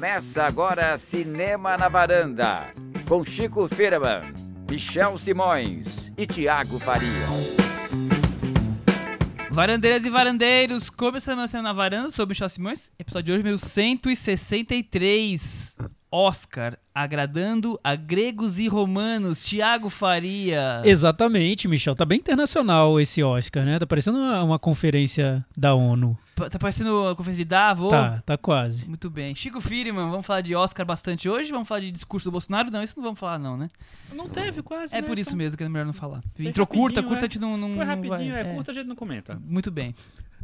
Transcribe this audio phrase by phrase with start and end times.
[0.00, 2.72] Começa agora Cinema na Varanda,
[3.06, 4.32] com Chico Firman,
[4.66, 7.26] Michel Simões e Tiago Faria.
[9.50, 13.42] Varandeiras e varandeiros, começando a Cinema na Varanda, sou o Michel Simões, episódio de hoje,
[13.42, 15.76] meu 163.
[16.12, 20.82] Oscar, agradando a gregos e romanos, Tiago Faria.
[20.84, 21.94] Exatamente, Michel.
[21.94, 23.78] Tá bem internacional esse Oscar, né?
[23.78, 26.18] Tá parecendo uma, uma conferência da ONU.
[26.50, 27.90] Tá parecendo a conferência de Davos?
[27.90, 28.88] Tá, tá quase.
[28.88, 29.34] Muito bem.
[29.34, 31.50] Chico Firman, vamos falar de Oscar bastante hoje?
[31.52, 32.70] Vamos falar de discurso do Bolsonaro?
[32.70, 33.68] Não, isso não vamos falar não, né?
[34.12, 35.06] Não teve quase, É né?
[35.06, 36.22] por isso mesmo que é melhor não falar.
[36.34, 37.30] Foi Entrou curta, curta a é.
[37.30, 39.38] gente não, não Foi não rapidinho, vai- é, curta, a gente não comenta.
[39.46, 39.94] Muito bem.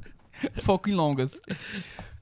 [0.63, 1.33] Foco em longas.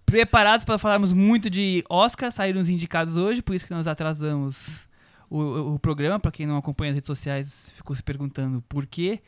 [0.07, 4.87] Preparados para falarmos muito de Oscar, saíram os indicados hoje, por isso que nós atrasamos
[5.31, 6.21] o, o- programa.
[6.21, 9.21] Para quem não acompanha as redes sociais, ficou se perguntando por quê.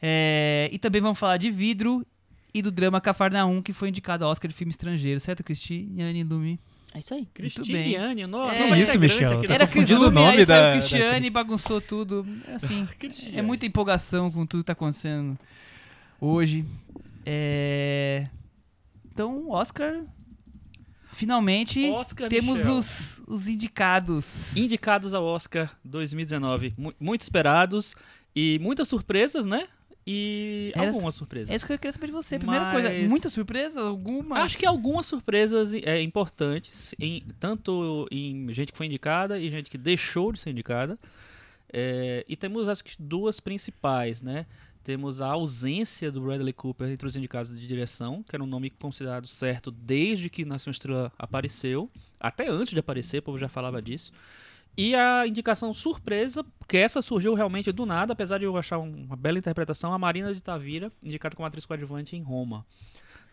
[0.00, 2.06] É, e também vamos falar de Vidro
[2.54, 6.58] e do drama Cafarnaum, que foi indicado ao Oscar de filme estrangeiro, certo, Cristiane Lumi?
[6.94, 7.26] É isso aí.
[7.32, 9.40] Cristiane, nossa, É nova isso, Michel?
[9.42, 11.32] Tá da- Era confundindo o nome aí saiu da- da Cristiane, atriz.
[11.32, 12.26] bagunçou tudo.
[12.46, 12.86] É assim,
[13.34, 15.38] é muita empolgação com tudo que tá acontecendo
[16.20, 16.64] hoje.
[17.24, 18.26] É...
[19.12, 20.04] Então, Oscar.
[21.12, 22.74] Finalmente Oscar temos Michel.
[22.78, 24.56] os, os indicados.
[24.56, 26.72] Indicados ao Oscar 2019.
[26.78, 27.94] Mu- muito esperados
[28.34, 29.68] e muitas surpresas, né?
[30.06, 31.50] E Era- algumas surpresas.
[31.50, 32.38] É isso que eu queria saber de você.
[32.38, 33.82] Primeira Mas- coisa, muita surpresa?
[33.82, 34.38] Algumas?
[34.38, 39.68] Acho que algumas surpresas é, importantes, em, tanto em gente que foi indicada e gente
[39.70, 40.98] que deixou de ser indicada.
[41.70, 44.46] É, e temos acho que duas principais, né?
[44.84, 48.70] Temos a ausência do Bradley Cooper entre os indicados de direção, que era um nome
[48.70, 53.80] considerado certo desde que Nação Estrela apareceu, até antes de aparecer, o povo já falava
[53.80, 54.12] disso.
[54.76, 59.04] E a indicação surpresa, porque essa surgiu realmente do nada, apesar de eu achar um-
[59.04, 62.64] uma bela interpretação, a Marina de Tavira, indicada como atriz coadjuvante em Roma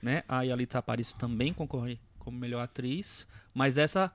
[0.02, 0.24] né?
[0.28, 4.12] A Yalitza Aparicio também concorre como melhor atriz, mas essa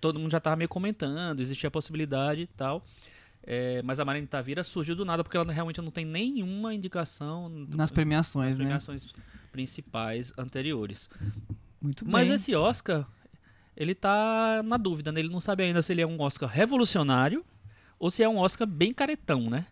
[0.00, 2.84] todo mundo já estava meio comentando, existia a possibilidade e tal.
[3.42, 7.48] É, mas a Marina Tavira surgiu do nada porque ela realmente não tem nenhuma indicação
[7.68, 8.64] Nas premiações, nas né?
[8.64, 9.06] premiações
[9.50, 11.08] principais anteriores.
[11.80, 12.36] Muito Mas bem.
[12.36, 13.06] esse Oscar,
[13.76, 15.20] ele tá na dúvida, né?
[15.20, 17.44] Ele não sabe ainda se ele é um Oscar revolucionário
[17.98, 19.66] ou se é um Oscar bem caretão, né?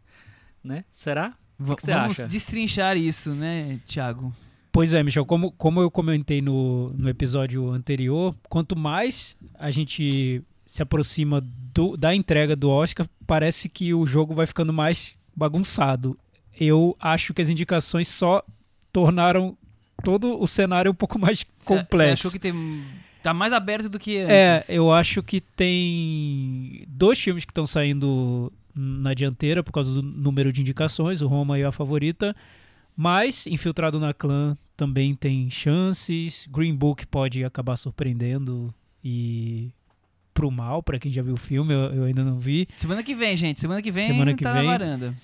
[0.64, 0.84] né?
[0.90, 1.34] Será?
[1.58, 2.26] Va- que você vamos acha?
[2.28, 4.34] destrinchar isso, né, Thiago?
[4.72, 10.42] Pois é, Michel, como, como eu comentei no, no episódio anterior, quanto mais a gente
[10.68, 11.40] se aproxima
[11.72, 16.16] do- da entrega do Oscar, parece que o jogo vai ficando mais bagunçado.
[16.60, 18.44] Eu acho que as indicações só
[18.92, 19.56] tornaram
[20.04, 22.12] todo o cenário um pouco mais Cê- Você complexo.
[22.26, 22.84] achou que tem,
[23.22, 24.68] tá mais aberto do que É, antes?
[24.68, 30.52] eu acho que tem dois filmes que estão saindo na dianteira por causa do número
[30.52, 32.36] de indicações, o Roma e a Favorita,
[32.96, 39.70] mas Infiltrado na Clã também tem chances, Green Book pode acabar surpreendendo e
[40.38, 42.68] pro mal, pra quem já viu o filme, eu, eu ainda não vi.
[42.76, 43.58] Semana que vem, gente.
[43.60, 44.62] Semana que vem Semana que tá vem.
[44.66, 45.14] na varanda.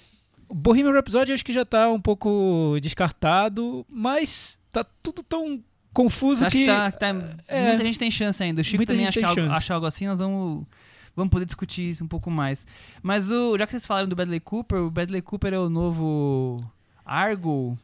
[0.53, 6.45] Bohemian Rhapsody eu acho que já tá um pouco descartado, mas tá tudo tão confuso
[6.45, 7.15] Acho que, tá, que tá-
[7.47, 7.69] é.
[7.69, 8.61] muita gente tem chance ainda.
[8.61, 10.67] O Chico Muita também acha, algo, acha algo assim, nós vamos,
[11.15, 12.67] vamos poder discutir isso um pouco mais.
[13.01, 16.61] Mas o, já que vocês falaram do Bradley Cooper, o Bradley Cooper é o novo
[17.07, 17.79] Argo,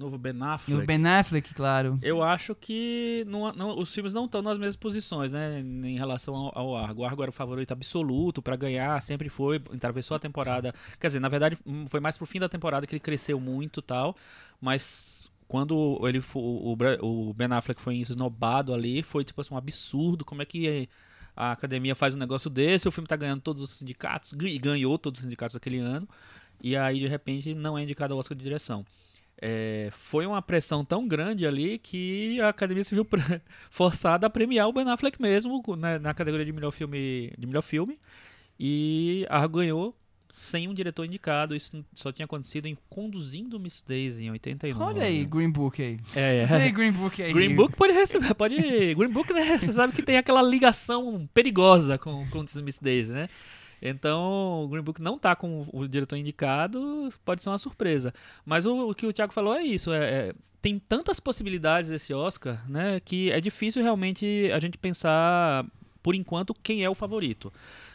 [0.00, 0.70] Novo Ben Affleck.
[0.72, 1.98] novo Ben Affleck, claro.
[2.02, 5.60] Eu acho que não- não- os filmes não estão nas mesmas posições, né?
[5.60, 7.02] Em relação ao, ao Argo.
[7.02, 10.72] O Argo era o favorito absoluto pra ganhar, sempre foi, atravessou a temporada.
[10.98, 13.80] Quer dizer, na verdade, hum, foi mais pro fim da temporada que ele cresceu muito
[13.80, 14.16] e tal.
[14.60, 20.24] Mas quando ele o, o Ben Affleck foi esnobado ali, foi tipo assim, um absurdo.
[20.24, 20.88] Como é que
[21.36, 22.88] a academia faz um negócio desse?
[22.88, 26.08] O filme tá ganhando todos os sindicatos, e ganhou todos os sindicatos aquele ano.
[26.62, 28.84] E aí, de repente, não é indicado ao Oscar de direção.
[29.42, 33.06] É, foi uma pressão tão grande ali que a academia se viu
[33.70, 37.62] forçada a premiar o Ben Affleck mesmo né, na categoria de melhor filme de melhor
[37.62, 37.98] filme
[38.58, 39.96] e Argo ganhou
[40.28, 45.04] sem um diretor indicado isso só tinha acontecido em Conduzindo Miss Daisy em 89 Olha
[45.04, 45.98] aí, Green Book aí.
[46.14, 46.70] é, Olha aí, é.
[46.70, 47.32] Green Book aí.
[47.32, 48.56] Green Book pode receber pode
[48.94, 53.30] Green Book né, você sabe que tem aquela ligação perigosa com Conduzindo Miss Daisy né
[53.82, 58.12] então, o Green Book não tá com o diretor indicado, pode ser uma surpresa.
[58.44, 62.12] Mas o, o que o Thiago falou é isso, é, é- tem tantas possibilidades desse
[62.12, 65.64] Oscar, né, que é difícil realmente a gente pensar,
[66.02, 67.50] por enquanto, quem é o favorito.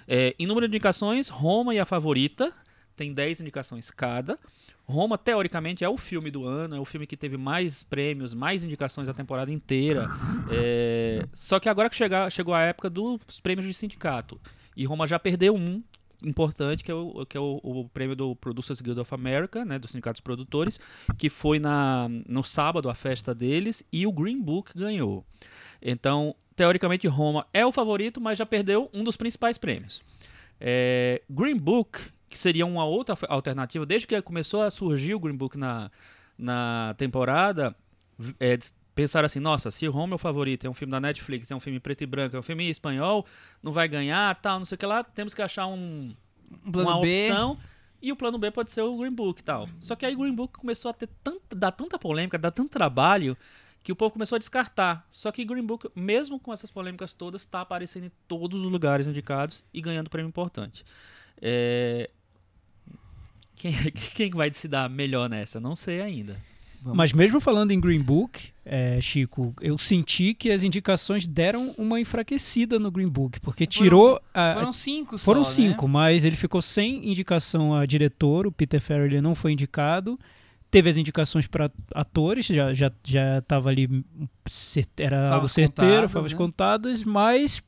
[0.08, 2.52] É, em número de indicações, Roma e a favorita,
[2.96, 4.40] tem 10 indicações cada.
[4.88, 8.64] Roma, teoricamente, é o filme do ano, é o filme que teve mais prêmios, mais
[8.64, 10.08] indicações a temporada inteira.
[10.52, 14.40] É, Só que agora que chegar, chegou a época dos prêmios de sindicato.
[14.76, 15.82] E Roma já perdeu um
[16.24, 19.78] importante, que é o, que é o, o prêmio do Producers Guild of America, né,
[19.78, 20.80] do Sindicato dos Produtores,
[21.18, 25.26] que foi na, no sábado a festa deles, e o Green Book ganhou.
[25.82, 30.02] Então, teoricamente, Roma é o favorito, mas já perdeu um dos principais prêmios.
[30.60, 32.00] É, Green Book,
[32.30, 35.92] que seria uma outra alternativa, desde que começou a surgir o Green Book na,
[36.38, 37.76] na temporada,
[38.40, 38.58] é,
[38.96, 41.60] pensaram assim, nossa, se Roma é o favorito, é um filme da Netflix, é um
[41.60, 43.26] filme preto e branco, é um filme em espanhol,
[43.62, 46.16] não vai ganhar, tal, não sei o que lá, temos que achar um,
[46.66, 47.28] Um uma B.
[47.30, 47.60] opção.
[48.02, 49.68] E o plano B pode ser o Green Book e tal.
[49.80, 52.70] Só que aí o Green Book começou a ter tanta, dar tanta polêmica, dar tanto
[52.70, 53.36] trabalho,
[53.84, 55.08] que o povo começou a descartar.
[55.10, 59.08] Só que Green Book, mesmo com essas polêmicas todas, está aparecendo em todos os lugares
[59.08, 60.86] indicados e ganhando prêmio importante.
[61.42, 62.10] É,
[63.56, 63.72] Quem,
[64.14, 65.60] quem vai se dar melhor nessa?
[65.60, 66.40] Não sei ainda.
[66.86, 66.98] Vamos.
[66.98, 72.00] Mas mesmo falando em Green Book, é, Chico, eu senti que as indicações deram uma
[72.00, 74.22] enfraquecida no Green Book, porque Foram- tirou.
[74.34, 75.46] a- Foram cinco só, foram né?
[75.48, 80.20] cinco, mas ele ficou sem indicação a diretor, o Peter Farrelly não foi indicado.
[80.70, 83.88] Teve as indicações para atores, já já já estava ali
[85.00, 86.38] era Favas algo certeiro, contadas, favas né?
[86.38, 87.64] contadas, mas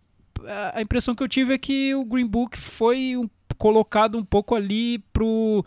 [0.46, 4.24] a- a impressão que eu tive é que o Green Book foi um- colocado um
[4.24, 5.66] pouco ali pro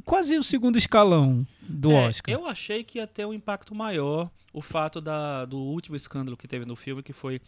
[0.00, 2.34] quase o segundo escalão do É, Oscar.
[2.34, 6.48] Eu achei que ia ter um impacto maior o fato da, do último escândalo que
[6.48, 7.40] teve no filme, que foi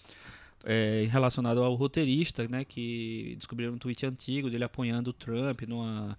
[0.64, 2.64] é, relacionado ao roteirista, né?
[2.64, 6.16] Que descobriram um tweet antigo dele apoiando o Trump numa.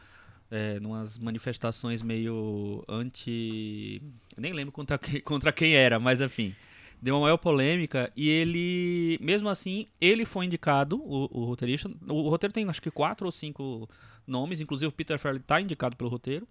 [0.53, 4.01] É, numas manifestações meio anti.
[4.35, 6.53] Eu nem lembro contra quem, contra quem era, mas enfim.
[7.01, 11.89] Deu uma maior polêmica e ele, mesmo assim, ele foi indicado, o, o roteirista.
[12.05, 13.89] O, roteiro tem acho que quatro ou cinco
[14.31, 16.47] nomes, inclusive o Peter Farrelly está indicado pelo roteiro.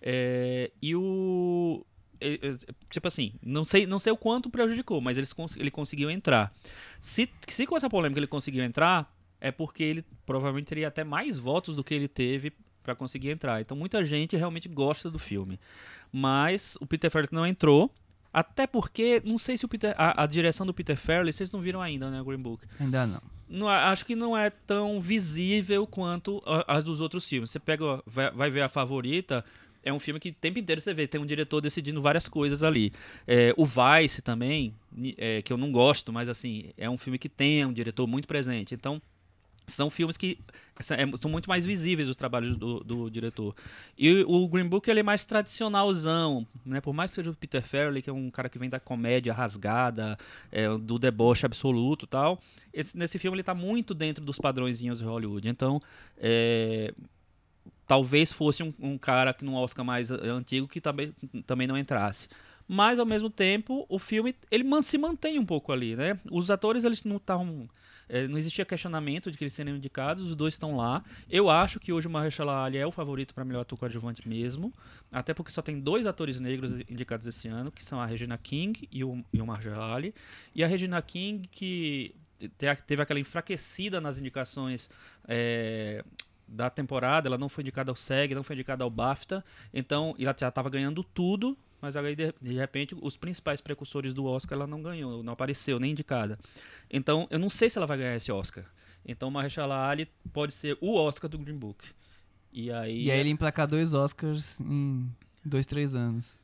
[0.00, 1.84] É, e o.
[2.20, 2.56] é,
[2.88, 6.52] Tipo assim, não sei, não sei o quanto prejudicou, mas eles ele conseguiu entrar.
[7.00, 11.38] Se, se com essa polêmica ele conseguiu entrar, é porque ele provavelmente teria até mais
[11.38, 12.52] votos do que ele teve
[12.82, 13.60] para conseguir entrar.
[13.60, 15.60] Então muita gente realmente gosta do filme.
[16.10, 17.92] Mas o Peter Farrelly não entrou.
[18.32, 21.60] Até porque, não sei se o Peter, a, a direção do Peter Farrelly, vocês não
[21.60, 22.64] viram ainda, né, Green Book?
[22.78, 23.22] Ainda não.
[23.48, 27.50] não, acho que não é tão visível quanto as dos outros filmes.
[27.50, 29.44] Você pega, vai, vai ver a favorita,
[29.82, 32.62] é um filme que o tempo inteiro você vê, tem um diretor decidindo várias coisas
[32.62, 32.92] ali.
[33.26, 34.74] É, o Vice também,
[35.16, 38.28] é, que eu não gosto, mas assim, é um filme que tem um diretor muito
[38.28, 38.74] presente.
[38.74, 39.00] Então,
[39.68, 40.38] são filmes que
[40.80, 43.54] é- são muito mais visíveis os trabalhos do, do diretor.
[43.96, 46.80] E o Green Book ele é mais tradicionalzão, né?
[46.80, 49.32] Por mais que seja o Peter Farrelly, que é um cara que vem da comédia
[49.32, 50.16] rasgada,
[50.52, 52.40] é, do deboche absoluto tal,
[52.72, 55.48] esse- nesse filme ele tá muito dentro dos padrõezinhos de Hollywood.
[55.48, 55.80] Então,
[56.16, 56.92] é,
[57.86, 61.12] talvez fosse um, um cara que num Oscar mais antigo que também,
[61.46, 62.28] também não entrasse.
[62.66, 66.20] Mas ao mesmo tempo, o filme ele se mantém um pouco ali, né?
[66.30, 67.66] Os atores eles não estavam
[68.08, 71.04] eh, não existia questionamento de que eles seriam indicados, os dois estão lá.
[71.28, 74.72] Eu acho que hoje o Mahershala Ali é o favorito para melhor ator coadjuvante mesmo,
[75.12, 78.88] até porque só tem dois atores negros indicados esse ano, que são a Regina King
[78.90, 80.14] e o, e o Mahershala Ali.
[80.54, 84.88] E a Regina King que te- teve aquela enfraquecida nas indicações
[85.26, 86.04] eh,
[86.46, 90.34] da temporada, ela não foi indicada ao SEG, não foi indicada ao BAFTA, então ela
[90.38, 94.66] já estava ganhando tudo, mas aí de, de repente os principais precursores do Oscar ela
[94.66, 96.38] não ganhou, não apareceu, nem indicada.
[96.90, 98.64] Então eu não sei se ela vai ganhar esse Oscar.
[99.06, 101.84] Então Mahershala Ali pode ser o Oscar do Green Book.
[102.52, 105.08] E aí, E aí ele emplacar dois Oscars em
[105.44, 106.38] dois, três anos.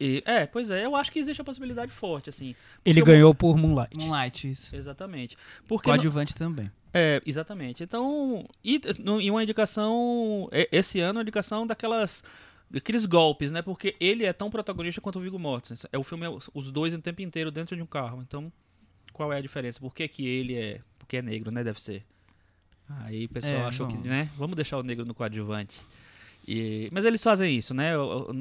[0.00, 2.54] e- é, pois é, eu acho que existe a possibilidade forte assim.
[2.84, 3.96] Ele ganhou por Moonlight.
[3.96, 4.74] Moonlight, isso.
[4.74, 5.36] Exatamente.
[5.66, 6.70] Porque Coadjuvante também.
[6.94, 7.82] É, exatamente.
[7.82, 12.24] Então, e, no- e uma indicação, e- esse ano, uma indicação daquelas,
[12.70, 13.62] daqueles golpes, né?
[13.62, 15.88] Porque ele é tão protagonista quanto o Viggo Mortensen.
[15.92, 18.20] É o filme, é os- dois o tempo inteiro dentro de um carro.
[18.22, 18.52] Então,
[19.12, 19.80] qual é a diferença?
[19.80, 21.64] Por que, que ele é, porque é negro, né?
[21.64, 22.04] Deve ser.
[23.00, 24.00] Aí o pessoal É, achou bom.
[24.00, 24.30] que, né?
[24.36, 25.80] Vamos deixar o negro no coadjuvante.
[26.46, 27.92] E, mas eles fazem isso, né?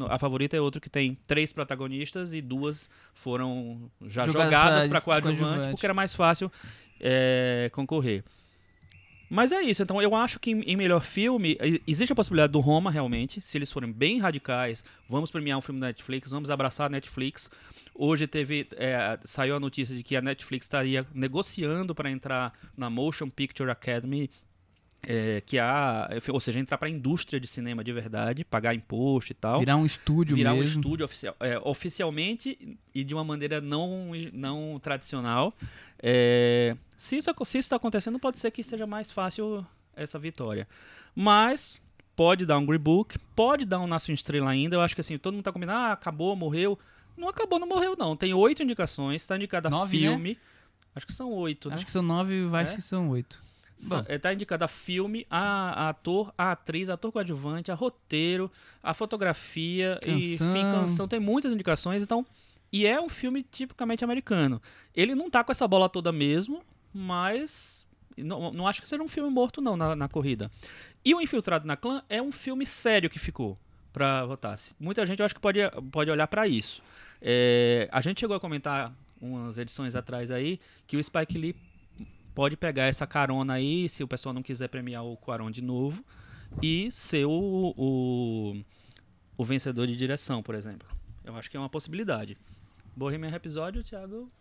[0.10, 5.02] A favorita é outro que tem três protagonistas e duas foram já Jogadas jogadas para
[5.02, 5.72] coadjuvante, coadjuvante.
[5.72, 6.50] porque era mais fácil
[7.02, 8.24] é, concorrer.
[9.30, 12.90] Mas é isso, então eu acho que em melhor filme, existe a possibilidade do Roma
[12.90, 16.90] realmente, se eles forem bem radicais, vamos premiar um filme da Netflix, vamos abraçar a
[16.90, 17.50] Netflix.
[17.94, 22.90] Hoje teve, é, saiu a notícia de que a Netflix estaria negociando para entrar na
[22.90, 24.30] Motion Picture Academy,
[25.10, 29.32] é, que há, ou seja, entrar para a indústria de cinema de verdade, pagar imposto
[29.32, 30.82] e tal Virar um estúdio virar um mesmo.
[30.82, 35.54] estúdio oficial, é, oficialmente e de uma maneira não, não tradicional.
[35.98, 40.68] É, se isso se está acontecendo, pode ser que seja mais fácil essa vitória.
[41.16, 41.82] Mas
[42.14, 44.76] pode dar um Green Book, pode dar um Nasce Estrela ainda.
[44.76, 46.78] Eu acho que assim, todo mundo tá combinando, ah, acabou, morreu.
[47.16, 48.18] Não acabou, não morreu, não.
[48.18, 50.10] Tem oito indicações, está indicada Nove, né?
[50.10, 50.38] filme.
[50.94, 51.76] Acho que são oito, né?
[51.76, 52.66] Acho que são nove vai É?
[52.66, 53.47] se são oito.
[53.84, 54.04] Bom.
[54.08, 58.94] é, Tá indicado a filme, a, a ator, a atriz, ator coadjuvante, a roteiro, a
[58.94, 60.82] fotografia, e, enfim, Canção.
[60.82, 61.08] canção.
[61.08, 62.26] Tem muitas indicações, então
[62.72, 64.62] E é um filme tipicamente americano.
[64.96, 66.62] Ele não tá com essa bola toda mesmo,
[66.94, 70.52] mas não, não acho que seja um filme morto não na, na corrida.
[71.06, 73.58] E o Infiltrado na Clã é um filme sério que ficou
[73.94, 74.58] para votar.
[74.80, 75.60] Muita gente eu acho que pode,
[75.92, 76.82] pode olhar para isso.
[77.22, 81.56] É, a gente chegou a comentar umas edições atrás aí que o Spike Lee
[82.38, 86.06] pode pegar essa carona aí, se o pessoal não quiser premiar o Quaron de novo,
[86.62, 88.56] e ser o, o,
[89.36, 90.88] o vencedor de direção, por exemplo.
[91.26, 92.38] Eu acho que é uma possibilidade.
[92.96, 94.32] Bohemian episódio, o Thiago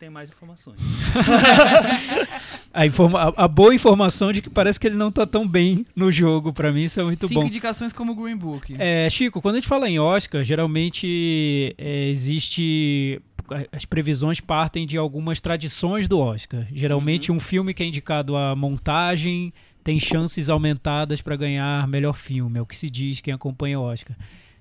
[0.00, 0.80] tem mais informações.
[2.74, 5.86] a, informa a, a, boa informação de que parece que ele não tá tão bem
[5.94, 7.40] no jogo, para mim isso é muito Cinco bom.
[7.42, 8.74] Cinco indicações como Green Book.
[8.80, 13.22] É, Chico, quando a gente fala em Oscar, geralmente é, existe
[13.72, 16.66] as previsões partem de algumas tradições do Oscar.
[16.72, 17.36] Geralmente uhum.
[17.36, 22.62] um filme que é indicado a montagem tem chances aumentadas para ganhar melhor filme, é
[22.62, 24.16] o que se diz quem acompanha o Oscar.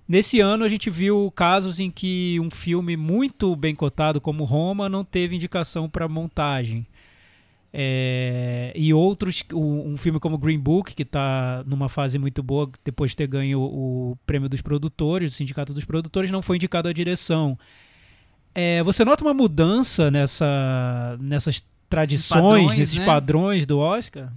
[0.06, 4.90] Nesse ano a gente viu casos em que um filme muito bem cotado como Roma
[4.90, 6.86] não teve indicação para montagem.
[7.76, 13.12] É, e outros, um, filme como Green Book, que está numa fase muito boa depois
[13.12, 16.94] de ter ganho o prêmio dos produtores, o sindicato dos produtores, não foi indicado à
[16.94, 17.58] direção.
[18.56, 23.06] É, você nota uma mudança nessa, nessas tradições, padrões, nesses né?
[23.06, 24.32] padrões do Oscar?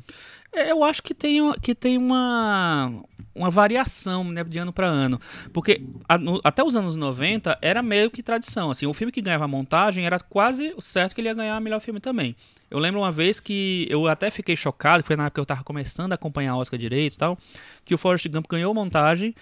[0.52, 2.90] É, eu acho que tem, que tem uma,
[3.34, 5.20] uma variação né, de ano para ano.
[5.52, 8.70] Porque a, no, até os anos 90 era meio que tradição.
[8.70, 11.80] Assim, o filme que ganhava montagem era quase certo que ele ia ganhar o melhor
[11.80, 12.34] filme também.
[12.70, 15.44] Eu lembro uma vez que eu até fiquei chocado, que foi na época que eu
[15.44, 17.38] estava começando a acompanhar a Oscar direito e tal,
[17.84, 19.34] que o Forrest Gump ganhou montagem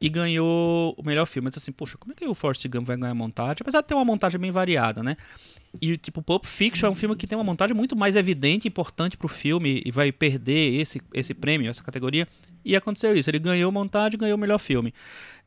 [0.00, 1.46] e ganhou o melhor filme.
[1.46, 3.58] Eu disse assim, poxa, como é que o Forrest Gump vai ganhar montagem?
[3.60, 5.16] Apesar de ter uma montagem bem variada, né?
[5.80, 9.16] E, tipo, Pulp Fiction é um filme que tem uma montagem muito mais evidente importante
[9.16, 12.26] pro filme e vai perder esse, esse prêmio, essa categoria.
[12.64, 13.30] E aconteceu isso.
[13.30, 14.92] Ele ganhou montagem ganhou o melhor filme.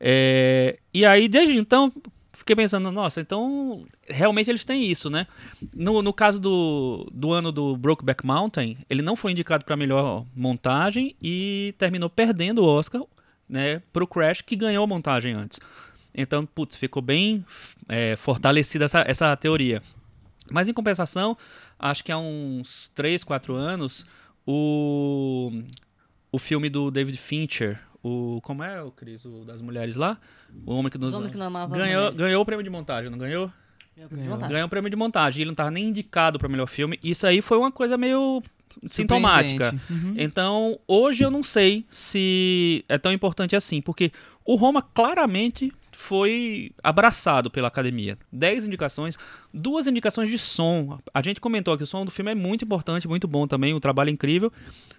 [0.00, 0.78] É...
[0.92, 1.92] E aí, desde então,
[2.38, 5.26] fiquei pensando, nossa, então realmente eles têm isso, né?
[5.74, 10.24] No, no caso do, do ano do Brokeback Mountain, ele não foi indicado para melhor
[10.34, 13.02] montagem e terminou perdendo o Oscar
[13.48, 15.60] né, pro Crash, que ganhou a montagem antes.
[16.14, 17.44] Então, putz, ficou bem
[17.88, 19.82] é, fortalecida essa, essa teoria.
[20.50, 21.36] Mas em compensação,
[21.78, 24.06] acho que há uns 3, 4 anos,
[24.46, 25.52] o,
[26.32, 28.40] o filme do David Fincher, o.
[28.40, 29.24] Como é, o Cris?
[29.24, 30.18] O das mulheres lá?
[30.64, 31.14] O Homem que nos.
[31.14, 33.50] Os que não amavam ganhou, ganhou o prêmio de montagem, não ganhou?
[33.96, 35.40] Ganhou, ganhou o prêmio de montagem.
[35.40, 36.98] Ele não estava nem indicado para melhor filme.
[37.02, 38.42] Isso aí foi uma coisa meio
[38.88, 39.74] sintomática.
[39.90, 40.14] Uhum.
[40.18, 44.12] Então, hoje eu não sei se é tão importante assim, porque
[44.44, 48.18] o Roma claramente foi abraçado pela academia.
[48.30, 49.16] Dez indicações,
[49.52, 50.98] duas indicações de som.
[51.14, 53.78] A gente comentou que o som do filme é muito importante, muito bom também, o
[53.78, 54.52] um trabalho é incrível,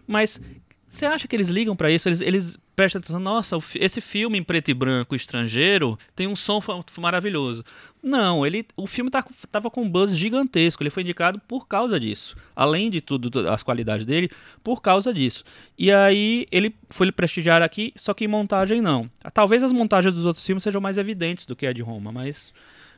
[0.07, 0.41] mas
[0.89, 2.09] você acha que eles ligam para isso?
[2.09, 6.61] Eles, eles prestam atenção, nossa, esse filme em preto e branco estrangeiro tem um som
[6.99, 7.65] maravilhoso.
[8.03, 10.83] Não, ele, o filme tá, tava com um buzz gigantesco.
[10.83, 12.37] Ele foi indicado por causa disso.
[12.55, 14.29] Além de tudo, as qualidades dele,
[14.63, 15.43] por causa disso.
[15.75, 19.09] E aí ele foi prestigiar aqui, só que em montagem não.
[19.33, 22.53] Talvez as montagens dos outros filmes sejam mais evidentes do que a de Roma, mas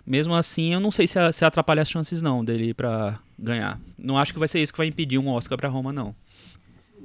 [0.05, 3.79] mesmo assim eu não sei se, se atrapalha as chances não dele para ganhar.
[3.98, 6.13] Não acho que vai ser isso que vai impedir um Oscar para Roma não.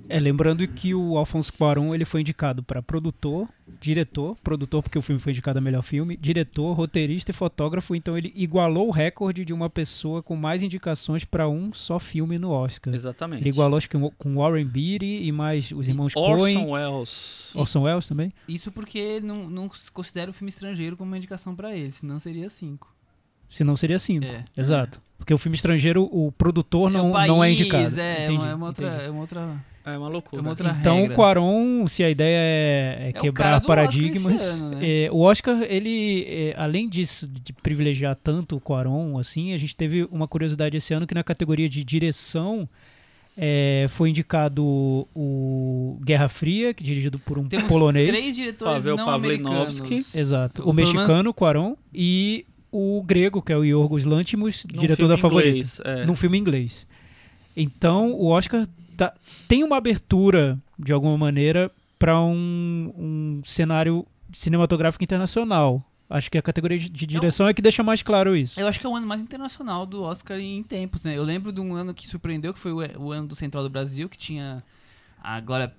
[0.09, 3.49] É, lembrando que o Alfonso Cuarón ele foi indicado para produtor,
[3.81, 8.17] diretor, produtor porque o filme foi indicado a melhor filme, diretor, roteirista e fotógrafo, então
[8.17, 12.51] ele igualou o recorde de uma pessoa com mais indicações para um só filme no
[12.51, 12.95] Oscar.
[12.95, 13.43] Exatamente.
[13.43, 16.57] Ele igualou acho que com Warren Beatty e mais os irmãos e Coen.
[16.57, 17.51] Orson Welles.
[17.55, 18.33] Orson Welles também?
[18.49, 22.51] Isso porque não, não considera o filme estrangeiro como uma indicação para ele, senão seria
[22.51, 22.95] cinco.
[23.49, 24.27] Senão seria cinco.
[24.27, 24.45] É.
[24.57, 25.01] Exato.
[25.17, 27.99] Porque o filme estrangeiro, o produtor é não, país, não é indicado.
[27.99, 30.41] É, entendi, é uma outra, é uma outra é uma loucura.
[30.41, 31.13] É uma outra então, regra.
[31.13, 34.81] o Quaron, se a ideia é, é, é quebrar paradigmas, ano, né?
[34.83, 39.77] é, o Oscar, ele, é, além disso, de privilegiar tanto o Quaron, assim, a gente
[39.77, 42.67] teve uma curiosidade esse ano que na categoria de direção
[43.37, 44.65] é, foi indicado
[45.15, 48.09] o Guerra Fria, que é dirigido por um Temos polonês.
[48.09, 50.07] três diretores Pavel não Pavlinovski.
[50.15, 50.63] Exato.
[50.63, 55.17] O, o mexicano, o Quaron, e o grego, que é o Yorgos Lantimos, diretor da
[55.17, 55.51] Favorita.
[55.51, 56.07] Inglês, é.
[56.07, 56.87] Num filme inglês.
[57.57, 59.15] Então, o Oscar tá,
[59.49, 65.83] tem uma abertura, de alguma maneira, para um, um cenário cinematográfico internacional.
[66.09, 68.61] Acho que a categoria de, direção eu, é que deixa mais claro isso.
[68.61, 71.17] Eu acho que é o ano mais internacional do Oscar em tempos, né?
[71.17, 73.71] Eu lembro de um ano que surpreendeu, que foi o, o ano do Central do
[73.71, 74.63] Brasil, que tinha
[75.23, 75.75] agora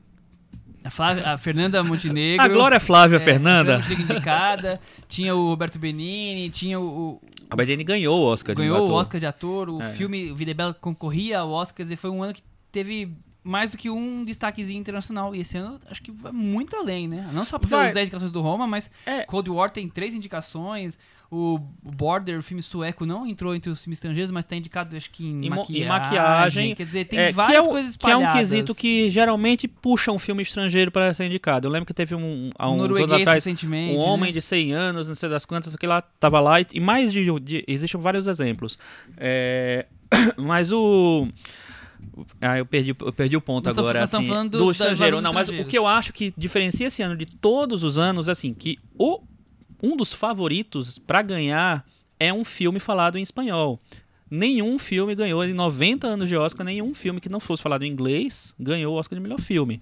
[0.84, 2.44] a, Flávia, a Fernanda Montenegro.
[2.46, 3.78] a Glória Flávia é, Fernanda.
[3.78, 4.80] A indicada.
[5.08, 7.22] tinha o Roberto Benini, tinha o.
[7.52, 8.86] o Benini ganhou o Oscar ganhou de ator.
[8.88, 9.70] Ganhou o Oscar de ator.
[9.70, 9.90] O é.
[9.94, 11.86] filme Vida Bela concorria ao Oscar.
[11.90, 12.44] E foi um ano que
[12.76, 13.10] teve
[13.44, 15.36] mais do que um destaquezinho internacional.
[15.36, 17.30] E esse ano acho que vai muito além, né?
[17.32, 17.88] Não só por Vai.
[17.90, 19.22] as 10 indicações do Roma, mas É.
[19.24, 20.98] Cold War tem três indicações.
[21.30, 25.10] O Border, o filme sueco, não entrou entre os filmes estrangeiros, mas tá indicado, acho
[25.12, 25.84] que em, Em maquiagem.
[25.84, 26.76] em maquiagem.
[26.76, 28.50] Quer dizer, tem É, várias que é um, coisas Que é um espalhadas.
[28.52, 31.68] quesito que geralmente puxa um filme estrangeiro para ser indicado.
[31.68, 33.96] Eu lembro que teve um, há Um anos atrás recentemente.
[33.98, 34.34] um homem né?
[34.34, 37.26] de 100 anos, não sei das quantas, que lá tava lá e, e mais de,
[37.42, 38.78] de existem vários exemplos.
[39.18, 39.86] É,
[40.38, 41.28] mas o
[42.42, 44.00] ah, eu perdi, eu perdi o ponto Nós agora.
[44.02, 45.22] nós assim, falando do, do- estrangeiro.
[45.22, 48.54] Não, mas o que eu acho que diferencia esse ano de todos os anos, assim,
[48.54, 49.22] que o,
[49.82, 51.86] um dos favoritos para ganhar
[52.20, 53.80] é um filme falado em espanhol.
[54.30, 57.92] Nenhum filme ganhou em 90 anos de Oscar, nenhum filme que não fosse falado em
[57.92, 59.80] inglês ganhou o Oscar de melhor filme.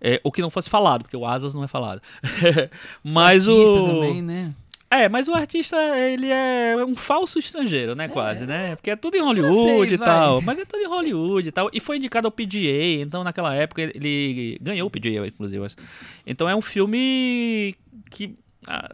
[0.00, 2.00] É, o que não fosse falado, porque o Asas não é falado.
[3.04, 3.94] mas o.
[4.00, 4.54] também, né?
[4.92, 8.74] É, mas o artista, ele é um falso estrangeiro, né, quase, né?
[8.74, 10.06] Porque é tudo em Hollywood Francês, e vai.
[10.08, 10.42] tal.
[10.42, 11.70] Mas é tudo em Hollywood e tal.
[11.72, 15.64] E foi indicado ao PGA, então naquela época ele ganhou o PGA, inclusive.
[16.26, 17.76] Então é um filme
[18.10, 18.34] que,
[18.66, 18.92] ah,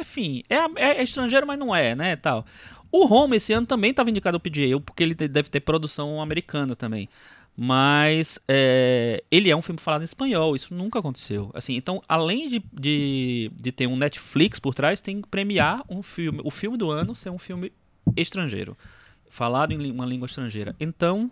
[0.00, 2.44] enfim, é, é- é estrangeiro, mas não é, né, tal.
[2.90, 6.74] O Roma esse ano também estava indicado ao PGA, porque ele deve ter produção americana
[6.74, 7.08] também.
[7.56, 11.50] Mas é, ele é um filme falado em espanhol, isso nunca aconteceu.
[11.54, 16.02] Assim, então, além de, de, de ter um Netflix por trás, tem que premiar um
[16.02, 17.72] filme, o filme do ano ser um filme
[18.14, 18.76] estrangeiro,
[19.30, 20.76] falado em uma língua estrangeira.
[20.78, 21.30] Então,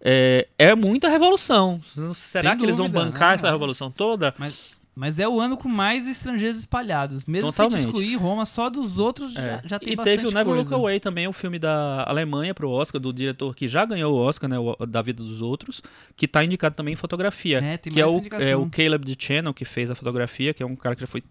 [0.00, 1.80] é, é muita revolução.
[2.14, 3.50] Será Sem que eles vão dúvida, bancar essa é.
[3.50, 4.34] revolução toda?
[4.38, 7.24] Mas, mas é o ano com mais estrangeiros espalhados.
[7.24, 7.86] Mesmo se Totalmente.
[7.86, 9.40] excluir Roma, só dos outros É.
[9.40, 10.54] já, já tem e bastante teve o Never.
[10.54, 14.18] Look Away também, o filme da Alemanha pro Oscar, do diretor que já ganhou o
[14.18, 15.80] Oscar, né, o- da vida dos outros,
[16.14, 17.58] que tá indicado também em fotografia.
[17.64, 20.62] É, tem que é o, é o Caleb de Channel que fez a fotografia, que
[20.62, 21.22] é um cara que já foi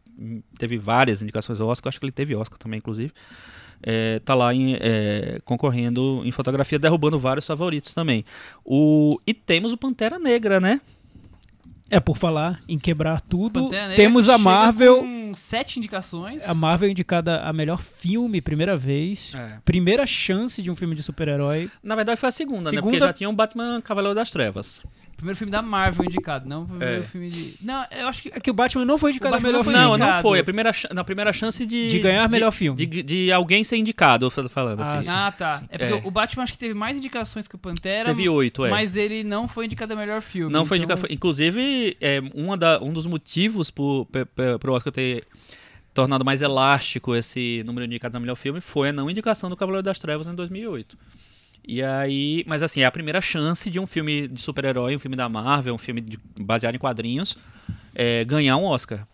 [0.57, 3.11] teve várias indicações ao Oscar, acho que ele teve Oscar também, inclusive.
[3.81, 8.25] É, tá lá em, é, concorrendo em fotografia, derrubando vários favoritos também.
[8.65, 10.81] O, e temos o Pantera Negra, né?
[11.89, 14.99] É, por falar em quebrar tudo, Pantera temos a Marvel.
[14.99, 16.47] Com sete indicações.
[16.47, 19.33] A Marvel indicada a melhor filme, primeira vez.
[19.65, 21.69] Primeira chance de um filme de super-herói.
[21.83, 22.69] Na verdade foi a segunda, né?
[22.71, 24.81] Segunda- Porque já tinha o Batman Cavaleiro das Trevas.
[25.19, 27.03] Primeiro filme da Marvel indicado, não o primeiro É.
[27.03, 27.55] filme de.
[27.61, 28.29] Não, eu acho que.
[28.29, 29.77] É que o Batman não foi indicado O a Batman melhor não filme.
[29.79, 30.21] Não, não indicado.
[30.21, 30.39] foi.
[30.39, 31.89] A primeira, na primeira chance de...
[31.89, 32.77] De ganhar melhor filme.
[32.85, 35.09] De, de alguém ser indicado, eu tô falando Ah, assim.
[35.09, 35.15] sim.
[35.15, 35.61] Ah, tá.
[35.69, 36.07] É porque É.
[36.07, 38.05] o Batman acho que teve mais indicações que o Pantera.
[38.05, 38.69] Teve oito, é.
[38.69, 40.51] Mas ele não foi indicado a melhor filme.
[40.53, 41.01] Não foi então- indicado.
[41.01, 44.25] foi- Inclusive, é, uma da, um dos motivos pe-
[44.59, 45.25] pro Oscar ter
[45.93, 49.57] tornado mais elástico esse número de indicados a melhor filme foi a não indicação do
[49.57, 50.97] Cavaleiro das Trevas em 2008.
[51.71, 55.15] E aí, mas assim, é a primeira chance de um filme de super-herói, um filme
[55.15, 57.37] da Marvel, um filme de- baseado em quadrinhos,
[57.93, 59.07] é, ganhar um Oscar.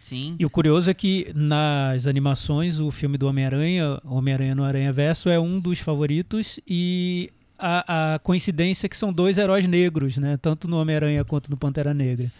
[0.00, 0.34] Sim.
[0.38, 5.28] E o curioso é que nas animações, o filme do Homem-Aranha, Homem-Aranha no Aranha Verso,
[5.28, 10.38] é um dos favoritos e a, a coincidência é que são dois heróis negros, né?
[10.38, 12.32] Tanto no Homem-Aranha quanto no Pantera Negra.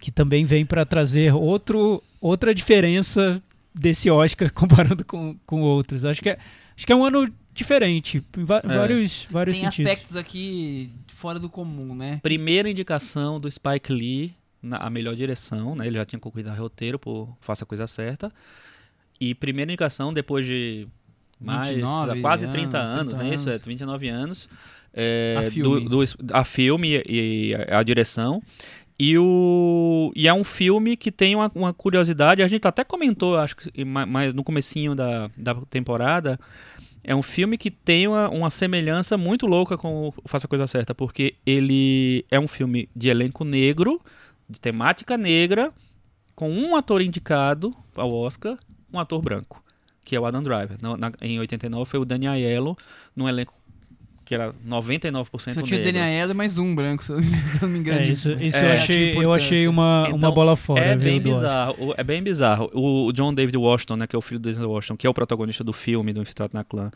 [0.00, 3.40] Que também vem para trazer outro, outra diferença
[3.72, 6.04] desse Oscar comparando com, com outros.
[6.04, 6.38] Acho que é,
[6.76, 8.76] acho que é um ano diferente, em va- É.
[8.76, 9.90] vários, vários Tem sentidos.
[9.92, 12.18] aspectos aqui fora do comum, né?
[12.22, 15.86] Primeira indicação do Spike Lee na a melhor direção, né?
[15.86, 18.32] Ele já tinha concorrido a roteiro por Faça a Coisa Certa.
[19.20, 20.88] E primeira indicação depois de
[21.40, 23.34] mais 29 quase 30 anos, anos, 30 né?
[23.34, 23.64] Isso é anos.
[23.66, 24.48] 29 anos.
[24.92, 25.88] É, A do- filme.
[25.88, 25.98] Do,
[26.32, 28.42] a filme e, e a, a direção.
[28.98, 33.36] E, o, e é um filme que tem uma, uma curiosidade, a gente até comentou,
[33.36, 36.38] acho que ma- mais no comecinho da, da temporada,
[37.02, 40.66] é um filme que tem uma, uma semelhança muito louca com o Faça a Coisa
[40.68, 44.00] Certa, porque ele é um filme de elenco negro,
[44.48, 45.72] de temática negra,
[46.36, 48.56] com um ator indicado ao Oscar,
[48.92, 49.62] um ator branco,
[50.04, 50.76] que é o Adam Driver.
[50.80, 52.76] Na- na- em 89 foi o Danny Aiello,
[53.14, 53.54] num elenco
[54.24, 55.84] que era 99% Só tinha negro.
[55.84, 57.20] Daniel Aiello e mais um branco, se eu
[57.62, 58.00] não me engano.
[58.00, 58.70] É, isso isso É.
[58.70, 59.34] eu achei, eu Importância.
[59.46, 60.80] achei uma, uma Então, bola fora.
[60.80, 62.70] É bem bizarro, o- é bem bizarro.
[62.72, 65.10] O, o John David Washington, né, que é o filho do Denzel Washington, que é
[65.10, 66.90] o protagonista do filme do Infiltrado na Clã,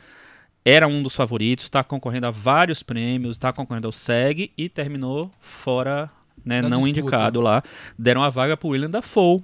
[0.64, 5.30] era um dos favoritos, está concorrendo a vários prêmios, está concorrendo ao SEG e terminou
[5.40, 6.10] fora,
[6.44, 6.88] né, não disputa.
[7.00, 7.62] indicado lá.
[7.98, 9.42] Deram a vaga pro William Dafoe.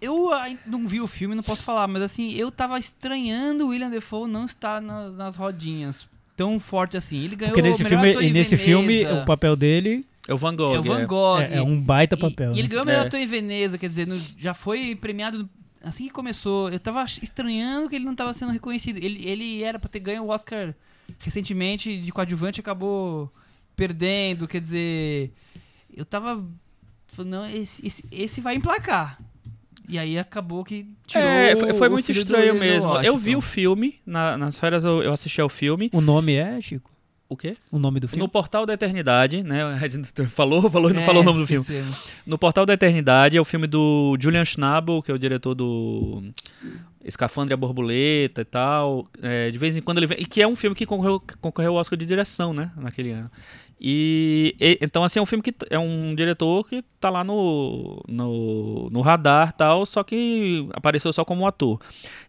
[0.00, 0.30] Eu
[0.66, 4.28] não vi o filme, não posso falar, mas assim, eu tava estranhando o William Defoe
[4.28, 7.18] não estar nas, nas rodinhas tão forte assim.
[7.22, 10.32] Ele ganhou Porque nesse o melhor filme, ator e nesse filme o papel dele É
[10.32, 10.74] o Van Gogh.
[10.74, 11.38] é o Van Gogh.
[11.40, 12.52] é, é um baita E- papel.
[12.52, 12.68] E, ele né?
[12.68, 13.06] ganhou o melhor É.
[13.08, 15.46] ator em Veneza, quer dizer, no- já foi premiado
[15.82, 16.70] assim que começou.
[16.70, 18.96] Eu tava estranhando que ele não tava sendo reconhecido.
[18.96, 20.74] Ele, ele era pra ter ganho o Oscar
[21.18, 23.30] recentemente de coadjuvante e acabou
[23.76, 25.32] perdendo, quer dizer,
[25.94, 26.42] eu tava
[27.08, 29.18] falando, não, esse, esse, esse vai emplacar.
[29.88, 32.90] E aí acabou que tirou É, foi, foi o muito do estranho mesmo.
[33.02, 33.40] Eu vi o Washington.
[33.40, 35.90] filme, na- nas férias eu, eu assisti ao filme.
[35.92, 36.90] O nome é, Chico?
[37.28, 37.56] O quê?
[37.70, 38.20] O nome do filme?
[38.22, 39.62] No Portal da Eternidade, né?
[39.80, 41.64] A gente falou, falou e não É, falou o nome do filme.
[42.26, 46.22] No Portal da Eternidade é o filme do Julian Schnabel, que é o diretor do
[47.04, 49.06] Escafandre e a Borboleta e tal.
[49.22, 50.18] É, de vez em quando ele vem.
[50.20, 52.70] E que é um filme que concorreu, concorreu ao Oscar de direção, né?
[52.76, 53.30] Naquele ano.
[53.82, 58.02] E, e- então, assim, é um filme que é um diretor que tá lá no,
[58.06, 61.80] no, no radar tal, só que apareceu só como ator.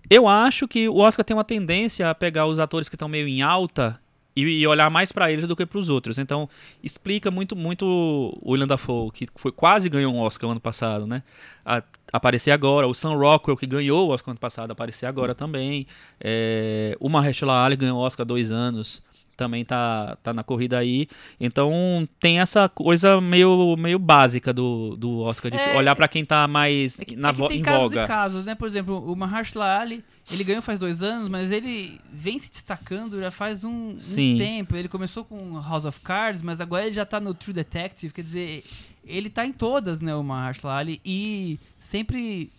[0.09, 3.27] Eu acho que o Oscar tem uma tendência a pegar os atores que estão meio
[3.27, 3.99] em alta
[4.33, 6.17] e, e olhar mais pra eles do que pros outros.
[6.17, 6.47] Então,
[6.81, 11.21] explica muito muito o William Dafoe, que foi, quase ganhou um Oscar ano passado, né?
[11.65, 11.83] A-
[12.13, 12.87] aparecer agora.
[12.87, 15.85] O Sam Rockwell, que ganhou o Oscar ano passado, aparecer agora também.
[16.17, 19.03] É, o Mahershala Ali ganhou o Oscar há dois anos.
[19.41, 21.07] Também tá, tá na corrida aí.
[21.39, 26.23] Então tem essa coisa meio, meio básica do, do Oscar, de É, olhar pra quem
[26.23, 28.03] tá mais É que, na é vo- tem em casos voga.
[28.03, 28.53] e casos, né?
[28.53, 33.19] Por exemplo, o Mahershala Ali, ele ganhou faz dois anos, mas ele vem se destacando
[33.19, 34.75] já faz um, um tempo.
[34.75, 38.21] Ele começou com House of Cards, mas agora ele já tá no True Detective, quer
[38.21, 38.63] dizer,
[39.03, 42.51] ele tá em todas, né, o Mahershala Ali, e sempre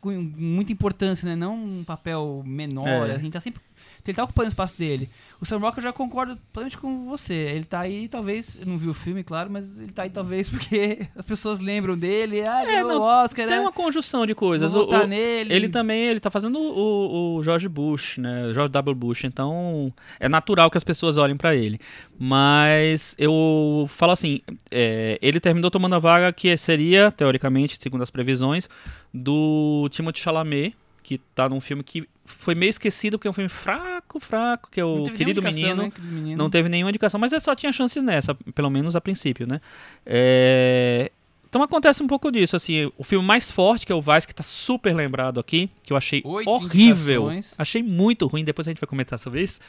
[0.00, 1.36] com muita importância, né?
[1.36, 3.14] Não um papel menor, É.
[3.14, 3.62] a gente tá sempre...
[4.06, 5.08] Ele tá ocupando o espaço dele.
[5.40, 7.34] O Sam Rockwell eu já concordo plenamente com você.
[7.34, 11.06] Ele tá aí, talvez, não vi o filme, claro, mas ele tá aí talvez porque
[11.16, 12.42] as pessoas lembram dele.
[12.42, 13.60] Ah, É, ganhou não, o Oscar, Tem né?
[13.60, 14.72] uma conjunção de coisas.
[14.72, 15.52] Vou votar o- nele.
[15.52, 18.46] Ele também, ele tá fazendo o, o George Bush, né?
[18.46, 18.94] O George W.
[18.94, 19.24] Bush.
[19.24, 21.80] Então, é natural que as pessoas olhem pra ele.
[22.18, 28.10] Mas eu falo assim, é, ele terminou tomando a vaga que seria, teoricamente, segundo as
[28.10, 28.68] previsões,
[29.12, 33.48] do Timothée Chalamet, que tá num filme que foi meio esquecido, porque é um filme
[33.48, 35.82] fraco, fraco, que é o Querido Menino.
[35.84, 36.36] né, Menino.
[36.36, 39.60] Não teve nenhuma indicação, mas só tinha chance nessa, pelo menos a princípio, né?
[40.06, 41.10] É,
[41.48, 44.34] Então acontece um pouco disso, assim, o filme mais forte, que é o Vice, que
[44.34, 47.54] tá super lembrado aqui, que eu achei Oito horrível, indicações.
[47.58, 49.60] achei muito ruim, depois a gente vai comentar sobre isso.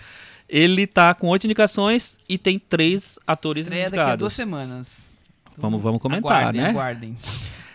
[0.48, 4.34] Ele tá com oito indicações e tem três atores Estreia daqui a duas indicados.
[4.34, 5.10] semanas.
[5.58, 6.70] Vamos, vamos comentar, aguardem, né?
[6.70, 7.18] Aguardem.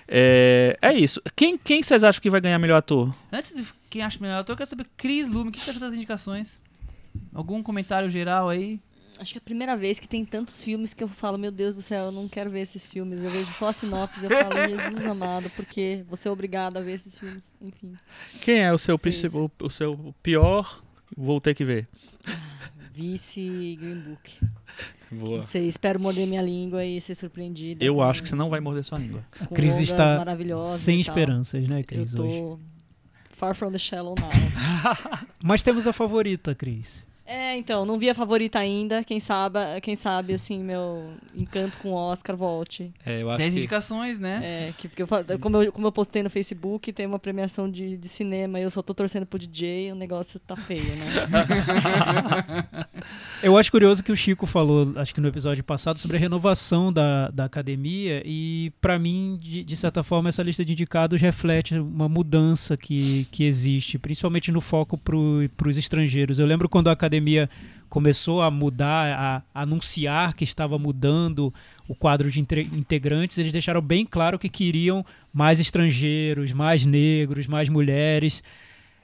[0.07, 1.21] É, é isso.
[1.37, 3.15] Quem, quem vocês acham que vai ganhar melhor ator?
[3.33, 5.81] Antes de quem acha melhor ator, eu quero saber, Cris Lume, o que você achou
[5.81, 6.61] das indicações?
[7.35, 8.81] Algum comentário geral aí?
[9.19, 11.75] Acho que é a primeira vez que tem tantos filmes que eu falo, meu Deus
[11.75, 13.21] do céu, eu não quero ver esses filmes.
[13.21, 16.81] Eu vejo só a sinopse e eu falo, Jesus amado, porque você é obrigado a
[16.81, 17.53] ver esses filmes.
[17.61, 17.95] Enfim.
[18.41, 20.85] Quem é o seu, É principal, o seu pior?
[21.17, 21.89] Vou ter que ver.
[22.95, 24.39] Vice Green Book.
[25.11, 25.43] Boa.
[25.43, 27.85] Sei, espero morder minha língua e ser surpreendida.
[27.85, 29.25] Eu com- acho que você não vai morder sua língua.
[29.41, 30.25] A Cris está
[30.77, 32.63] sem esperanças, né, Eu Cris, hoje.
[33.39, 34.31] Far from the shallow now.
[35.43, 37.07] Mas temos a favorita, Cris.
[37.31, 39.05] É, então, não vi a favorita ainda.
[39.05, 42.91] Quem sabe, quem sabe assim, meu encanto com o Oscar volte.
[43.05, 43.61] É, eu acho Dez que...
[43.61, 44.41] indicações, né?
[44.43, 47.99] É, que, porque eu, como, eu, como eu postei no Facebook, tem uma premiação de,
[47.99, 52.89] de cinema e eu só tô torcendo pro DJ, o negócio tá feio, né?
[53.41, 56.93] Eu acho curioso que o Chico falou, acho que no episódio passado, sobre a renovação
[56.93, 61.79] da, da academia e, pra mim, de, de certa forma, essa lista de indicados reflete
[61.79, 66.41] uma mudança que, que existe, principalmente no foco para os estrangeiros.
[66.41, 67.18] Eu lembro quando a academia
[67.89, 71.53] começou a mudar, a anunciar que estava mudando
[71.89, 77.69] o quadro de integrantes, eles deixaram bem claro que queriam mais estrangeiros, mais negros, mais
[77.69, 78.43] mulheres.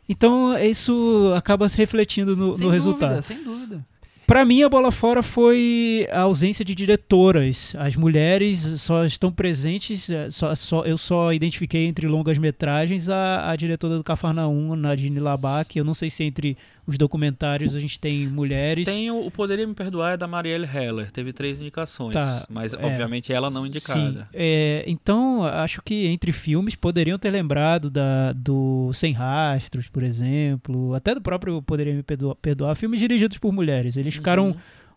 [0.07, 3.22] Então, isso acaba se refletindo no, sem no dúvida, resultado.
[3.22, 3.85] sem dúvida.
[4.27, 7.74] Pra mim, a bola fora foi a ausência de diretoras.
[7.79, 13.50] As mulheres só estão presentes, eh, só, só- eu só identifiquei entre longas metragens a,
[13.50, 15.79] a diretora do Cafarnaum, Nadine Labac.
[15.79, 18.84] Eu não sei se entre os documentários a gente tem mulheres.
[18.84, 22.74] Tem o, o Poderia Me Perdoar é da Marielle Heller, teve três indicações, Tá, mas
[22.74, 22.84] é.
[22.84, 24.28] obviamente ela não Sim, indicada.
[24.32, 30.94] é, então acho que entre filmes poderiam ter lembrado da, do Sem Rastros, por exemplo,
[30.94, 33.96] até do próprio Poderia Me Perdoar, Perdoar filmes dirigidos por mulheres.
[33.96, 34.54] Eles ficaram Uhum.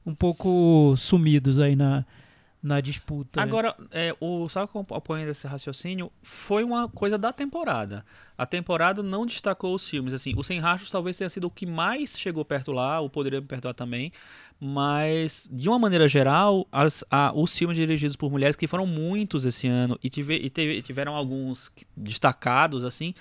[0.08, 2.06] um pouco sumidos aí na,
[2.62, 3.42] na disputa.
[3.42, 8.04] Agora, é, o só acompanhando esse raciocínio, foi uma coisa da temporada.
[8.38, 10.14] A temporada não destacou os filmes.
[10.14, 13.40] Assim, o Sem Rastros talvez tenha sido o que mais chegou perto lá, o Poderia
[13.40, 14.12] Me Perdoar também.
[14.60, 19.46] Mas, de uma maneira geral, as, a- os filmes dirigidos por mulheres, que foram muitos
[19.46, 23.14] esse ano, e, tive- e teve- tiveram alguns que- destacados, assim,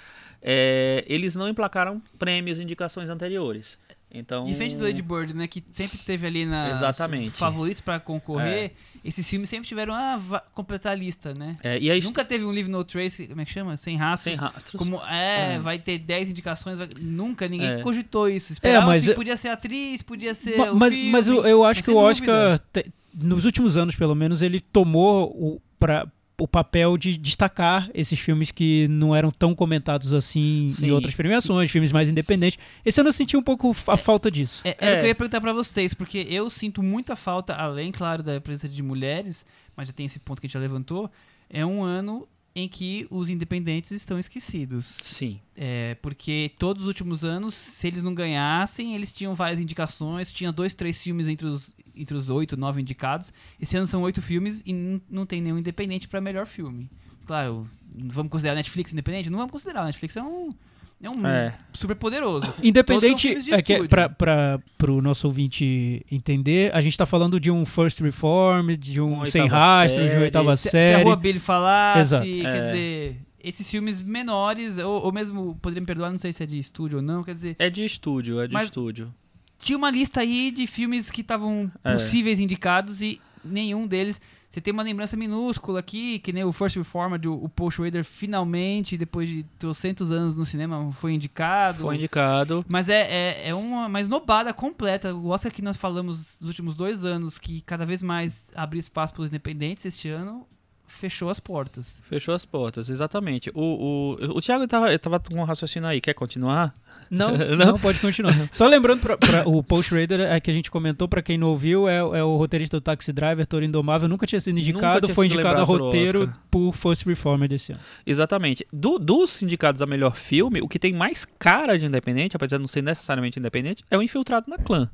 [0.42, 3.78] é, eles não emplacaram prêmios e indicações anteriores.
[4.10, 5.46] Então, Diferente do Lady Bird, né?
[5.46, 7.32] Que sempre teve ali na Exatamente.
[7.32, 8.72] favoritos pra concorrer.
[9.06, 11.46] Esses filmes sempre tiveram a completar a lista, né?
[11.62, 13.76] é, e aí, Nunca teve um Live No Trace, como é que chama?
[13.76, 14.32] Sem rastros.
[14.32, 14.72] Sem Rastros.
[14.78, 15.58] Como, é, É.
[15.60, 16.78] vai ter 10 indicações.
[16.78, 17.82] vai- Nunca, ninguém É.
[17.82, 18.52] cogitou isso.
[18.52, 20.56] Esperava mas assim, eu- podia ser atriz, podia ser.
[20.74, 21.96] Mas, filme, mas eu, eu acho que o.
[21.96, 26.06] Oscar, te- nos últimos anos pelo menos, ele tomou o, pra,
[26.38, 30.88] o papel de destacar esses filmes que não eram tão comentados assim Sim.
[30.88, 32.58] em outras premiações, filmes mais independentes.
[32.84, 34.60] Esse ano eu senti um pouco a falta disso.
[34.64, 35.00] É, era o É.
[35.00, 38.68] que eu ia perguntar pra vocês, porque eu sinto muita falta, além, claro, da presença
[38.68, 41.10] de mulheres, mas já tem esse ponto que a gente já levantou,
[41.48, 44.86] é um ano em que os independentes estão esquecidos.
[44.86, 45.38] Sim.
[45.54, 50.50] É, porque todos os últimos anos, se eles não ganhassem, eles tinham várias indicações, tinha
[50.50, 53.30] dois, três filmes entre os, entre os oito, nove indicados.
[53.60, 54.72] Esse ano são oito filmes e
[55.10, 56.88] não tem nenhum independente pra melhor filme.
[57.26, 59.28] Claro, vamos considerar a Netflix independente?
[59.28, 60.54] Não vamos considerar, a Netflix é um,
[61.02, 61.54] é um É.
[61.72, 62.52] super poderoso.
[62.62, 63.88] Independente, é que estúdio.
[63.88, 64.60] para
[64.92, 69.26] o nosso ouvinte entender, a gente está falando de um First Reform, de um Uma
[69.26, 70.24] Sem Rastro, de uma série.
[70.24, 71.04] oitava Se, se a série.
[71.04, 72.24] Rua Billy falasse, Exato.
[72.24, 72.60] quer É.
[72.66, 76.58] dizer, esses filmes menores, ou, ou mesmo, poderia me perdoar, não sei se é de
[76.58, 79.12] estúdio ou não, quer dizer, É de estúdio, é de Mas- estúdio.
[79.58, 81.92] tinha uma lista aí de filmes que estavam É.
[81.92, 84.20] possíveis indicados e nenhum deles.
[84.56, 88.02] Você tem uma lembrança minúscula aqui, que nem o First Reformed, o, o Paul Schrader
[88.02, 91.82] finalmente, depois de 300 anos no cinema, foi indicado.
[91.82, 92.64] Foi indicado.
[92.66, 95.14] Mas é, é, é uma mais nobada completa.
[95.14, 99.12] O Oscar que nós falamos nos últimos dois anos, que cada vez mais abriu espaço
[99.12, 100.46] para os independentes, este ano
[100.86, 102.00] fechou as portas.
[102.04, 103.50] Fechou as portas, exatamente.
[103.54, 106.74] O, o, o Thiago tava, tava com um raciocínio aí, quer continuar?
[107.10, 107.56] Não, Não?
[107.72, 108.34] não, pode continuar.
[108.52, 111.48] Só lembrando, pra, pra- o Paul Schrader, é, que a gente comentou, pra quem não
[111.48, 115.14] ouviu, é, é o roteirista do Taxi Driver, Toro Indomável, nunca tinha sido indicado, tinha
[115.14, 117.80] foi sido indicado a roteiro por First Reformer desse ano.
[118.04, 118.66] Exatamente.
[118.72, 122.62] Do- dos sindicatos a melhor filme, o que tem mais cara de independente, apesar de
[122.62, 124.90] não ser necessariamente independente, é o Infiltrado na Clã.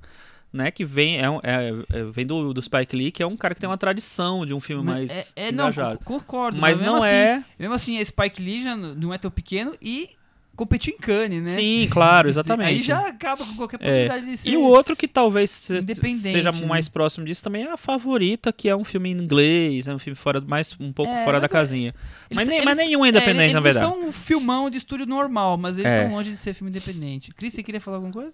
[0.53, 3.55] Né, que vem, é, é- é- vem do, do Spike Lee, que é um cara
[3.55, 5.99] que tem uma tradição de um filme Mas mais é, é, não, engajado.
[6.01, 6.59] co- concordo.
[6.61, 7.45] Mas mesmo não assim- é.
[7.59, 10.11] Mesmo assim, a Spike Lee já não é tão pequeno e
[10.55, 11.57] competiu em Cannes, né?
[11.57, 12.69] Sim, claro, exatamente.
[12.69, 13.79] Aí já acaba com qualquer É.
[13.79, 14.51] possibilidade de ser.
[14.51, 15.81] E o outro que talvez se-
[16.21, 16.67] seja né?
[16.67, 19.99] mais próximo disso também é a Favorita, que é um filme em inglês, é um
[19.99, 21.95] filme fora mais um pouco É, fora da mas é- casinha.
[22.31, 23.87] Eles- mas, nem- eles- mas nenhum é independente, eles na verdade.
[23.87, 26.03] Eles não são um filmão de estúdio normal, mas eles É.
[26.03, 27.33] estão longe de ser filme independente.
[27.33, 28.33] Cris, você queria falar alguma coisa?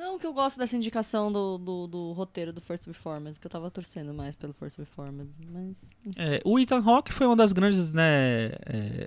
[0.00, 3.50] Não, que eu gosto dessa indicação do, do, do roteiro do First Reformed, que eu
[3.50, 5.90] tava torcendo mais pelo First Reformed, mas...
[6.16, 9.06] É, o Ethan Hawke foi uma das grandes né, é,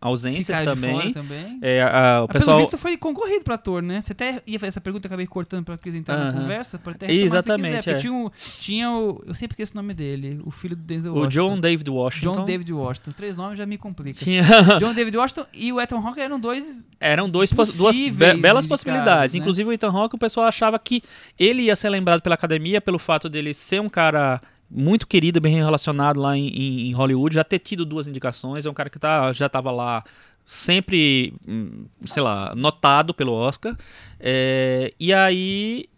[0.00, 1.12] ausências fora também.
[1.12, 1.58] também.
[1.62, 2.56] É, a- o Mas, pessoal.
[2.58, 4.00] Pelo visto foi concorrido pra ator, né?
[4.00, 6.40] Você até ia fazer essa pergunta, acabei cortando pra Cris entrar na Aham.
[6.42, 6.78] conversa.
[6.78, 7.98] Pra até Exatamente, quiser, é.
[7.98, 9.22] tinha, o, tinha o...
[9.26, 10.40] Eu sempre esqueço o nome dele.
[10.44, 11.30] O filho do Denzel O Washington.
[11.54, 12.34] John David Washington.
[12.36, 13.10] John David Washington.
[13.12, 14.18] Três nomes já me complica.
[14.24, 14.42] Tinha,
[14.78, 16.86] John David Washington e o Ethan Hawke eram dois...
[17.00, 19.34] eram dois, duas be- belas possibilidades.
[19.34, 19.40] né?
[19.40, 21.02] Inclusive o Ethan Hawke, o pessoal achava que
[21.38, 25.54] ele ia ser lembrado pela academia pelo fato dele ser um cara muito querido, bem
[25.54, 26.48] relacionado lá em,
[26.88, 28.66] em- Hollywood, já ter tido duas indicações.
[28.66, 30.02] É um cara que tá, já estava lá
[30.44, 33.76] sempre, hum, sei lá, notado pelo Oscar.
[34.20, 35.88] É, e aí.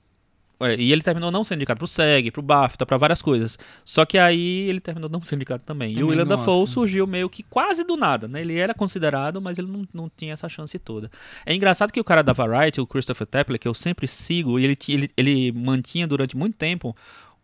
[0.76, 3.56] E ele terminou não sendo indicado pro SEG, pro BAFTA, pra várias coisas.
[3.84, 5.90] Só que aí ele terminou não sendo indicado também.
[5.92, 8.40] e Também o William Dafoe surgiu meio que quase do nada, né?
[8.40, 11.12] Ele era considerado, mas ele não, não tinha essa chance toda.
[11.46, 14.64] É engraçado que o cara da Variety, o Christopher Tappler, que eu sempre sigo, e
[14.64, 16.96] ele, ele, ele mantinha durante muito tempo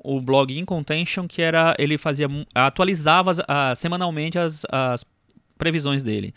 [0.05, 1.75] o blog In Contention, que era.
[1.79, 2.29] Ele fazia.
[2.55, 3.33] atualizava
[3.75, 5.05] semanalmente as, as
[5.59, 6.33] previsões dele.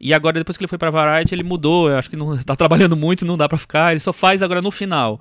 [0.00, 1.88] E agora, depois que ele foi pra Variety, ele mudou.
[1.88, 3.92] Eu acho que não tá trabalhando muito, não dá pra ficar.
[3.92, 5.20] Ele só faz agora no final.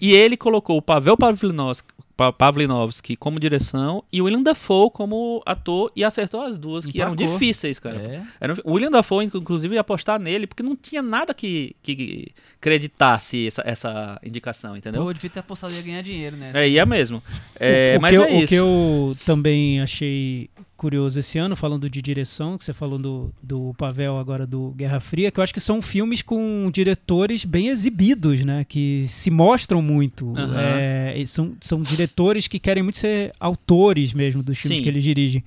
[0.00, 2.04] E ele colocou o Pavel Pavlinovski, Pa-
[2.36, 7.12] Pavlinovski como direção e o William Dafoe como ator e acertou as duas, que eram
[7.12, 7.34] Emplacou.
[7.34, 7.96] difíceis, cara.
[7.96, 8.22] É.
[8.40, 12.28] Era o William Dafoe, inclusive, ia apostar nele, porque não tinha nada que, que
[12.60, 15.02] creditasse essa, essa indicação, entendeu?
[15.02, 16.50] Pô, eu devia ter apostado ia ganhar dinheiro, né?
[16.54, 17.22] É, ia mesmo.
[17.54, 18.46] É, o, o mas que eu, é o isso.
[18.48, 23.74] que eu também achei curioso esse ano, falando de direção, que você falou do, do
[23.76, 28.44] Pavel agora do Guerra Fria, que eu acho que são filmes com diretores bem exibidos,
[28.44, 28.64] né?
[28.64, 30.32] Que se mostram muito.
[30.36, 30.56] Aham.
[30.56, 34.84] É, são, são diretores que querem muito ser autores mesmo dos filmes Sim.
[34.84, 35.44] que eles dirigem.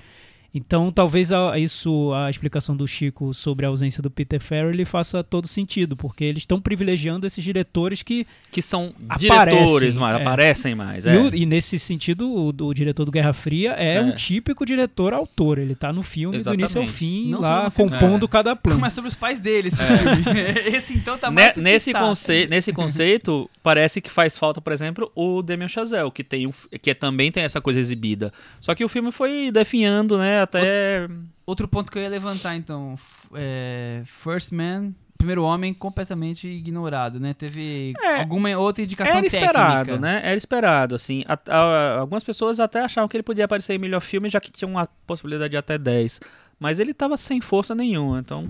[0.54, 5.24] Então, talvez a, isso, a explicação do Chico sobre a ausência do Peter Farrelly faça
[5.24, 10.22] todo sentido, porque eles estão privilegiando esses diretores que Que são Aparecem, diretores mais, é.
[10.22, 11.06] aparecem mais.
[11.06, 11.18] e, É.
[11.18, 14.02] o- e nesse sentido, o, o diretor do Guerra Fria é, É.
[14.02, 15.58] um típico diretor-autor.
[15.58, 16.92] Ele tá no filme do início ao Exatamente.
[16.92, 18.30] fim, Não lá compondo é.
[18.30, 18.80] cada plano.
[18.82, 20.42] Mas sobre os pais dele, esse filme.
[20.78, 22.00] Esse então tá mais Ne- nesse, está.
[22.02, 26.52] conce nesse conceito, parece que faz falta, por exemplo, o Damien Chazelle, que, tem um,
[26.82, 28.34] que também tem essa coisa exibida.
[28.60, 31.08] Só que o filme foi definhando, né, até...
[31.46, 32.96] Outro ponto que eu ia levantar, então.
[33.36, 37.34] é, First Man, primeiro homem, completamente ignorado, né?
[37.34, 40.00] Teve É, alguma outra indicação Era esperado, técnica.
[40.00, 40.22] né?
[40.24, 41.24] Era esperado, assim.
[41.28, 44.52] A- a- algumas pessoas até achavam que ele podia aparecer em melhor filme, já que
[44.52, 46.20] tinha uma possibilidade de até 10.
[46.60, 48.48] Mas ele tava sem força nenhuma, então...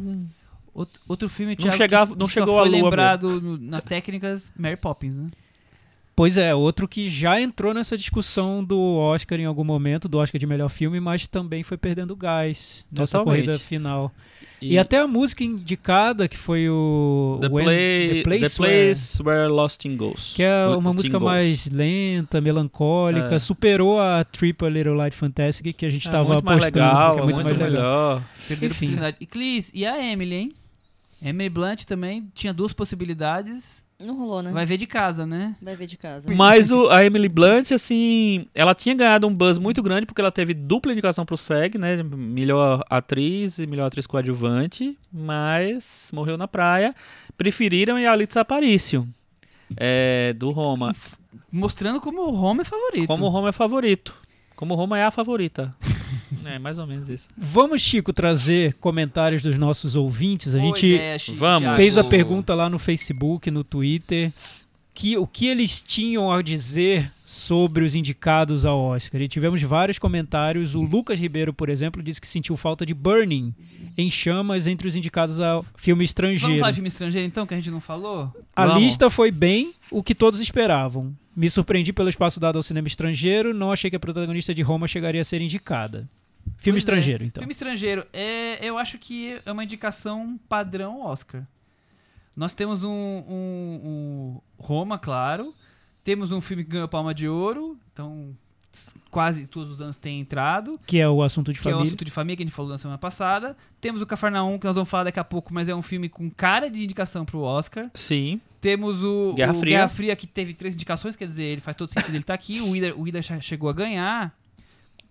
[0.74, 3.58] Outro, outro filme, Não Thiago, chegava- que, não chegou só à foi lua lembrado no-
[3.58, 5.28] nas técnicas, Mary Poppins, né?
[6.22, 10.38] Pois é, outro que já entrou nessa discussão do Oscar em algum momento, do Oscar
[10.38, 13.46] de melhor filme, mas também foi perdendo gás nessa Totalmente.
[13.46, 14.12] corrida final.
[14.62, 19.24] E, até a música indicada, que foi o The, When- Play- The Place, The Place
[19.24, 20.34] Where Lost in Goes.
[20.36, 21.26] que é uma música Goes.
[21.32, 23.40] mais lenta, melancólica, É.
[23.40, 26.86] superou a Triple Little Light Fantastic que a gente É estava muito mais apostando.
[26.86, 27.72] legal, é muito, mais legal.
[27.72, 28.24] melhor.
[28.48, 28.98] Perderam a Enfim.
[29.20, 30.54] E Clis, e a Emily, hein?
[31.24, 33.84] Emily Blunt também tinha duas possibilidades.
[34.06, 34.52] Não rolou, né?
[34.52, 35.56] Vai ver de casa, né?
[35.62, 36.34] Vai ver de casa.
[36.34, 40.32] Mas o- a Emily Blunt, assim, ela tinha ganhado um buzz muito grande porque ela
[40.32, 42.02] teve dupla indicação pro SEG, né?
[42.04, 46.96] Melhor atriz e melhor atriz coadjuvante, mas morreu na praia.
[47.38, 49.08] Preferiram a Yalitza Aparicio,
[49.78, 50.96] é, do Roma.
[51.52, 53.08] Mostrando como o Home é favorito.
[53.08, 54.16] Como o Roma é favorito.
[54.56, 55.74] Como o Roma é a favorita.
[56.46, 57.28] é, mais ou menos isso.
[57.38, 60.56] Vamos, Chico, trazer comentários dos nossos ouvintes.
[60.56, 61.76] A Boa gente ideia, Chico, vamos.
[61.76, 64.32] Fez a pergunta lá no Facebook, no Twitter,
[64.94, 69.22] que o que eles tinham a dizer sobre os indicados ao Oscar.
[69.22, 70.76] E tivemos vários comentários.
[70.76, 73.54] O Lucas Ribeiro, por exemplo, disse que sentiu falta de Burning
[73.98, 76.60] em chamas entre os indicados ao filme Vamos estrangeiro.
[76.60, 78.34] falar de filme estrangeiro então, que a gente não falou?
[78.56, 78.84] A Vamos.
[78.84, 81.16] lista foi bem o que todos esperavam.
[81.36, 84.86] Me surpreendi pelo espaço dado ao cinema estrangeiro, não achei que a protagonista de Roma
[84.88, 86.10] chegaria a ser indicada.
[86.58, 86.78] Filme Pois é.
[86.78, 87.42] estrangeiro, então.
[87.42, 88.06] Filme estrangeiro.
[88.14, 91.44] É, eu acho que é uma indicação padrão Oscar.
[92.36, 95.54] Nós temos um, um- um Roma, claro.
[96.04, 97.78] Temos um filme que ganhou Palma de Ouro.
[97.92, 98.36] Então,
[99.10, 100.80] quase todos os anos tem entrado.
[100.86, 101.90] Que é o assunto de que é o família.
[101.90, 103.56] assunto de família que a gente falou na semana passada.
[103.82, 106.30] Temos o Cafarnaum, que nós vamos falar daqui a pouco, mas é um filme com
[106.30, 107.90] cara de indicação pro Oscar.
[107.94, 108.40] Sim.
[108.62, 109.76] Temos o Guerra o Fria.
[109.78, 112.62] Guerra Fria, que teve três indicações, quer dizer, ele faz todo sentido ele estar aqui.
[112.62, 114.40] O Ida, o Ida chegou a ganhar.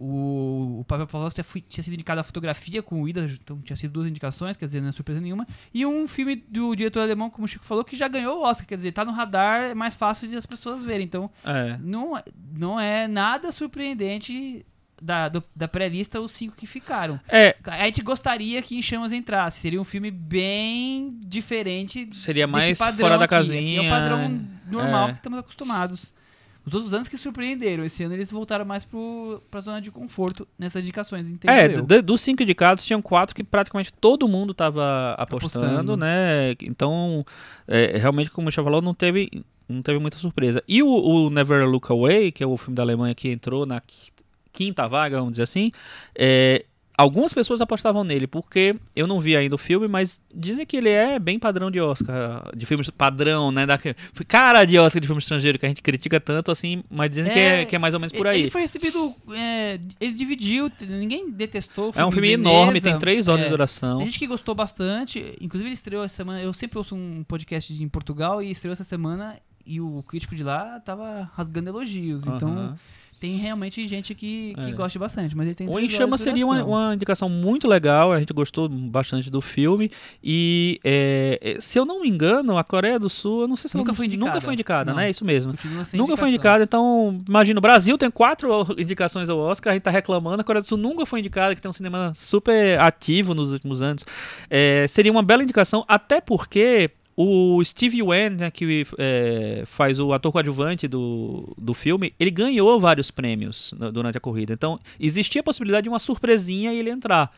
[0.03, 3.93] O, o Pavel Pavlovsky tinha sido indicado a fotografia com o Ida, então tinha sido
[3.93, 5.47] duas indicações, quer dizer, não é surpresa nenhuma.
[5.75, 8.67] E um filme do diretor alemão, como o Chico falou, que já ganhou o Oscar,
[8.67, 11.05] quer dizer, tá no radar, é mais fácil de as pessoas verem.
[11.05, 11.77] Então, É.
[11.83, 12.25] não, é-
[12.57, 14.65] não é nada surpreendente
[15.03, 17.21] da, do- da pré-lista os cinco que ficaram.
[17.29, 19.61] É, A gente gostaria que Em Chamas entrasse.
[19.61, 23.35] Seria um filme bem diferente seria mais padrão fora da aqui.
[23.35, 23.81] casinha.
[23.81, 25.13] Aqui é o padrão normal É.
[25.13, 26.15] que estamos acostumados.
[26.67, 27.85] Os outros anos que surpreenderam.
[27.85, 31.87] Esse ano eles voltaram mais pro, pra zona de conforto nessas indicações, entendeu?
[31.89, 35.97] É, dos cinco indicados, tinham quatro que praticamente todo mundo estava apostando, Apostando.
[35.97, 36.55] né?
[36.63, 37.25] Então,
[37.67, 40.63] é, realmente, como o Michel falou, não teve, não teve muita surpresa.
[40.69, 43.81] E o, o Never Look Away, que é o filme da Alemanha que entrou na
[43.81, 44.11] qui-
[44.53, 45.73] quinta vaga, vamos dizer assim,
[46.15, 46.65] é,
[47.01, 50.91] algumas pessoas apostavam nele, porque eu não vi ainda o filme, mas dizem que ele
[50.91, 53.67] é bem padrão de Oscar, de filmes padrão, né?
[53.67, 53.79] Da,
[54.29, 57.39] cara de Oscar de filme estrangeiro, que a gente critica tanto, assim, mas dizem que,
[57.39, 58.43] é, É, que é mais ou menos por aí.
[58.43, 59.15] Ele foi recebido.
[59.33, 61.91] é, ele dividiu, ninguém detestou.
[61.91, 63.45] o É um filme em enorme, Veneza, tem três horas é.
[63.45, 63.97] de duração.
[63.97, 65.37] Tem gente que gostou bastante.
[65.41, 66.41] Inclusive, ele estreou essa semana.
[66.43, 69.39] Eu sempre ouço um podcast em Portugal e estreou essa semana.
[69.65, 72.27] E o crítico de lá tava rasgando elogios.
[72.27, 72.79] Então, Aham.
[73.21, 74.73] Tem realmente gente que, que É.
[74.73, 75.37] gosta bastante.
[75.37, 78.69] Mas ele tem O Em Chama seria uma, uma indicação muito legal, a gente gostou
[78.69, 79.91] bastante do filme.
[80.25, 83.69] E é, é, se eu não me engano, a Coreia do Sul, eu não sei
[83.69, 84.27] se Nunca ela- foi indicada.
[84.31, 84.97] Nunca foi indicada, Não.
[84.99, 85.11] né?
[85.11, 85.53] Isso mesmo.
[85.53, 86.29] Nunca foi indicação.
[86.29, 90.45] indicada, então imagina, o Brasil tem quatro indicações ao Oscar, a gente tá reclamando, a
[90.45, 94.05] Coreia do Sul nunca foi indicada, que tem um cinema super ativo nos últimos anos.
[94.49, 96.91] É, seria uma bela indicação, até porque
[97.23, 102.81] o Steve Yeun, né, que é, faz o ator coadjuvante do, do filme, ele ganhou
[102.81, 104.55] vários prêmios durante a corrida.
[104.55, 107.31] Então, existia a possibilidade de uma surpresinha e ele entrar.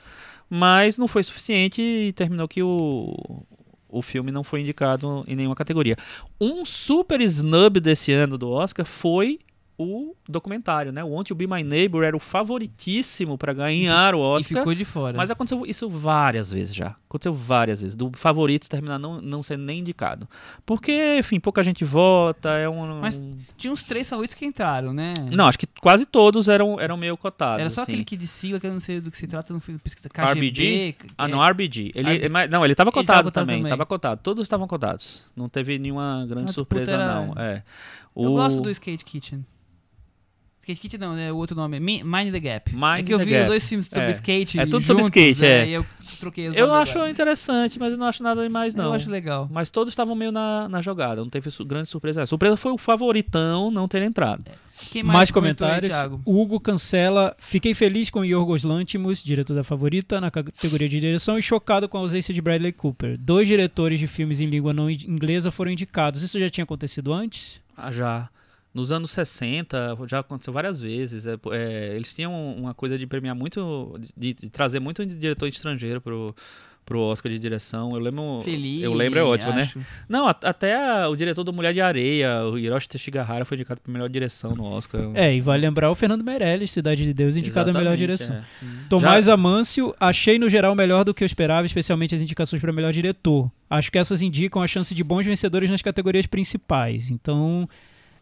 [0.49, 3.43] Mas não foi suficiente e terminou que o,
[3.89, 5.97] o filme não foi indicado em nenhuma categoria.
[6.41, 9.41] Um super snub desse ano do Oscar foi
[9.77, 11.03] o documentário, né?
[11.03, 14.59] O Want to Be My Neighbor era o favoritíssimo para ganhar o E Oscar.
[14.59, 15.17] ficou de fora.
[15.17, 16.95] Mas aconteceu isso várias vezes já.
[17.13, 17.95] Aconteceu várias vezes.
[17.95, 20.27] Do favorito terminar não, não sendo nem indicado.
[20.65, 22.49] Porque, enfim, pouca gente vota.
[22.49, 23.01] É um.
[23.03, 23.23] Mas
[23.59, 25.13] Tinha uns três favoritos que entraram, né?
[25.31, 27.61] Não, acho que quase todos eram, eram meio cotados.
[27.61, 27.93] Era só assim.
[27.93, 30.09] aquele que de sigla, que eu não sei do que se trata, não fui pesquisar.
[30.09, 30.95] RBG?
[30.95, 31.13] KGB.
[31.19, 31.93] Ah, que não, é- RBG.
[31.95, 33.69] Ele, mas- não, ele tava Ele cotado, cotado também, também.
[33.69, 34.21] Tava cotado.
[34.23, 35.23] Todos estavam cotados.
[35.37, 37.35] Não teve nenhuma grande A disputa surpresa, era- não.
[37.37, 37.63] É.
[38.17, 39.45] Eu O- gosto do Skate Kitchen.
[40.63, 41.81] Skate Kitchen não, é o outro nome.
[41.81, 42.73] Mi- Mind the Gap.
[42.73, 43.43] Mind é que eu the vi Gap.
[43.43, 44.11] os dois filmes sobre É.
[44.13, 44.61] skate.
[44.61, 45.67] É tudo sobre juntos, skate, é.
[45.67, 45.85] E eu
[46.21, 47.11] troquei os Eu acho agora.
[47.11, 48.85] interessante, mas eu não acho nada demais, não.
[48.85, 49.49] Eu acho legal.
[49.51, 51.21] Mas todos estavam meio na, na jogada.
[51.21, 52.23] Não teve su- grande surpresa.
[52.23, 54.45] A surpresa foi o favoritão não ter entrado.
[54.91, 55.93] Quem Mais, aí, comentários.
[56.25, 57.35] O Hugo cancela.
[57.41, 61.99] Fiquei feliz com Yorgos Lanthimos, diretor da favorita, na categoria de direção, e chocado com
[61.99, 63.17] a ausência de Bradley Cooper.
[63.19, 66.23] Dois diretores de filmes em língua não inglesa foram indicados.
[66.23, 67.61] Isso já tinha acontecido antes?
[67.77, 68.29] Ah, já.
[68.75, 71.27] Nos anos 60, já aconteceu várias vezes.
[71.27, 76.01] É, é, eles tinham uma coisa de premiar muito, de, de trazer muito diretor estrangeiro
[76.01, 76.35] pro,
[76.87, 77.93] pro Oscar de direção.
[77.95, 78.41] Eu lembro.
[78.43, 78.83] Feliz.
[78.83, 79.63] eu lembro é ótimo, né?
[79.65, 79.79] acho.
[80.09, 83.79] Não, a- até a- o diretor do Mulher de Areia, o Hiroshi Teshigahara, foi indicado
[83.83, 85.03] pra melhor direção no Oscar.
[85.13, 88.37] É, e vale lembrar o Fernando Meirelles, Cidade de Deus, indicado a melhor direção.
[88.37, 88.43] é.
[88.89, 92.93] Tomás Amâncio, achei no geral melhor do que eu esperava, especialmente as indicações para melhor
[92.93, 93.51] diretor.
[93.69, 97.11] Acho que essas indicam a chance de bons vencedores nas categorias principais.
[97.11, 97.69] Então,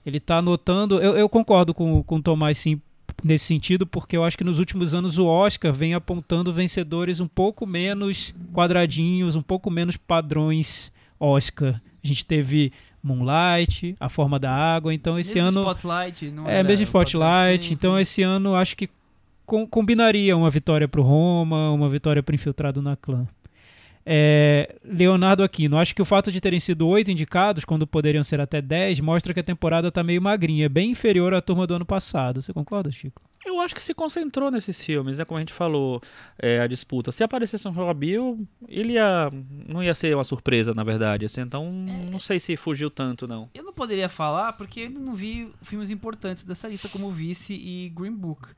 [0.04, 0.98] ele tá anotando.
[1.00, 2.80] Eu, eu concordo com, com o Tomás, sim,
[3.22, 7.28] nesse sentido, porque eu acho que nos últimos anos o Oscar vem apontando vencedores um
[7.28, 11.80] pouco menos quadradinhos, um pouco menos padrões Oscar.
[12.02, 12.72] A gente teve
[13.02, 15.60] Moonlight, A Forma da Água, então esse Mesmo ano.
[15.60, 17.72] Spotlight, não É, mesmo o Spotlight.
[17.72, 18.88] Então esse ano acho que
[19.44, 23.26] com- combinaria uma vitória pro Roma, uma vitória pro Infiltrado na Clã.
[24.04, 28.40] É, Leonardo Aquino, acho que o fato de terem sido oito indicados, quando poderiam ser
[28.40, 31.84] até dez, mostra que a temporada tá meio magrinha, bem inferior à turma do ano
[31.84, 32.40] passado.
[32.42, 33.22] Você concorda, Chico?
[33.44, 35.24] Eu acho que se concentrou nesses filmes, né?
[35.24, 36.02] Como a gente falou,
[36.38, 37.10] é, a disputa.
[37.10, 39.30] Se aparecesse um Bill, ele ia,
[39.66, 41.24] não ia ser uma surpresa, na verdade.
[41.24, 42.10] Assim, então, É.
[42.10, 43.48] não sei se fugiu tanto, não.
[43.54, 47.54] Eu não poderia falar porque eu ainda não vi filmes importantes dessa lista, como Vice
[47.54, 48.48] e Green Book.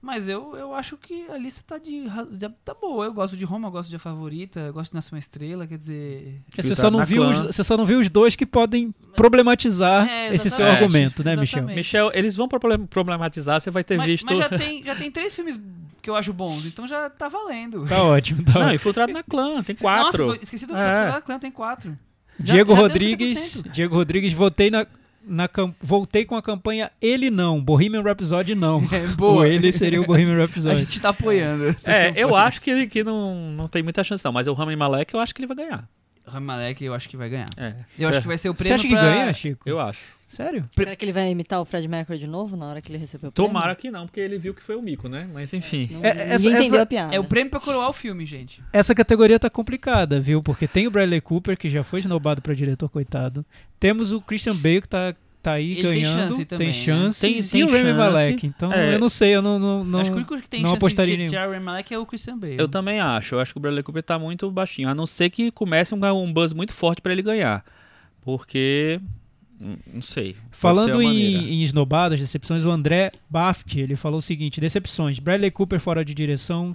[0.00, 2.04] Mas eu, eu acho que a lista tá, de,
[2.38, 3.06] já tá boa.
[3.06, 5.66] Eu gosto de Roma, eu gosto de A Favorita, eu gosto de Nasce uma Estrela,
[5.66, 6.40] quer dizer...
[6.56, 10.08] Você só, não na viu os, você só não viu os dois que podem problematizar
[10.08, 11.58] É, esse seu argumento, né, Michel?
[11.58, 11.76] exatamente.
[11.76, 14.26] Michel, eles vão problem- problematizar, você vai ter mas, visto.
[14.26, 15.58] mas já, tem, já tem três filmes
[16.00, 17.84] que eu acho bons, então já tá valendo.
[17.86, 18.74] Tá ótimo, tá Não, ótimo.
[18.76, 20.26] Infiltrado na Clã, tem Nossa, quatro.
[20.28, 21.16] foi- esqueci do É.
[21.16, 21.20] é.
[21.20, 21.98] Clã, tem quatro.
[22.40, 23.70] Já- Diego já deu Rodrigues, 30%.
[23.72, 24.86] Diego Rodrigues, votei na,
[25.28, 28.80] na cam- voltei com a campanha Ele Não, Bohemian Rhapsody não.
[28.92, 29.42] É, boa.
[29.42, 30.76] O ele seria o Bohemian A Rhapsody.
[30.80, 31.76] gente tá apoiando.
[31.84, 34.32] É, eu acho que, que não, não tem muita chance, não.
[34.32, 35.88] Mas o Rami Malek, eu acho que ele vai ganhar.
[36.26, 37.46] Rami Malek eu acho que vai ganhar.
[37.56, 38.20] É, Eu acho É.
[38.22, 39.68] que vai ser o Você prêmio acha que pra- ganha, Chico?
[39.68, 40.17] eu acho.
[40.28, 40.68] Sério?
[40.76, 43.30] Será que ele vai imitar o Fred Mercury de novo na hora que ele recebeu
[43.30, 43.50] o prêmio?
[43.50, 45.26] Tomara que não, porque ele viu que foi o mico, né?
[45.32, 45.88] Mas enfim.
[45.90, 47.14] Não, É, ninguém essa- entendeu essa- a piada.
[47.14, 48.62] É o prêmio pra coroar o filme, gente.
[48.72, 50.42] Essa categoria tá complicada, viu?
[50.42, 53.44] Porque tem o Bradley Cooper, que já foi esnobado pra diretor, coitado.
[53.80, 56.18] Temos o Christian Bale, que tá, tá aí Ele tem ganhando.
[56.32, 56.72] chance também, né?
[56.74, 57.20] chance.
[57.22, 57.92] Tem- e tem o chance.
[57.94, 58.46] Malek.
[58.46, 58.94] Então, É.
[58.94, 59.58] eu não sei, eu não...
[59.58, 61.64] não, não acho que o único que tem não chance apostaria de tirar o Rami
[61.64, 62.56] Malek é o Christian Bale.
[62.58, 63.34] Eu também acho.
[63.36, 64.90] Eu acho que o Bradley Cooper tá muito baixinho.
[64.90, 67.64] A não ser que comece um, um buzz muito forte pra ele ganhar.
[68.20, 69.00] Porque.
[69.60, 70.36] Não sei.
[70.50, 75.80] Falando em, em esnobadas, decepções, o André Baft, ele falou o seguinte, decepções, Bradley Cooper
[75.80, 76.72] fora de direção,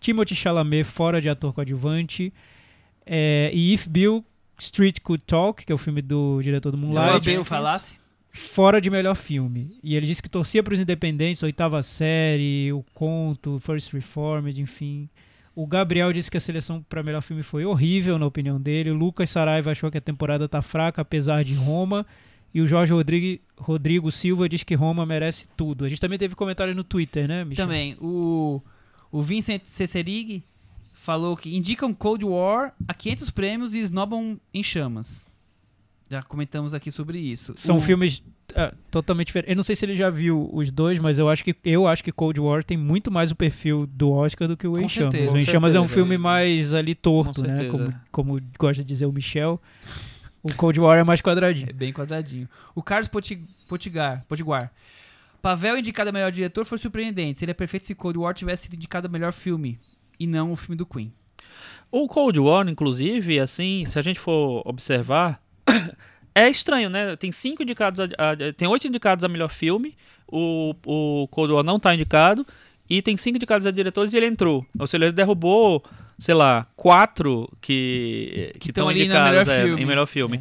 [0.00, 2.32] Timothée Chalamet fora de ator coadjuvante,
[3.06, 4.24] é, e If Bill
[4.58, 7.98] Street Could Talk, que é o filme do diretor do Se o Moonlight, Bale falasse,
[8.30, 9.78] fora de melhor filme.
[9.82, 15.08] E ele disse que torcia para os independentes, oitava série, o conto, First Reformed, enfim.
[15.54, 18.90] O Gabriel disse que a seleção para melhor filme foi horrível, na opinião dele.
[18.90, 22.04] O Lucas Saraiva achou que a temporada tá fraca, apesar de Roma.
[22.54, 25.84] E o Jorge Rodrigo, Rodrigo Silva diz que Roma merece tudo.
[25.84, 27.66] A gente também teve comentários no Twitter, né, Michel?
[27.66, 27.96] também.
[28.00, 28.62] O,
[29.10, 30.44] o Vincent Cecerig
[30.92, 35.26] falou que indicam Cold War a 500 prêmios e esnobam em chamas.
[36.08, 37.54] Já comentamos aqui sobre isso.
[37.56, 38.22] São O- filmes
[38.54, 39.50] ah, totalmente diferentes.
[39.50, 42.04] Eu não sei se ele já viu os dois, mas eu acho que eu acho
[42.04, 44.88] que Cold War tem muito mais o perfil do Oscar do que o Com Em
[44.88, 45.12] Chamas.
[45.12, 45.32] certeza.
[45.34, 47.64] O Em Chamas é um filme mais ali torto, Com né?
[47.68, 49.60] Como, como gosta de dizer o Michel.
[50.44, 51.70] O Cold War é mais quadradinho.
[51.70, 52.48] É bem quadradinho.
[52.74, 54.70] O Carlos Poti- Potigar, Potiguar.
[55.40, 57.38] Pavel indicado a melhor diretor foi surpreendente.
[57.38, 59.78] Seria perfeito se Cold War tivesse sido indicado a melhor filme
[60.20, 61.12] e não o filme do Queen.
[61.90, 65.40] O Cold War, inclusive, assim, se a gente for observar,
[66.34, 67.16] é estranho, né?
[67.16, 71.62] Tem cinco indicados, a, a- tem oito indicados a melhor filme, o, o Cold War
[71.64, 72.46] não tá indicado,
[72.88, 74.66] e tem cinco indicados a diretores e ele entrou.
[74.78, 75.82] Ou seja, ele derrubou,
[76.18, 80.40] sei lá, quatro que Que estão indicados melhor é, em melhor filme.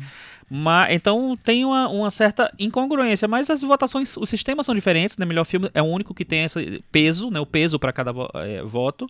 [0.50, 5.26] Mas, então tem uma, uma certa incongruência, mas as votações, os sistemas são diferentes, né?
[5.26, 7.40] Melhor filme é o único que tem esse peso, né?
[7.40, 9.08] O peso para cada eh, voto.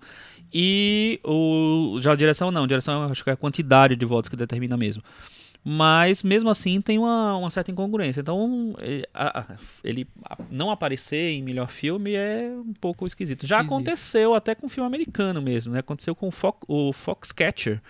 [0.54, 4.30] E o já a direção não, a direção acho que é a quantidade de votos
[4.30, 5.04] que determina mesmo.
[5.66, 8.20] Mas mesmo assim tem uma, uma certa incongruência.
[8.20, 10.06] Então ele, a- ele
[10.52, 13.48] não aparecer em melhor filme é um pouco esquisito.
[13.48, 13.74] Já Esquisito.
[13.74, 15.80] aconteceu até com filme americano mesmo, né?
[15.80, 17.82] Aconteceu com o, Fo o Foxcatcher.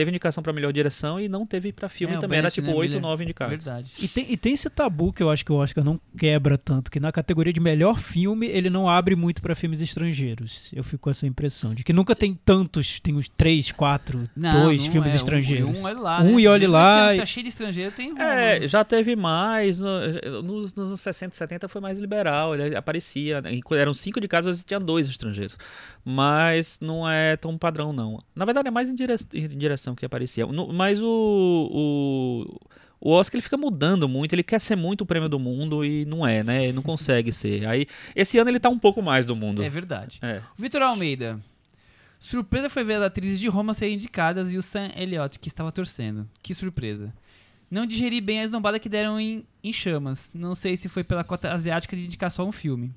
[0.00, 2.38] Teve indicação para melhor direção e não teve para filme É, também.
[2.38, 3.02] Era tipo né, 8, Miller.
[3.02, 3.50] 9 indicados.
[3.62, 3.90] Verdade.
[3.98, 6.90] E tem, e tem esse tabu que eu acho que o Oscar não quebra tanto,
[6.90, 10.70] que na categoria de melhor filme ele não abre muito pra filmes estrangeiros.
[10.74, 14.62] Eu fico com essa impressão de que nunca tem tantos, tem uns três, quatro, Não,
[14.62, 15.80] dois não filmes é, um- estrangeiros.
[15.80, 16.40] Um, olhe lá, Um né?
[16.40, 18.18] e olhe lá e- que Tá cheio de estrangeiro, tem um.
[18.18, 19.80] É, já teve mais.
[19.80, 22.54] no- Nos, nos anos 60 e 70 foi mais liberal.
[22.54, 23.42] Ele aparecia.
[23.42, 25.58] né, eram cinco de casa, às vezes tinha dois estrangeiros.
[26.04, 28.22] Mas não é tão padrão, não.
[28.34, 29.14] Na verdade, é mais em, dire-
[29.96, 30.46] que aparecia.
[30.46, 31.06] No- mas o.
[31.72, 32.60] O,
[33.00, 36.04] o Oscar ele fica mudando muito, ele quer ser muito o prêmio do mundo e
[36.04, 36.64] não é, né?
[36.64, 37.66] Ele não consegue ser.
[37.66, 39.62] Aí, esse ano ele tá um pouco mais do mundo.
[39.62, 40.18] É verdade.
[40.22, 40.40] É.
[40.58, 41.40] Vitor Almeida.
[42.18, 45.72] Surpresa foi ver as atrizes de Roma serem indicadas e o Sam Elliott, que estava
[45.72, 46.28] torcendo.
[46.42, 47.12] Que surpresa.
[47.70, 50.30] Não digeri bem a esnobada que deram em, em chamas.
[50.34, 52.92] Não sei se foi pela cota asiática de indicar só um filme.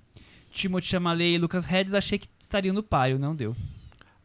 [0.52, 3.56] Timothée Chalamet e Lucas Hedges achei que estariam no páreo, não deu.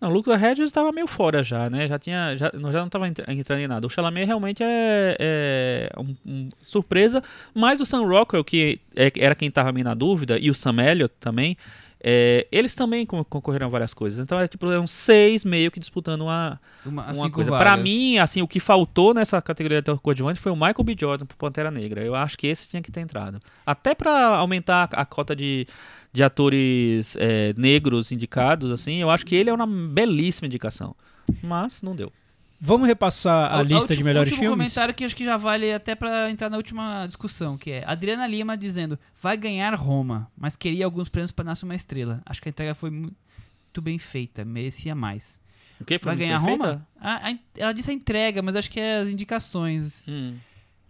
[0.00, 1.88] Não, o Lucas Hedges estava meio fora já, né?
[1.88, 3.86] Já tinha, já, já não estava entrando em nada.
[3.86, 7.22] O Chalamet realmente é, é um, um, surpresa,
[7.52, 10.80] mas o Sam Rockwell, que é, era quem estava meio na dúvida, e o Sam
[10.82, 11.56] Elliott também,
[12.00, 14.22] é, eles também concorreram a várias coisas.
[14.22, 17.50] Então é tipo é um seis meio que disputando uma, Uma, uma coisa.
[17.58, 20.96] Pra mim, assim, o que faltou nessa categoria de coadjuvante foi o Michael B.
[20.98, 22.04] Jordan pro Pantera Negra.
[22.04, 23.40] Eu acho que esse tinha que ter entrado.
[23.66, 25.66] Até pra aumentar a cota de,
[26.12, 30.94] de atores é, negros indicados, assim, eu acho que ele é uma belíssima indicação.
[31.42, 32.12] Mas não deu.
[32.60, 34.66] Vamos repassar a, O- lista de último- melhores último filmes?
[34.68, 38.26] comentário que acho que já vale até pra entrar na última discussão, que é Adriana
[38.26, 42.20] Lima dizendo, vai ganhar Roma, mas queria alguns prêmios pra nascer uma estrela.
[42.26, 45.38] Acho que a entrega foi muito bem feita, merecia mais.
[45.80, 46.64] O que foi Vai ganhar perfeita?
[46.66, 46.86] Roma?
[47.00, 50.02] A- a- ela disse a entrega, mas acho que é as indicações.
[50.08, 50.34] Hum.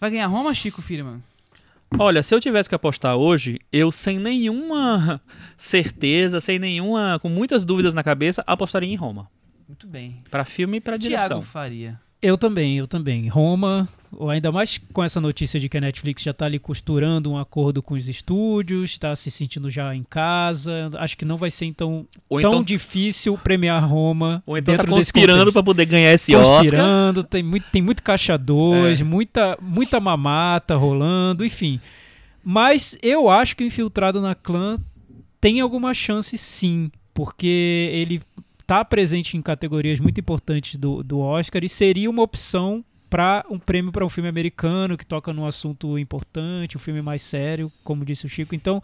[0.01, 1.23] Vai ganhar Roma, Chico Firman?
[1.97, 5.21] Olha, se eu tivesse que apostar hoje, eu sem nenhuma
[5.57, 9.31] certeza, sem nenhuma, com muitas dúvidas na cabeça, apostaria em Roma.
[9.67, 10.23] Muito bem.
[10.31, 11.29] Pra filme e pra direção.
[11.29, 12.01] Tiago Faria.
[12.21, 13.29] Eu também, eu também.
[13.29, 17.31] Roma, ou ainda mais com essa notícia de que a Netflix já tá ali costurando
[17.31, 20.91] um acordo com os estúdios, está se sentindo já em casa.
[20.95, 24.83] Acho que não vai ser então Ou tão então, difícil premiar Roma ou então tá
[24.83, 26.57] dentro desse conspirando pra poder ganhar esse Oscar.
[26.57, 29.05] conspirando, tem muito, tem muito caixa dois, É.
[29.05, 31.81] muita, muita mamata rolando, enfim.
[32.43, 34.79] Mas eu acho que o Infiltrado na Clã
[35.41, 38.21] tem alguma chance sim, porque ele
[38.69, 43.59] tá presente em categorias muito importantes do, do Oscar e seria uma opção para um
[43.59, 48.05] prêmio para um filme americano que toca num assunto importante, um filme mais sério, como
[48.05, 48.55] disse o Chico.
[48.55, 48.83] Então,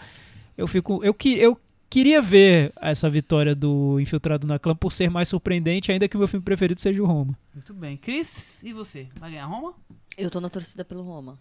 [0.57, 1.61] eu fico eu que eu
[1.91, 6.19] queria ver essa vitória do Infiltrado na Clã por ser mais surpreendente, ainda que o
[6.19, 7.39] meu filme preferido seja o Roma.
[7.53, 7.99] Muito bem.
[7.99, 9.09] Cris, e você?
[9.21, 9.75] Vai ganhar Roma?
[10.17, 11.39] Eu tô na torcida pelo Roma.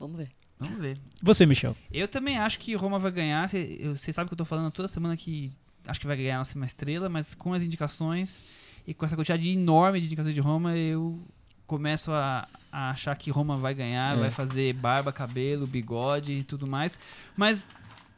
[0.00, 0.30] Vamos ver.
[0.58, 0.96] Vamos ver.
[1.22, 1.76] Você, Michel.
[1.92, 3.46] Eu também acho que Roma vai ganhar.
[3.46, 5.52] Você sabe que eu tô falando toda semana que
[5.86, 8.42] acho que vai ganhar nossa uma estrela, mas com as indicações
[8.86, 11.18] e com essa quantidade enorme de indicações de Roma, eu
[11.66, 14.20] começo a, a achar que Roma vai ganhar, É.
[14.20, 16.98] vai fazer barba, cabelo, bigode e tudo mais.
[17.36, 17.68] Mas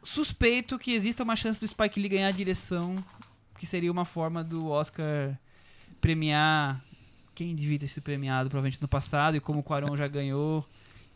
[0.03, 2.95] suspeito que exista uma chance do Spike Lee ganhar a direção,
[3.57, 5.37] que seria uma forma do Oscar
[6.01, 6.81] premiar
[7.33, 10.65] quem devia ter sido premiado provavelmente no passado e como o Quaron já ganhou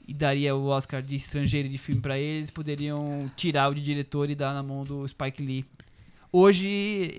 [0.08, 4.30] e daria o Oscar de estrangeiro de filme pra eles, poderiam tirar o de diretor
[4.30, 5.66] e dar na mão do Spike Lee.
[6.32, 6.68] Hoje,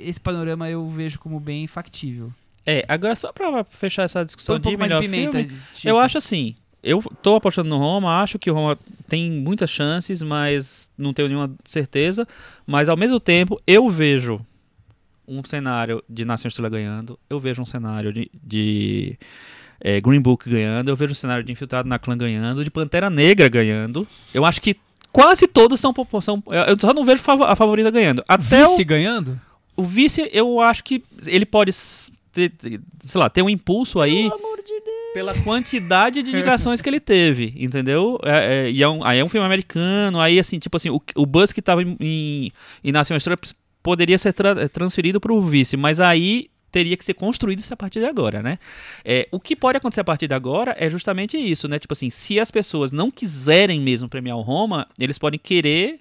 [0.04, 2.32] esse panorama eu vejo como bem factível.
[2.64, 5.38] É, agora só pra fechar essa discussão um pouco de mais de melhor pimenta.
[5.38, 5.88] filme, Chico.
[5.88, 10.22] eu acho assim, eu tô apostando no Roma, acho que o Roma tem muitas chances,
[10.22, 12.26] mas não tenho nenhuma certeza,
[12.66, 14.40] mas ao mesmo tempo eu vejo
[15.26, 19.18] um cenário de Nação Estrela ganhando, eu vejo um cenário de, de
[19.80, 23.08] é, Green Book ganhando, eu vejo um cenário de Infiltrado na Clã ganhando, de Pantera
[23.08, 24.76] Negra ganhando, eu acho que
[25.12, 28.24] quase todos são, são eu só não vejo a favorita ganhando.
[28.26, 29.40] Até o, Vice ganhando?
[29.76, 31.72] o vice, eu acho que ele pode
[32.32, 35.12] ter, sei lá, ter um impulso aí Pelo amor de Deus.
[35.14, 38.18] pela quantidade de indicações que ele teve, entendeu?
[38.24, 41.00] É, é, e é um, aí é um filme americano, aí assim, tipo assim, o,
[41.14, 42.52] o buzz que tava em, em,
[42.84, 43.38] em Estrela
[43.82, 47.76] poderia ser tra- transferido para o vice, mas aí teria que ser construído isso a
[47.76, 48.58] partir de agora, né?
[49.04, 51.78] É, o que pode acontecer a partir de agora é justamente isso, né?
[51.78, 56.00] Tipo assim, se as pessoas não quiserem mesmo premiar o Roma, eles podem querer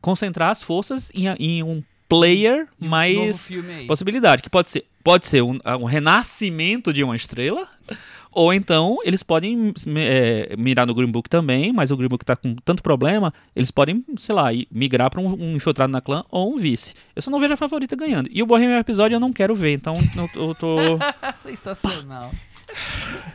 [0.00, 3.50] concentrar as forças em, em um player Um novo mais
[3.86, 7.66] possibilidade, que pode ser, pode ser um, um renascimento de uma estrela,
[8.32, 12.36] ou então eles podem é, mirar no Green Book também, mas o Green Book tá
[12.36, 16.54] com tanto problema, eles podem, sei lá, migrar para um, um infiltrado na clã ou
[16.54, 16.94] um vice.
[17.14, 18.28] Eu só não vejo a favorita ganhando.
[18.32, 20.76] E o Bohemian Episódio eu não quero ver, então eu, eu tô.
[21.46, 22.32] Sensacional.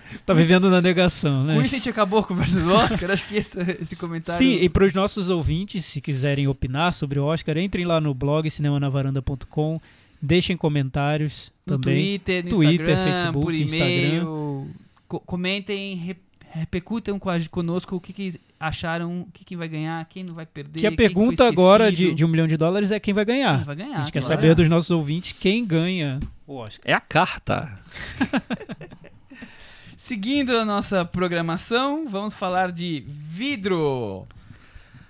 [0.10, 1.56] Você tá vivendo na negação, né?
[1.56, 3.12] Com isso a gente acabou a conversa do Oscar.
[3.12, 4.38] Acho que esse, esse comentário...
[4.38, 8.14] Sim, e para os nossos ouvintes, se quiserem opinar sobre o Oscar, entrem lá no
[8.14, 9.80] blog cinemanavaranda.com,
[10.22, 11.96] deixem comentários no também.
[12.20, 14.68] Twitter, no Twitter, Instagram, Facebook, por e-mail.
[15.08, 16.18] Co- comentem, re-
[16.52, 17.20] repercutam
[17.52, 20.80] conosco o que, que acharam, o que, que vai ganhar, quem não vai perder.
[20.80, 23.58] Que a pergunta agora de, de um milhão de dólares é quem vai ganhar.
[23.58, 26.82] Quem vai ganhar, a gente quer saber dos nossos ouvintes quem ganha o Oscar.
[26.84, 27.80] É a carta.
[30.10, 34.26] Seguindo a nossa programação, vamos falar de vidro.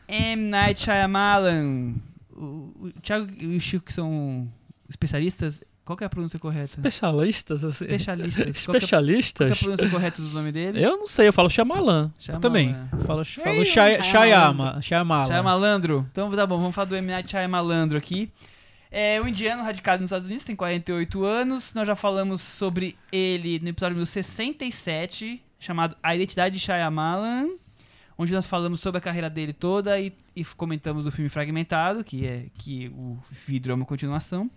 [0.09, 0.49] M.
[0.49, 1.93] Night Shyamalan.
[2.35, 2.43] O,
[2.81, 4.45] o Thiago e o Chico, que são
[4.89, 6.65] especialistas, qual que é a pronúncia correta?
[6.75, 7.85] Especialistas, assim.
[7.85, 8.43] Especialistas.
[8.65, 9.51] Qual que é, qual que é Especialistas?
[9.53, 10.83] a pronúncia correta do nome dele?
[10.83, 12.11] Eu não sei, eu falo Shyamalan.
[12.27, 12.75] Eu também.
[13.23, 13.57] Shyamalan.
[13.57, 14.01] Ei, Shy- Shyamalan.
[14.01, 15.25] Shyama, Shyamala.
[15.27, 16.07] Shyamalandro.
[16.11, 17.07] Então tá bom, vamos falar do M.
[17.09, 18.29] Night Shyamalandro aqui.
[18.91, 21.73] É um indiano radicado nos Estados Unidos, tem 48 anos.
[21.73, 27.49] Nós já falamos sobre ele no episódio número 67, chamado A Identidade de Shyamalan,
[28.17, 32.25] onde nós falamos sobre a carreira dele toda e, e comentamos do filme Fragmentado, que
[32.25, 34.49] é que o vidro é uma continuação.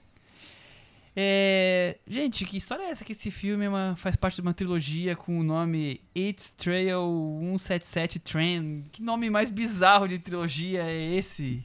[1.14, 4.54] É, gente, que história é essa que esse filme é uma- faz parte de uma
[4.54, 7.02] trilogia com o nome It's Trail
[7.58, 8.84] 177 Train?
[8.90, 11.62] Que nome mais bizarro de trilogia é esse?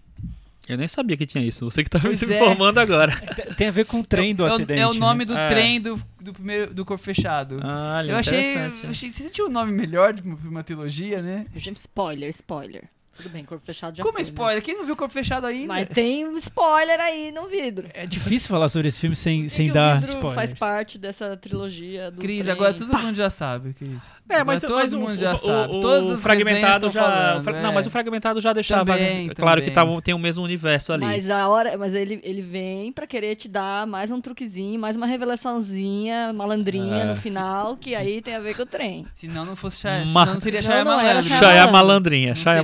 [0.68, 1.66] Eu nem sabia que tinha isso.
[1.66, 2.36] Você que tá Pois se é.
[2.36, 3.16] informando agora.
[3.56, 4.80] Tem- a ver com o trem do é, acidente.
[4.82, 5.26] É o nome né?
[5.26, 5.48] do É.
[5.48, 7.60] trem do, do primeiro do corpo fechado.
[7.64, 8.84] Olha, eu achei, interessante.
[8.84, 9.12] eu achei.
[9.12, 11.46] Você tinha um nome melhor de uma, pra uma trilogia, né?
[11.56, 12.84] Spoiler, spoiler.
[13.18, 14.56] Tudo bem, corpo fechado já Como foi, spoiler?
[14.58, 14.64] Mas...
[14.64, 15.68] Quem não viu corpo fechado ainda?
[15.68, 17.90] mas tem um spoiler aí no vidro.
[17.94, 20.36] É difícil falar sobre esse filme sem, que sem que o dar vidro spoilers.
[20.36, 22.52] faz parte dessa trilogia do Cris, trem?
[22.52, 23.92] agora todo mundo já sabe, Cris.
[24.30, 25.76] É, mas, Agora mas todo o, mundo já o- sabe.
[25.76, 27.02] o- Todas o as fragmentado já.
[27.04, 27.62] falando, o fra- é.
[27.62, 28.86] Não, mas o fragmentado já deixava.
[28.94, 29.90] Também, claro que também.
[29.90, 31.06] tava, tem o mesmo universo ali.
[31.06, 34.96] Mas a hora, mas ele, ele vem pra querer te dar mais um truquezinho, mais
[34.96, 37.06] uma revelaçãozinha, malandrinha É.
[37.06, 39.06] no final, que aí tem a ver com o trem.
[39.14, 41.30] Se não, não fosse Chaya, Ma- não seria Chaya Malandro.
[41.30, 42.64] Chaya malandrinha, Chaya seria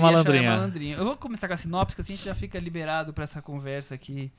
[0.49, 0.95] malandrinha.
[0.95, 0.95] Malandrinha.
[0.97, 3.41] Eu vou começar com a sinopse, que assim a gente já fica liberado pra essa
[3.41, 4.31] conversa aqui.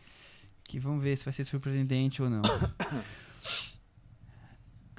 [0.64, 2.42] Que vamos ver se vai ser surpreendente ou não.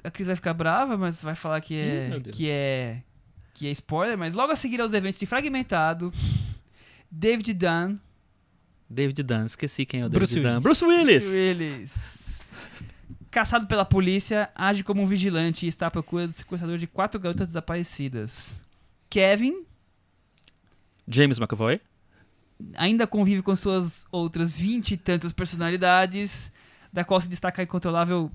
[0.04, 2.36] A Cris vai ficar brava, mas vai falar que Ih, é, Deus.
[2.36, 3.02] que é
[3.52, 6.12] que é spoiler, mas logo a seguir aos eventos de Fragmentado,
[7.10, 7.96] David Dunn,
[8.88, 10.56] David Dunn, esqueci quem é o Bruce David Dunn.
[10.58, 10.62] Willis.
[10.62, 11.24] Bruce Willis!
[11.24, 12.42] Bruce Willis.
[13.30, 17.18] Caçado pela polícia, age como um vigilante e está à procura do sequestrador de quatro
[17.18, 18.60] garotas desaparecidas.
[19.10, 19.65] Kevin
[21.08, 21.80] James McAvoy.
[22.74, 26.50] ainda convive com suas outras vinte e tantas personalidades,
[26.92, 28.30] da qual se destaca a incontrolável.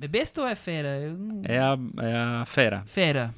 [0.00, 1.12] É besta ou é fera?
[1.12, 2.82] Não- É a, é a fera.
[2.86, 3.34] Fera.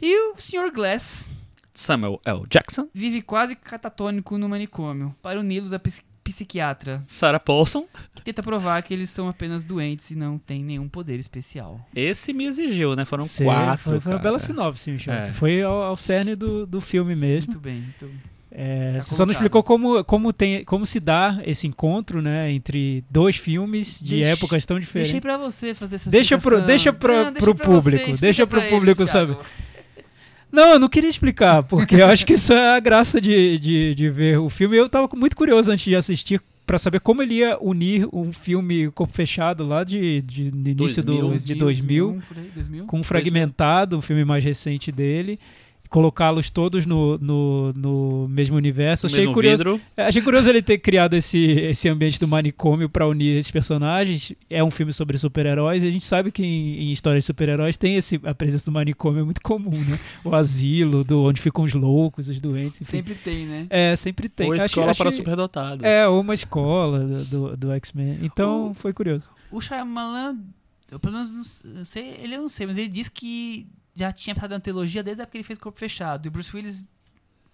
[0.00, 0.70] E o Sr.
[0.72, 1.38] Glass
[1.74, 2.42] Samuel L.
[2.50, 2.88] Jackson.
[2.94, 7.86] vive quase catatônico no manicômio, para uni-los psi- psiquiatra, Sarah Paulson.
[8.14, 11.80] que tenta provar que eles são apenas doentes e não têm nenhum poder especial.
[11.94, 13.04] Esse me exigiu, né?
[13.04, 13.78] Foram Cê- quatro.
[13.84, 14.22] Foi, foi uma cara.
[14.30, 15.14] bela sinopse, Michel.
[15.14, 15.22] É.
[15.22, 17.52] Você Foi ao, ao cerne do, do filme mesmo.
[17.52, 17.84] Muito bem.
[17.96, 18.08] Então,
[18.58, 19.32] É, Tá você só não colocado.
[19.32, 24.30] explicou como, como, tem, como se dá esse encontro, né, entre dois filmes de Deixa-
[24.32, 25.12] épocas tão diferentes.
[25.12, 26.66] deixei pra você fazer essa Deixa pro- explicação.
[26.66, 29.34] deixa pro- Não, pro você, público, explica deixa pro público eles, saber.
[29.34, 29.50] Thiago.
[30.56, 33.94] Não, eu não queria explicar, porque eu acho que isso é a graça de, de,
[33.94, 34.74] de ver o filme.
[34.74, 38.90] Eu tava muito curioso antes de assistir pra saber como ele ia unir um filme
[38.92, 42.86] corpo fechado lá de, de, início do, de 2000 por aí, 2000.
[42.86, 45.38] com um fragmentado, um filme mais recente dele,
[45.88, 49.06] colocá-los todos no, no, no mesmo universo.
[49.06, 49.80] Achei mesmo curioso, vidro.
[49.96, 54.32] é, Achei curioso ele ter criado esse, esse ambiente do manicômio pra unir esses personagens.
[54.50, 57.76] É um filme sobre super-heróis e a gente sabe que em, em histórias de super-heróis
[57.76, 59.98] tem esse, a presença do manicômio, é muito comum, né?
[60.24, 62.90] O asilo, do, onde ficam os loucos, os doentes, enfim.
[62.98, 63.66] Sempre tem, né?
[63.70, 64.46] É, sempre tem.
[64.48, 65.84] Ou Achei- escola para achei- superdotados.
[65.84, 68.18] É, ou uma escola do, do, do X-Men.
[68.22, 69.30] Então, O- foi curioso.
[69.50, 70.36] O Shyamalan,
[70.90, 73.66] eu pelo menos não sei, ele eu não sei, mas ele disse que
[73.96, 76.26] já tinha passado na trilogia desde a época que ele fez Corpo Fechado.
[76.26, 76.84] E Bruce Willis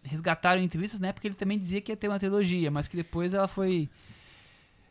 [0.02, 2.88] resgataram em entrevistas na época que ele também dizia que ia ter uma trilogia, mas
[2.88, 3.88] que depois ela foi,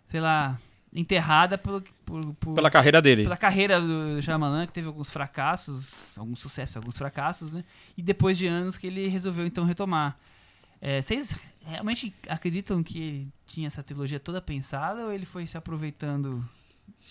[0.07, 0.57] sei lá,
[0.93, 3.23] enterrada por, por, por- Pela carreira dele.
[3.23, 7.63] pela carreira do Shyamalan, que teve alguns fracassos, alguns sucessos, alguns fracassos, né?
[7.97, 10.17] E depois de anos que ele resolveu então retomar.
[10.79, 11.35] É, vocês
[11.65, 16.43] realmente acreditam que ele tinha essa trilogia toda pensada ou ele foi se aproveitando?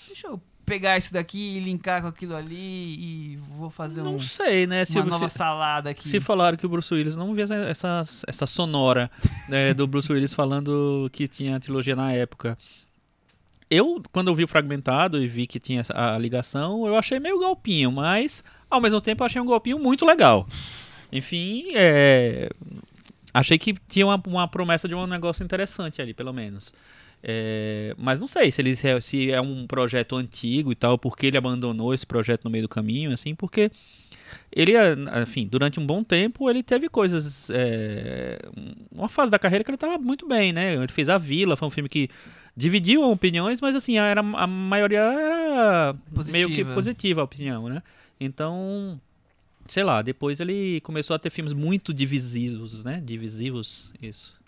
[0.08, 4.20] Deixa eu pegar isso daqui e linkar com aquilo ali e vou fazer Não um-
[4.20, 4.84] sei, né?
[4.84, 6.06] Se, uma nova se, salada aqui.
[6.06, 9.10] se falaram que o Bruce Willis não via essa, essa, sonora
[9.48, 12.56] né, do Bruce Willis falando que tinha a trilogia na época.
[13.68, 17.38] Eu, quando eu vi o fragmentado e vi que tinha a ligação, eu achei meio
[17.38, 20.46] golpinho, mas ao mesmo tempo eu achei um golpinho muito legal.
[21.12, 22.48] Enfim, é,
[23.34, 26.72] achei que tinha uma, uma promessa de um negócio interessante ali, pelo menos.
[27.22, 31.36] É, mas não sei se ele se é um projeto antigo e tal, porque ele
[31.36, 33.70] abandonou esse projeto no meio do caminho, assim, porque
[34.50, 34.72] ele,
[35.22, 38.38] enfim, durante um bom tempo ele teve coisas, é,
[38.90, 40.74] uma fase da carreira que ele estava muito bem, né?
[40.74, 42.08] Ele fez a Vila, foi um filme que
[42.56, 45.96] dividiu opiniões, mas assim era a maioria era
[46.26, 46.74] meio que Positiva.
[46.74, 47.82] positiva a opinião, né?
[48.18, 49.00] Então,
[49.66, 53.00] sei lá, depois ele começou a ter filmes muito divisivos, né?
[53.04, 54.38] Divisivos, isso.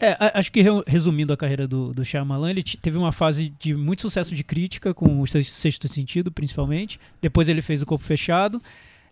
[0.00, 3.74] É, acho que re- resumindo a carreira do, do Shyamalan, ele teve uma fase de
[3.74, 6.98] muito sucesso de crítica, com o Sex- Sexto Sentido, principalmente.
[7.20, 8.60] Depois ele fez o Corpo Fechado.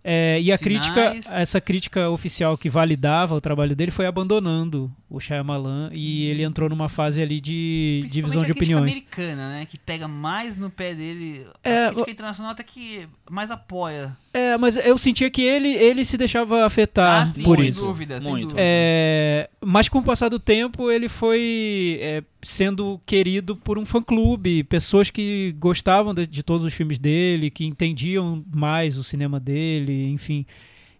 [0.04, 0.60] É, e a Sinais.
[0.88, 6.44] crítica, essa crítica oficial que validava o trabalho dele foi abandonando o Shyamalan, e ele
[6.44, 8.92] entrou numa fase ali de divisão a de crítica opiniões.
[8.92, 9.66] americana, né?
[9.66, 11.44] Que pega mais no pé dele.
[11.64, 14.16] É, a crítica internacional até que mais apoia.
[14.32, 17.86] É, mas eu sentia que ele, ele se deixava afetar ah, sim, por sem isso.
[17.86, 18.42] dúvida, sem Muito.
[18.48, 18.60] dúvida.
[18.62, 24.64] É, mas com o passar do tempo, ele foi é, sendo querido por um fã-clube,
[24.64, 30.08] pessoas que gostavam de, de todos os filmes dele, que entendiam mais o cinema dele,
[30.08, 30.44] enfim.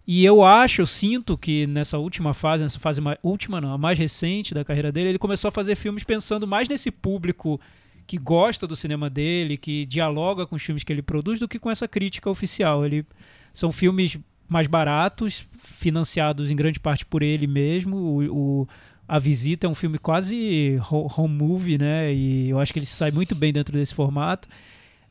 [0.06, 3.78] E eu acho, eu sinto que nessa última fase, nessa fase mais, última não, a
[3.78, 7.60] mais recente da carreira dele, ele começou a fazer filmes pensando mais nesse público
[8.08, 11.58] que gosta do cinema dele, que dialoga com os filmes que ele produz, do que
[11.58, 12.84] com essa crítica oficial.
[12.84, 13.04] Ele
[13.52, 17.96] são filmes mais baratos, financiados em grande parte por ele mesmo.
[17.96, 18.68] O, o-
[19.06, 22.12] a Visita é um filme quase ho- home movie, né?
[22.12, 24.48] E eu acho que ele sai muito bem dentro desse formato.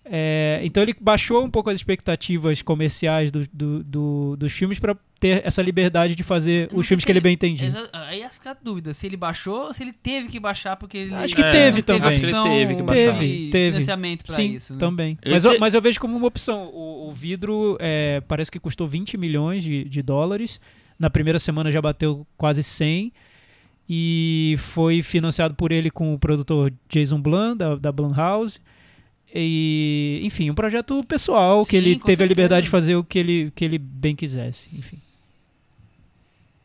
[0.09, 4.95] É, então ele baixou um pouco as expectativas comerciais do- do- do- dos filmes para
[5.19, 7.73] ter essa liberdade de fazer Eu os filmes que ele bem entendia.
[7.91, 10.97] Aí ia ficar a dúvida se ele baixou ou se ele teve que baixar porque
[10.97, 11.13] ele.
[11.15, 12.15] Acho que não teve também.
[12.15, 13.17] opção Acho que ele teve que baixar.
[13.19, 13.71] Teve, teve.
[13.71, 14.73] financiamento Sim, isso.
[14.73, 14.79] né?
[14.79, 15.17] também.
[15.21, 16.69] Ele Mas, eu, te- mas eu vejo como uma opção.
[16.73, 20.61] O, o vidro é, parece que custou 20 milhões de, de dólares.
[20.99, 23.11] Na primeira semana já bateu quase 100.
[23.89, 28.59] E foi financiado por ele com o produtor Jason Blum, da, da Blumhouse.
[29.33, 32.85] E, enfim, um projeto pessoal que Sim, ele com teve a liberdade de certeza.
[32.85, 34.69] fazer o que ele, que ele bem quisesse.
[34.73, 35.01] Enfim.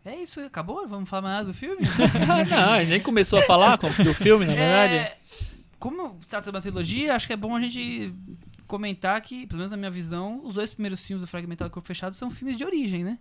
[0.05, 0.87] É isso, acabou?
[0.89, 1.83] Vamos falar mais nada do filme?
[2.49, 4.95] não, nem começou a falar do filme, na verdade.
[4.95, 5.17] É,
[5.79, 8.13] como se trata de uma trilogia, acho que é bom a gente
[8.67, 11.87] comentar que, pelo menos na minha visão, os dois primeiros filmes do Fragmentado e Corpo
[11.87, 13.19] Fechado são filmes de origem, né?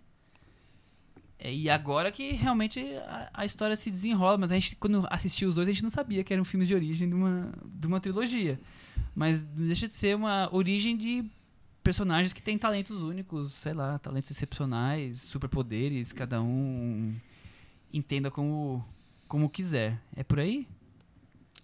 [1.38, 5.48] É, e agora que realmente a, a história se desenrola, mas a gente, quando assistiu
[5.48, 8.00] os dois, a gente não sabia que eram filmes de origem de uma, de uma
[8.00, 8.58] trilogia.
[9.14, 11.24] Mas deixa de ser uma origem de
[11.82, 17.14] personagens que têm talentos únicos, sei lá, talentos excepcionais, superpoderes, cada um
[17.92, 18.84] entenda como,
[19.28, 20.00] como quiser.
[20.16, 20.66] É por aí?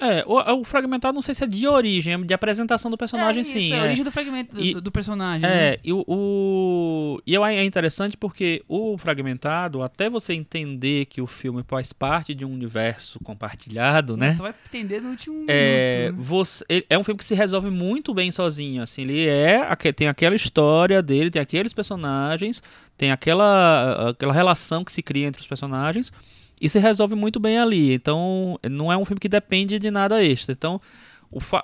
[0.00, 3.38] É, o, o fragmentado não sei se é de origem, é de apresentação do personagem,
[3.38, 3.72] é isso, sim.
[3.72, 3.82] É a é.
[3.82, 5.42] origem do fragmento do, E- do- personagem.
[5.42, 5.70] né?
[5.74, 11.26] É, e o, o- e é interessante porque o fragmentado, até você entender que o
[11.26, 14.30] filme faz parte de um universo compartilhado, né?
[14.32, 16.18] Só vai entender no último É, minuto.
[16.20, 16.24] né?
[16.24, 20.36] você, é um filme que se resolve muito bem sozinho, assim, ele é, tem aquela
[20.36, 22.62] história dele, tem aqueles personagens,
[22.96, 26.12] tem aquela, aquela relação que se cria entre os personagens
[26.60, 27.92] e se resolve muito bem ali.
[27.92, 30.52] Então, não é um filme que depende de nada extra.
[30.52, 30.80] Então,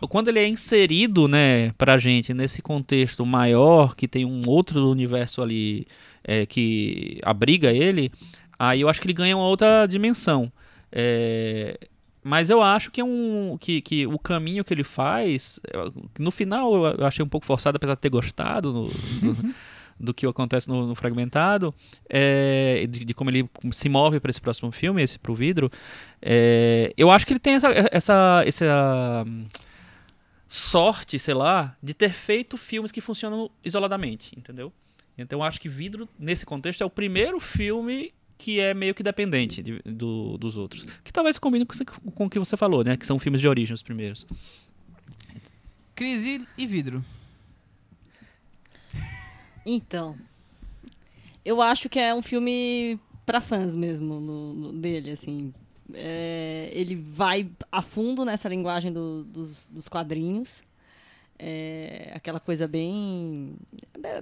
[0.09, 5.41] quando ele é inserido, né, pra gente nesse contexto maior, que tem um outro universo
[5.43, 5.87] ali
[6.23, 8.11] é, que abriga ele,
[8.59, 10.53] aí eu acho que ele ganha uma outra dimensão.
[10.93, 11.79] É,
[12.23, 16.31] mas eu acho que é um que, que o caminho que ele faz, eu- no
[16.31, 19.55] final eu achei um pouco forçado, apesar de ter gostado no- do,
[19.99, 21.75] do que acontece no, no fragmentado,
[22.09, 25.71] é, de, de como ele se move para esse próximo filme, esse pro vidro.
[26.21, 29.25] é, eu acho que ele tem essa, essa, essa
[30.49, 34.73] sorte, sei lá, de ter feito filmes que funcionam isoladamente, entendeu?
[35.17, 39.03] Então eu acho que Vidro, nesse contexto, é o primeiro filme que é meio que
[39.03, 40.85] dependente de- do- dos outros.
[41.05, 42.97] Que talvez combine com, com o que você falou, né?
[42.97, 44.27] Que são filmes de origem os primeiros.
[45.95, 47.05] Crise e vidro.
[49.67, 50.17] Então,
[51.45, 55.53] eu acho que é um filme pra fãs mesmo no- no- dele, assim.
[55.93, 60.63] É, ele vai a fundo nessa linguagem do- dos, dos quadrinhos.
[61.39, 63.55] É, aquela coisa bem,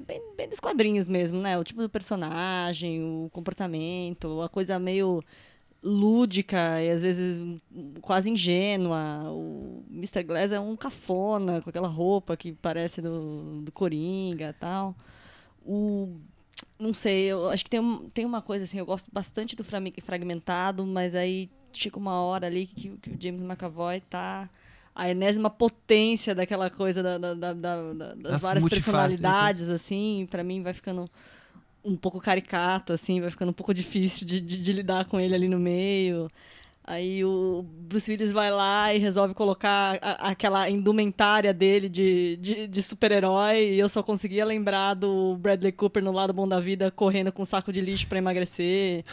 [0.06, 1.58] bem bem dos quadrinhos mesmo, né?
[1.58, 5.22] O tipo do personagem, o comportamento, a coisa meio
[5.82, 7.38] lúdica e às vezes
[8.00, 9.24] quase ingênua.
[9.30, 10.22] O Mr.
[10.24, 14.96] Glass é um cafona com aquela roupa que parece do, do Coringa tal.
[15.64, 16.16] O
[16.78, 19.62] não sei, eu acho que tem, tem uma coisa assim, eu gosto bastante do
[20.02, 24.48] fragmentado, mas aí chega uma hora ali que, que o James McAvoy tá
[24.94, 30.42] a enésima potência daquela coisa da, da- da- da- da- das várias personalidades, assim, pra
[30.42, 31.08] mim vai ficando
[31.84, 35.34] um pouco caricato, assim, vai ficando um pouco difícil de, de- de lidar com ele
[35.34, 36.28] ali no meio.
[36.84, 42.66] Aí o Bruce Willis vai lá e resolve colocar a- aquela indumentária dele de, de,
[42.66, 46.90] de super-herói e eu só conseguia lembrar do Bradley Cooper no lado bom da vida
[46.90, 49.04] correndo com um saco de lixo pra emagrecer.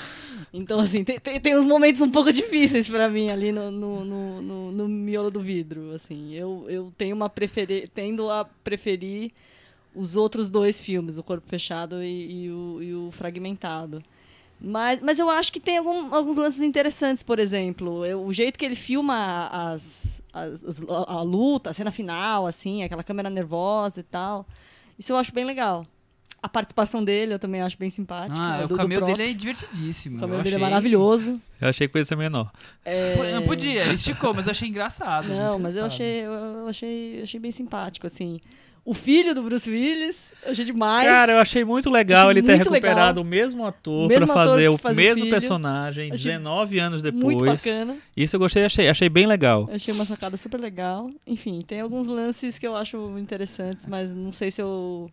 [0.52, 4.04] Então, assim, tem, tem, tem uns momentos um pouco difíceis pra mim ali no, no,
[4.04, 6.34] no, no- no miolo do vidro, assim.
[6.34, 9.32] Eu, eu tenho uma preferi tendo a preferir
[9.96, 14.04] os outros dois filmes, O Corpo Fechado e, e o, e o Fragmentado.
[14.62, 18.06] Mas, mas eu acho que tem algum- alguns lances interessantes, por exemplo.
[18.06, 22.46] eu- o jeito que ele filma as, as- as- a, a luta, a cena final,
[22.46, 24.46] assim, aquela câmera nervosa e tal.
[24.98, 25.86] Isso eu acho bem legal.
[26.42, 28.38] A participação dele eu também acho bem simpática.
[28.40, 29.18] Ah, né, o do- do cameo próprio.
[29.18, 30.18] dele é divertidíssimo.
[30.20, 31.42] O eu dele é achei- maravilhoso.
[31.60, 32.52] Eu achei que podia ser menor.
[32.86, 35.28] É, Não podia, ele esticou, mas eu achei engraçado.
[35.28, 35.86] Não, mas eu engraçado.
[35.86, 38.40] achei, eu achei, eu achei bem simpático, assim.
[38.90, 41.08] O filho do Bruce Willis, eu achei demais.
[41.08, 43.24] Cara, eu achei muito legal Achei ele ter muito recuperado legal.
[43.24, 45.30] o mesmo ator ator fazer o mesmo filho.
[45.30, 47.52] personagem Achei 19 anos Muito depois.
[47.64, 47.98] bacana.
[48.18, 49.68] Isso eu gostei, achei, achei bem legal.
[49.70, 51.12] Eu achei uma sacada super legal.
[51.28, 55.08] Enfim, tem alguns lances que eu acho interessantes, mas não sei se eu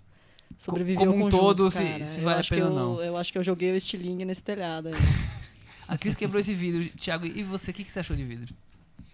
[0.56, 2.06] sobrevivi Como ao um conjunto, todo, se- cara.
[2.06, 3.02] se Eu vale a acho que pena eu- ou não.
[3.02, 4.88] Eu acho que eu joguei o estilingue nesse telhado.
[4.88, 4.94] aí.
[5.86, 6.82] A Cris quebrou esse vidro.
[6.98, 8.54] Thiago, e você, o que, que você achou de vidro?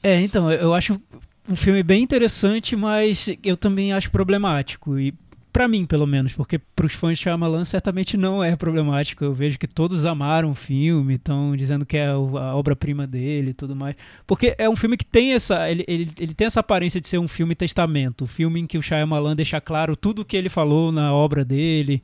[0.05, 1.01] É, então, eu acho
[1.49, 4.99] um filme bem interessante, mas eu também acho problemático.
[4.99, 5.15] E
[5.53, 9.25] pra mim, pelo menos, porque pros fãs de Shyamalan certamente não é problemático.
[9.25, 12.19] Eu vejo que todos amaram o filme, estão dizendo que é a
[12.55, 13.95] obra-prima dele e tudo mais.
[14.27, 15.71] Porque é um filme que tem essa.
[15.71, 18.25] Ele, ele, ele tem essa aparência de ser um filme testamento.
[18.25, 21.45] Um filme em que o Shyamalan deixa claro tudo o que ele falou na obra
[21.45, 22.03] dele.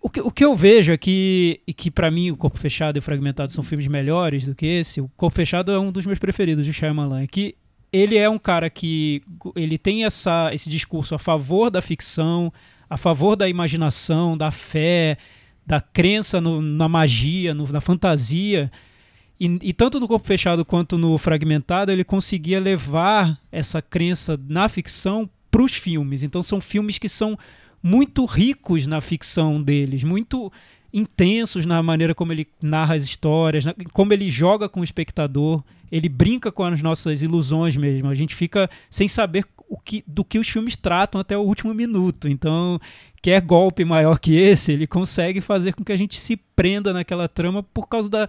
[0.00, 2.98] O que, o que eu vejo é que, e que para mim o Corpo Fechado
[2.98, 6.04] e o Fragmentado são filmes melhores do que esse, o Corpo Fechado é um dos
[6.04, 7.54] meus preferidos de Shyamalan, é que
[7.96, 9.22] ele é um cara que
[9.54, 12.52] ele tem essa, esse discurso a favor da ficção,
[12.90, 15.16] a favor da imaginação, da fé,
[15.66, 18.70] da crença no- na magia, no- na fantasia.
[19.38, 24.68] E, e tanto no Corpo Fechado quanto no Fragmentado, ele conseguia levar essa crença na
[24.68, 26.22] ficção para os filmes.
[26.22, 27.38] Então são filmes que são
[27.82, 30.52] muito ricos na ficção deles, muito
[30.92, 35.62] intensos na maneira como ele narra as histórias, como ele joga com o espectador,
[35.94, 38.08] ele brinca com as nossas ilusões mesmo.
[38.08, 41.72] A gente fica sem saber o que, do que os filmes tratam até o último
[41.72, 42.28] minuto.
[42.28, 42.80] Então,
[43.22, 47.28] quer golpe maior que esse, ele consegue fazer com que a gente se prenda naquela
[47.28, 48.28] trama por causa da,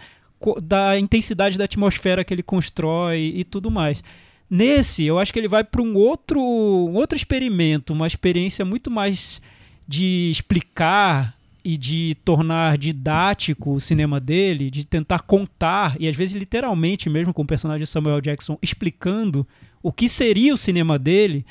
[0.61, 4.03] da intensidade da atmosfera que ele constrói e tudo mais.
[4.47, 8.91] Nesse, eu acho que ele vai para um outro, um outro experimento, uma experiência muito
[8.91, 9.41] mais
[9.87, 11.35] de explicar
[11.65, 17.33] e de tornar didático o cinema dele, de tentar contar, e às vezes literalmente, mesmo
[17.33, 19.47] com o personagem de Samuel Jackson explicando
[19.81, 21.43] o que seria o cinema dele.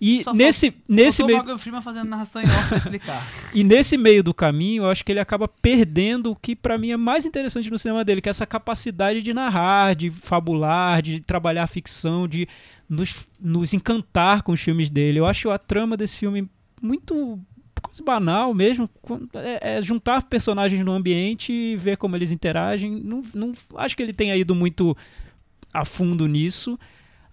[0.00, 1.38] E Só nesse, nesse Faltou o meio,
[3.54, 6.90] e nesse meio do caminho, eu acho que ele acaba perdendo o que pra mim
[6.90, 11.20] é mais interessante no cinema dele, que é essa capacidade de narrar, de fabular, de
[11.20, 12.48] trabalhar a ficção, de
[12.88, 15.20] nos, nos encantar com os filmes dele.
[15.20, 16.50] Eu acho a trama desse filme
[16.82, 17.38] muito
[17.82, 18.88] quase banal mesmo.
[19.34, 23.02] É, é juntar personagens no ambiente e ver como eles interagem.
[23.04, 24.96] Não, não acho que ele tenha ido muito
[25.72, 26.78] a fundo nisso.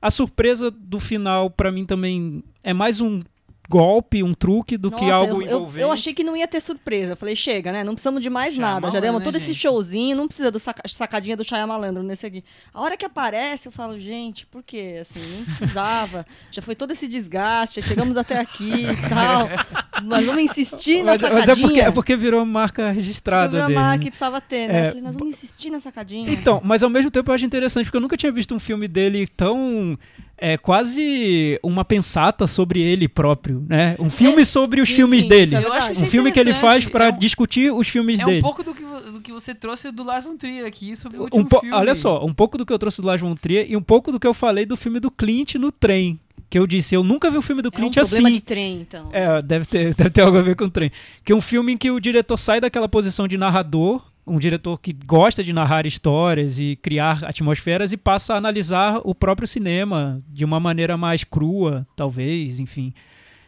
[0.01, 3.21] A surpresa do final, pra mim, também é mais um
[3.69, 5.79] golpe, um truque do que Nossa, algo eu, eu, envolvente.
[5.83, 7.13] eu achei que não ia ter surpresa.
[7.13, 7.83] Eu falei, chega, né?
[7.83, 8.87] Não precisamos de mais nada.
[8.87, 9.59] Já Shyamalan, demos né, todo esse gente?
[9.59, 12.43] showzinho, não precisa do saca- sacadinha do Malandro nesse aqui.
[12.73, 14.97] A hora que aparece, eu falo, gente, por quê?
[15.01, 16.25] Assim, não precisava.
[16.49, 19.47] Já foi todo esse desgaste, chegamos até aqui e tal.
[20.05, 21.47] Mas vamos insistir na mas, sacadinha.
[21.47, 23.79] mas é porque, é porque virou marca registrada Eu vi a dele.
[23.79, 24.03] marca né?
[24.03, 24.79] que precisava ter, né?
[24.79, 26.31] É, falei, nós vamos insistir na sacadinha.
[26.31, 28.87] Então, mas ao mesmo tempo eu acho interessante, porque eu nunca tinha visto um filme
[28.87, 29.97] dele tão.
[30.41, 33.97] É quase uma pensata sobre ele próprio, né?
[33.99, 35.53] Um filme sobre os sim, filmes sim, dele.
[35.55, 35.59] é
[36.01, 38.37] Um filme que ele faz pra é um- discutir os filmes É dele.
[38.39, 38.81] um pouco do que,
[39.11, 41.75] do que você trouxe do Lars von Trier aqui sobre o último Um filme.
[41.75, 44.13] Olha só, um pouco do que eu trouxe do Lars von Trier e um pouco
[44.13, 46.17] do que eu falei do filme do Clint no trem.
[46.49, 48.37] Que eu disse, eu nunca vi o filme do É um Clint problema assim.
[48.37, 49.09] de trem, então.
[49.13, 50.89] É, deve ter, deve ter algo a ver com o trem.
[51.23, 54.79] Que é um filme em que o diretor sai daquela posição de narrador, um diretor
[54.79, 60.21] que gosta de narrar histórias e criar atmosferas e passa a analisar o próprio cinema
[60.27, 62.93] de uma maneira mais crua, talvez, enfim.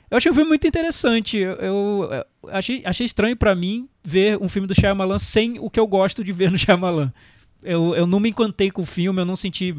[0.10, 1.38] Eu achei o filme muito interessante.
[1.38, 2.10] Eu,
[2.50, 6.24] achei, achei estranho pra mim ver um filme do Shyamalan sem o que eu gosto
[6.24, 7.14] de ver no Shyamalan.
[7.64, 9.76] Eu, eu não me encantei com o filme, eu não senti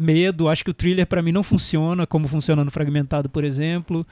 [0.00, 0.48] medo.
[0.48, 4.06] Acho que o thriller pra mim não funciona como funciona no Fragmentado, por exemplo.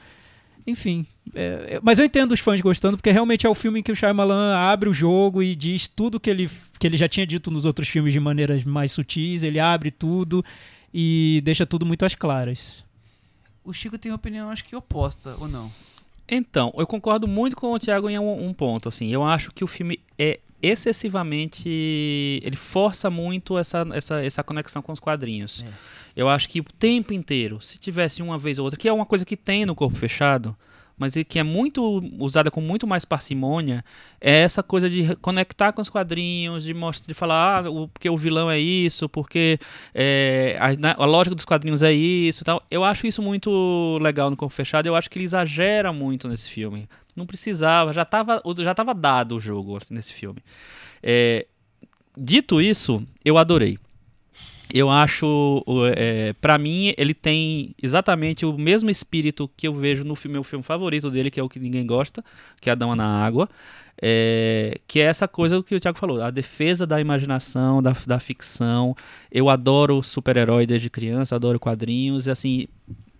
[0.67, 3.83] Enfim, é, é- mas eu entendo os fãs gostando, porque realmente é o filme em
[3.83, 7.25] que o Shyamalan abre o jogo e diz tudo que ele, que ele já tinha
[7.25, 10.43] dito nos outros filmes de maneiras mais sutis, ele abre tudo
[10.93, 12.85] e deixa tudo muito às claras.
[13.63, 15.71] O Chico tem uma opinião, acho que oposta, ou não?
[16.27, 18.87] Então, eu concordo muito com o Thiago em um, um ponto.
[18.89, 21.69] Assim, eu acho que o filme é excessivamente.
[22.43, 25.63] Ele força muito essa, essa, essa conexão com os quadrinhos.
[25.67, 25.71] É.
[26.15, 29.05] Eu acho que o tempo inteiro, se tivesse uma vez ou outra, que é uma
[29.05, 30.55] coisa que tem no corpo fechado,
[30.97, 33.85] mas que é muito usada com muito mais parcimônia,
[34.19, 38.09] é essa coisa de conectar com os quadrinhos, de mostrar, de falar, ah, o, porque
[38.09, 39.57] o vilão é isso, porque
[39.95, 42.61] é, a, na- a lógica dos quadrinhos é isso e tal.
[42.69, 46.49] Eu acho isso muito legal no corpo fechado, eu acho que ele exagera muito nesse
[46.49, 46.89] filme.
[47.19, 50.41] Não precisava, já estava já tava dado o jogo nesse filme.
[51.03, 51.45] É,
[52.17, 53.77] dito isso, eu adorei.
[54.73, 55.63] eu acho,
[55.95, 60.43] é, para mim, ele tem exatamente o mesmo espírito que eu vejo no filme, meu
[60.43, 62.23] filme favorito dele, que é o que ninguém gosta,
[62.61, 63.49] que é A Dama na Água.
[64.01, 68.19] é, que é essa coisa que o Thiago falou, a defesa da imaginação, da, da
[68.19, 68.95] ficção.
[69.31, 72.67] Eu adoro super-herói desde criança, adoro quadrinhos, e assim.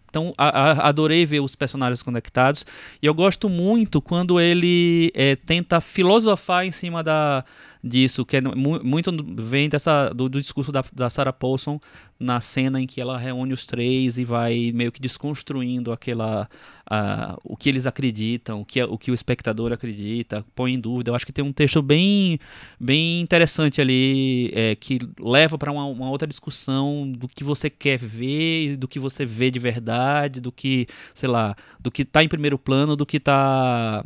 [0.09, 2.65] Então, a- a- adorei ver os personagens conectados.
[3.01, 7.43] E eu gosto muito quando ele é, tenta filosofar em cima da,
[7.83, 11.79] disso, que é mu- muito vem dessa, do, do discurso da, da Sarah Paulson
[12.19, 16.49] na cena em que ela reúne os três e vai meio que desconstruindo aquela
[16.89, 20.79] ah, o que eles acreditam, o que, é- o que o espectador acredita, põe em
[20.79, 21.11] dúvida.
[21.11, 22.39] Eu acho que tem um texto bem,
[22.79, 27.97] bem interessante ali é, que leva para uma, uma outra discussão do que você quer
[27.97, 32.27] ver, do que você vê de verdade, do que, sei lá, do que tá em
[32.27, 34.03] primeiro plano, do que tá,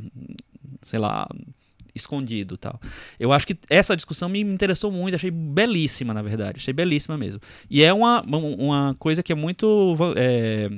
[0.82, 1.28] sei lá,
[1.96, 2.80] escondido tal.
[3.20, 7.42] Eu acho que essa discussão me interessou muito, achei belíssima, na verdade, achei belíssima mesmo.
[7.70, 10.70] E é uma, uma coisa que é muito é,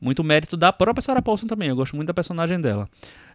[0.00, 2.88] muito mérito da própria Sarah Paulson também, eu gosto muito da personagem dela.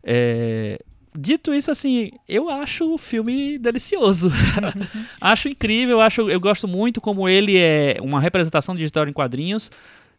[0.03, 0.79] É,
[1.17, 4.31] Dito isso, assim, eu acho o filme delicioso.
[5.19, 9.71] acho incrível, acho, eu gosto muito como ele é uma representação de história em quadrinhos,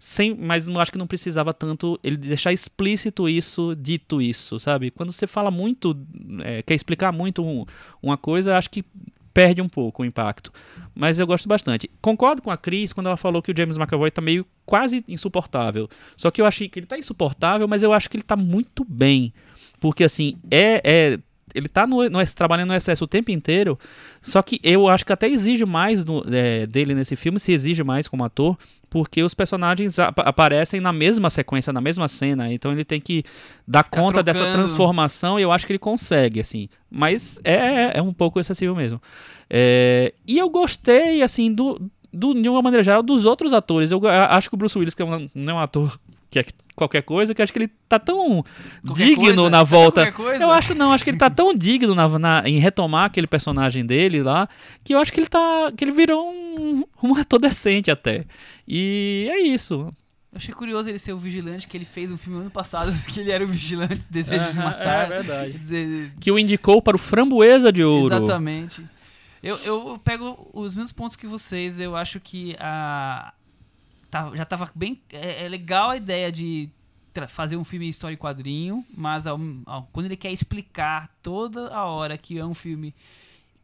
[0.03, 4.91] sem, mas não acho que não precisava tanto ele deixar explícito isso, dito isso, sabe?
[4.91, 5.95] Quando você fala muito,
[6.43, 7.67] é, quer explicar muito um-
[8.03, 8.83] uma coisa, acho que
[9.35, 10.51] perde um pouco o impacto.
[10.95, 11.89] Mas eu gosto bastante.
[12.01, 15.89] Concordo com a Cris quando ela falou que o James McAvoy tá meio quase insuportável.
[16.17, 18.85] Só que eu achei que ele tá insuportável, mas eu acho que ele tá muito
[18.85, 19.33] bem.
[19.79, 20.81] Porque assim, é.
[20.83, 21.19] é
[21.55, 23.79] ele tá no, no, trabalhando no excesso o tempo inteiro.
[24.23, 27.83] Só que eu acho que até exige mais no- é, dele nesse filme, se exige
[27.85, 28.57] mais como ator,
[28.89, 32.53] porque os personagens ap- aparecem na mesma sequência, na mesma cena.
[32.53, 33.23] Então ele tem que
[33.67, 34.59] dar conta dessa trocando.
[34.65, 36.69] transformação e eu acho que ele consegue, assim.
[36.91, 39.01] Mas é, é um pouco excessivo mesmo.
[39.49, 41.81] É, e eu gostei, assim, do,
[42.13, 43.91] do, de uma maneira geral, dos outros atores.
[43.91, 45.99] Eu acho que o Bruce Willis, que é um, não é um ator
[46.31, 46.45] que é
[46.77, 48.43] qualquer coisa, que eu acho que ele tá tão
[48.87, 49.51] Qualquer digno coisa?
[49.51, 50.15] na volta.
[50.41, 53.85] Eu acho não, acho que ele tá tão digno na, na- em retomar aquele personagem
[53.85, 54.49] dele lá,
[54.85, 55.73] que eu acho que ele tá.
[55.77, 58.25] que ele virou um, um ator decente até.
[58.67, 59.93] E é isso.
[60.33, 63.19] Eu achei curioso ele ser o vigilante que ele fez um filme ano passado, que
[63.21, 65.05] ele era o vigilante, desejo de Aham, matar.
[65.07, 65.59] é verdade.
[65.59, 68.15] Dizer, Que o indicou para o Framboesa de Ouro.
[68.15, 68.81] Exatamente.
[69.43, 71.81] Eu, eu pego os mesmos pontos que vocês.
[71.81, 73.33] Eu acho que a.
[74.11, 75.01] tá- já tava bem.
[75.13, 76.69] É, é legal a ideia de
[77.29, 81.85] fazer um filme história e quadrinho, mas ao- ao- quando ele quer explicar toda a
[81.85, 82.95] hora que é um filme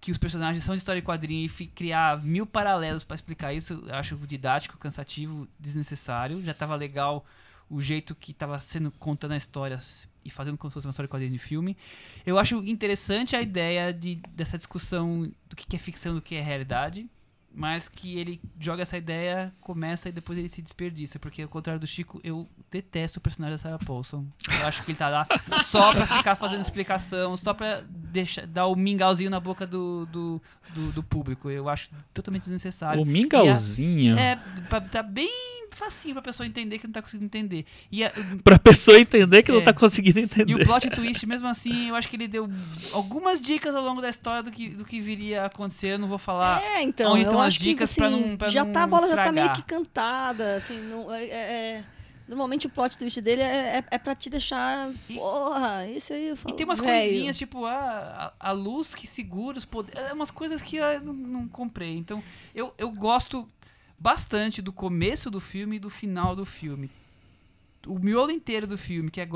[0.01, 3.85] que os personagens são de história e quadrinho e criar mil paralelos pra explicar isso,
[3.87, 6.43] eu acho didático, cansativo, desnecessário.
[6.45, 7.25] Já tava legal
[7.69, 9.81] o jeito que tava sendo contando a história
[10.25, 11.77] e fazendo como se fosse uma história quadrinho de filme.
[12.25, 16.35] Eu acho interessante a ideia de, dessa discussão do que que é ficção do que
[16.37, 17.09] é realidade,
[17.59, 21.81] mas que ele joga essa ideia, começa e depois ele se desperdiça, porque ao contrário
[21.81, 24.27] do Chico, eu detesto o personagem da Sarah Paulson.
[24.61, 25.27] Eu acho que ele tá lá
[25.65, 30.43] só pra ficar fazendo explicação, só pra deixar, dar o mingauzinho na boca do, do,
[30.75, 31.49] do, do público.
[31.51, 33.01] Eu acho totalmente desnecessário.
[33.01, 34.19] O Mingauzinho.
[34.19, 34.37] É,
[34.69, 35.31] pra- tá bem
[35.77, 37.65] facinho pra pessoa entender que não tá conseguindo entender.
[37.93, 38.13] E a-
[38.43, 39.65] Pra pessoa entender que não É.
[39.65, 40.55] tá conseguindo e entender.
[40.55, 42.49] o plot twist, mesmo assim, eu acho que ele deu
[42.93, 45.89] algumas dicas ao longo da história do que, do que viria a acontecer.
[45.95, 46.63] Eu não vou falar.
[46.63, 48.73] É, então, onde eu estão as acho dicas que, pra assim, não- pra já não
[48.73, 49.57] tá, a bola já tá meio estragar.
[49.57, 51.29] que cantada, assim, não, é, é-
[51.79, 51.85] é-
[52.29, 56.29] normalmente o plot twist dele é, é, é pra te deixar, E- porra, isso aí
[56.29, 56.93] eu E falo, tem umas velho.
[56.93, 60.03] coisinhas, tipo, a, a, a luz que segura os poderes.
[60.11, 61.97] É umas coisas que eu não, não comprei.
[61.97, 62.23] Então,
[62.55, 63.49] eu, eu gosto
[63.99, 66.91] bastante do começo do filme e do final do filme.
[67.87, 69.29] O miolo inteiro do filme, que é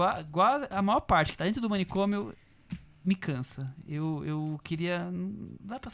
[0.71, 2.35] a maior parte, que tá dentro do manicômio,
[3.05, 3.73] me cansa.
[3.87, 5.11] Eu, eu queria.
[5.11, 5.91] Não dá pra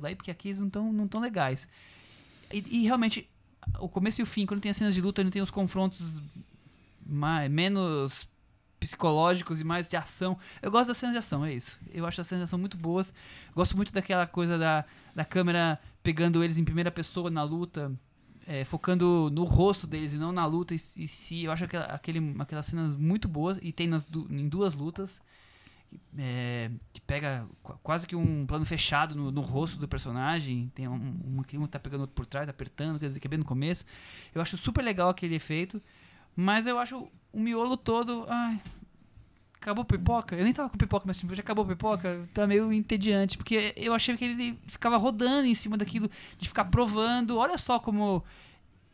[0.00, 1.68] daí, porque aqui eles não estão não tão legais.
[2.52, 3.28] E, e realmente,
[3.80, 6.20] o começo e o fim, quando tem as cenas de luta, não tem os confrontos
[7.04, 8.28] mais, menos
[8.84, 10.38] psicológicos e mais de ação.
[10.62, 11.78] Eu gosto das cenas de ação, é isso.
[11.92, 13.12] Eu acho as cenas de ação muito boas.
[13.54, 17.92] Gosto muito daquela coisa da, da câmera pegando eles em primeira pessoa na luta,
[18.46, 21.44] é, focando no rosto deles e não na luta em si-.
[21.44, 25.20] Eu acho aquela, aquele, aquelas cenas muito boas e tem nas, em duas lutas.
[26.18, 30.70] é, que pega qu- quase que um plano fechado no, no rosto do personagem.
[30.74, 33.30] Tem um, uma que um tá pegando outro por trás, apertando, quer dizer, que é
[33.30, 33.84] bem no começo.
[34.34, 35.80] Eu acho super legal aquele efeito.
[36.36, 38.24] Mas eu acho o miolo todo.
[38.28, 38.60] Ai,
[39.54, 40.36] acabou pipoca?
[40.36, 42.28] Eu nem tava com pipoca, mas tipo, já acabou pipoca?
[42.34, 43.36] Tá meio entediante.
[43.38, 47.38] Porque eu achei que ele ficava rodando em cima daquilo, de ficar provando.
[47.38, 48.22] Olha só como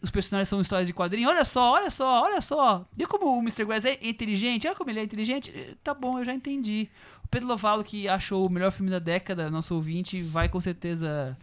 [0.01, 1.29] os personagens são histórias de quadrinho.
[1.29, 2.87] Olha só, olha só, olha só.
[2.97, 3.65] E como o Mr.
[3.65, 4.67] Grass é inteligente.
[4.67, 5.77] Olha como ele é inteligente.
[5.83, 6.89] Tá bom, eu já entendi.
[7.25, 11.37] O Pedro Lovalo, que achou o melhor filme da década, nosso ouvinte, vai com certeza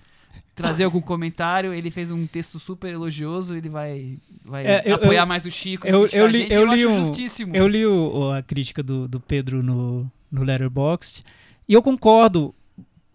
[0.57, 1.73] trazer algum comentário.
[1.73, 5.51] Ele fez um texto super elogioso, ele vai, vai É, eu- apoiar eu- mais o
[5.51, 5.87] Chico.
[5.87, 7.55] eu- eu li- gente, eu li um- justíssimo.
[7.55, 11.23] Eu li o- a crítica do, do Pedro no, no Letterboxd
[11.69, 12.53] e eu concordo.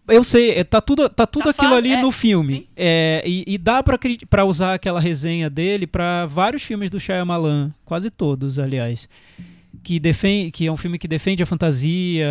[0.07, 2.67] Eu sei, é, tá tudo, tá tudo Tá aquilo ali é, no filme.
[2.75, 3.97] É, e, e dá pra,
[4.29, 9.07] pra usar aquela resenha dele pra vários filmes do Shyamalan, quase todos, aliás.
[9.81, 12.27] Que, defende, que é um filme que defende a fantasia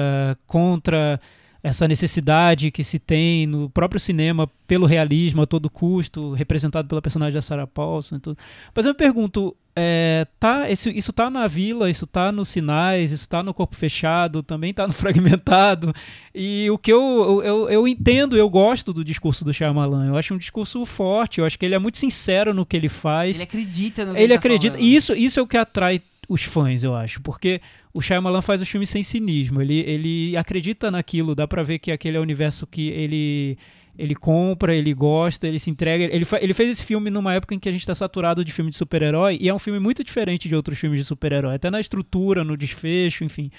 [0.46, 1.18] contra
[1.62, 7.00] essa necessidade que se tem no próprio cinema pelo realismo a todo custo, representado pela
[7.00, 8.38] personagem da Sarah Paulson e tudo.
[8.74, 13.12] Mas eu me pergunto, é, tá, esse- isso tá na vila, isso tá nos sinais,
[13.12, 14.92] isso tá no corpo fechado, também tá no
[15.46, 15.94] fragmentado.
[16.34, 20.08] E o que eu, eu, eu, entendo, eu gosto do discurso do Shyamalan.
[20.08, 22.88] Eu acho um discurso forte, eu acho que ele é muito sincero no que ele
[22.88, 23.36] faz.
[23.36, 24.78] Ele acredita no que Ele tá acredita.
[24.80, 27.20] E isso, isso é o que atrai os fãs, eu acho.
[27.20, 27.60] Porque
[27.92, 29.60] o Shyamalan faz os filmes sem cinismo.
[29.60, 31.34] Ele, ele acredita naquilo.
[31.34, 33.58] Dá pra ver que aquele é o universo que ele,
[33.98, 36.04] ele compra, ele gosta, ele se entrega.
[36.04, 38.70] Ele, ele fez esse filme numa época em que a gente tá saturado de filme
[38.70, 39.38] de super-herói.
[39.40, 41.54] E é um filme muito diferente de outros filmes de super-herói.
[41.56, 43.50] Até na estrutura, no desfecho, enfim.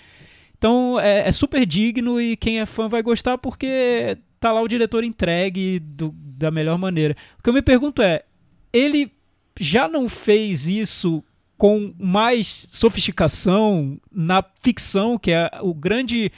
[0.58, 4.68] Então é, é super digno e quem é fã vai gostar porque tá lá o
[4.68, 7.16] diretor entregue do- da melhor maneira.
[7.38, 8.24] O que eu me pergunto é,
[8.72, 9.12] ele
[9.60, 11.22] já não fez isso
[11.64, 16.30] com mais sofisticação na ficção, que é o grande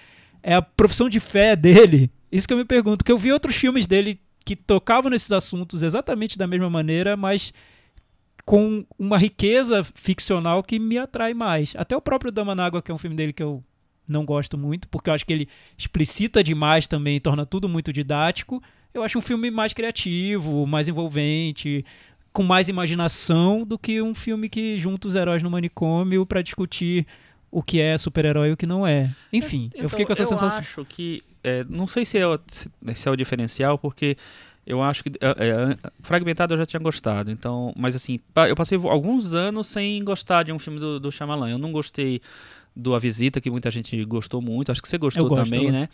[0.44, 2.12] é a profissão de fé dele?
[2.32, 5.82] Isso que eu me pergunto, porque eu vi outros filmes dele que tocavam nesses assuntos
[5.82, 7.52] exatamente da mesma maneira, mas
[8.46, 11.74] com uma riqueza ficcional que me atrai mais.
[11.76, 13.64] Até o próprio Dama na Água, que é um filme dele que eu
[14.08, 18.62] não gosto muito, porque eu acho que ele explicita demais também, torna tudo muito didático.
[18.94, 21.84] Eu acho um filme mais criativo, mais envolvente,
[22.36, 27.08] com mais imaginação do que um filme que junta os heróis no manicômio pra discutir
[27.50, 29.10] o que é super-herói e o que não é.
[29.32, 30.60] Enfim, eu fiquei com essa Então, eu sensação.
[30.60, 31.24] acho que.
[31.42, 32.38] é, não sei se é, o,
[32.94, 34.18] se é o diferencial, porque
[34.68, 35.12] eu acho que.
[35.22, 37.32] é, é, fragmentado eu já tinha gostado.
[37.32, 37.74] Então.
[37.78, 38.20] Mas assim,
[38.50, 41.52] eu passei alguns anos sem gostar de um filme do, do Shyamalan.
[41.52, 42.20] Eu não gostei
[42.76, 44.70] do A Visita, que muita gente gostou muito.
[44.74, 45.88] Acho que você gostou Eu gosto, também, eu né?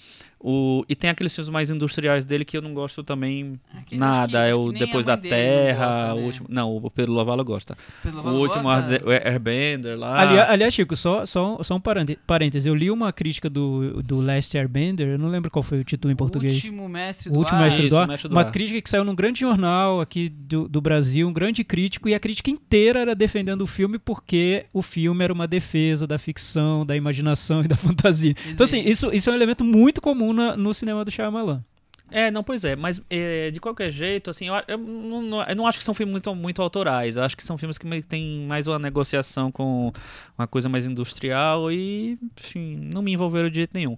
[0.44, 4.24] O, e tem aqueles filmes mais industriais dele que eu não gosto também Aquele, nada.
[4.24, 6.26] acho que- é o Depois da Terra, gosta, o né?
[6.26, 6.48] último.
[6.50, 7.78] Não, o Pedro Lavala gosta.
[8.02, 9.02] Pedro O Lavalo último gosta?
[9.06, 10.20] O Airbender lá.
[10.20, 11.80] Ali- aliás, Chico, só, só, só um
[12.26, 12.68] parêntese.
[12.68, 16.12] Eu li uma crítica do, do Last Airbender, eu não lembro qual foi o título
[16.12, 16.54] em português.
[16.54, 17.64] O último mestre O do último ar.
[17.64, 18.08] mestre Isso, do ar.
[18.08, 18.52] Mestre do uma Ar.
[18.52, 22.20] crítica que saiu num grande jornal aqui do, do Brasil, um grande crítico, e a
[22.20, 26.96] crítica inteira era defendendo o filme porque o filme era uma defesa da ficção, da
[26.96, 28.34] imaginação e da fantasia.
[28.50, 31.64] Então, assim, isso, isso é um elemento muito comum no cinema do Shyamalan.
[32.12, 35.66] É, não, pois é, mas é, de qualquer jeito, assim, eu, eu não, eu não
[35.66, 38.78] acho que são filmes muito, muito autorais, acho que são filmes que tem mais uma
[38.78, 39.94] negociação com
[40.38, 43.96] uma coisa mais industrial e, enfim, não me envolveram de jeito nenhum.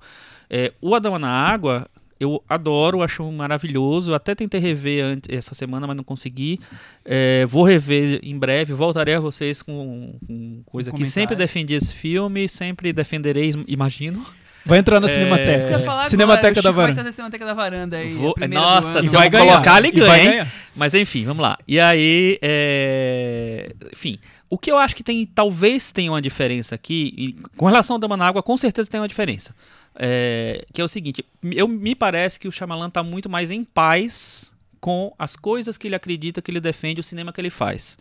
[0.47, 5.88] É, o Adão na Água, eu adoro, acho maravilhoso, eu até tentei rever essa semana,
[5.88, 6.59] mas não consegui.
[7.03, 11.73] É, vou rever em breve, voltarei a vocês com, com coisa Com que sempre defendi
[11.73, 14.23] esse filme, sempre defenderei, imagino.
[14.66, 15.80] Vai entrar na É, Cinemateca.
[15.80, 16.93] Falar Cinemateca agora, da vai Varanda.
[16.95, 18.14] trazer a Cinemateca da Varanda aí.
[18.14, 19.45] Vou- Nossa, se vai ganhar.
[19.51, 20.51] colocar, ele vai ganha.
[20.76, 21.57] Mas enfim, vamos lá.
[21.68, 23.74] E aí, é...
[23.91, 24.18] enfim,
[24.49, 27.99] o que eu acho que tem, talvez tenha uma diferença aqui, e com relação ao
[27.99, 29.53] Dama na Água, com certeza tem uma diferença.
[29.95, 33.64] É, que é o seguinte, eu me parece que o Shyamalan tá muito mais em
[33.64, 37.97] paz com as coisas que ele acredita, que ele defende, o cinema que ele faz.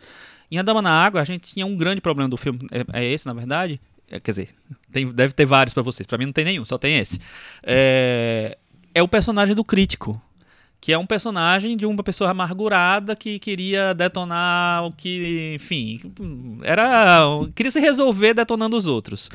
[0.51, 3.05] Em A Dama na Água, a gente tinha um grande problema do filme, é, é
[3.11, 3.79] esse, na verdade?
[4.13, 4.49] É, quer dizer,
[4.91, 7.19] tem- deve ter vários pra vocês, pra mim não tem nenhum, só tem esse.
[7.63, 8.55] É,
[8.93, 10.21] é o personagem do crítico
[10.79, 16.01] que é um personagem de uma pessoa amargurada que queria detonar o que, enfim,
[16.61, 17.21] era
[17.55, 19.29] queria se resolver detonando os outros,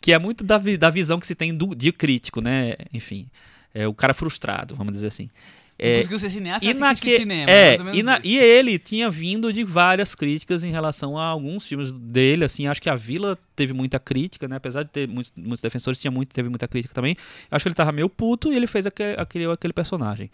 [0.00, 2.76] que é muito da, da visão que se tem do, de crítico, né?
[2.94, 3.28] Enfim,
[3.74, 5.28] é o cara frustrado, vamos dizer assim.
[5.78, 7.50] É, conseguiu ser cineasta, e, crítico de cinema.
[7.50, 11.92] é, e, na- e ele tinha vindo de várias críticas em relação a alguns filmes
[11.92, 15.60] dele, assim, acho que a Vila teve muita crítica, né, apesar de ter muitos, muitos
[15.60, 17.14] defensores, tinha muito, teve muita crítica também,
[17.50, 20.30] acho que ele tava meio puto e ele fez aquele, aquele, aquele personagem.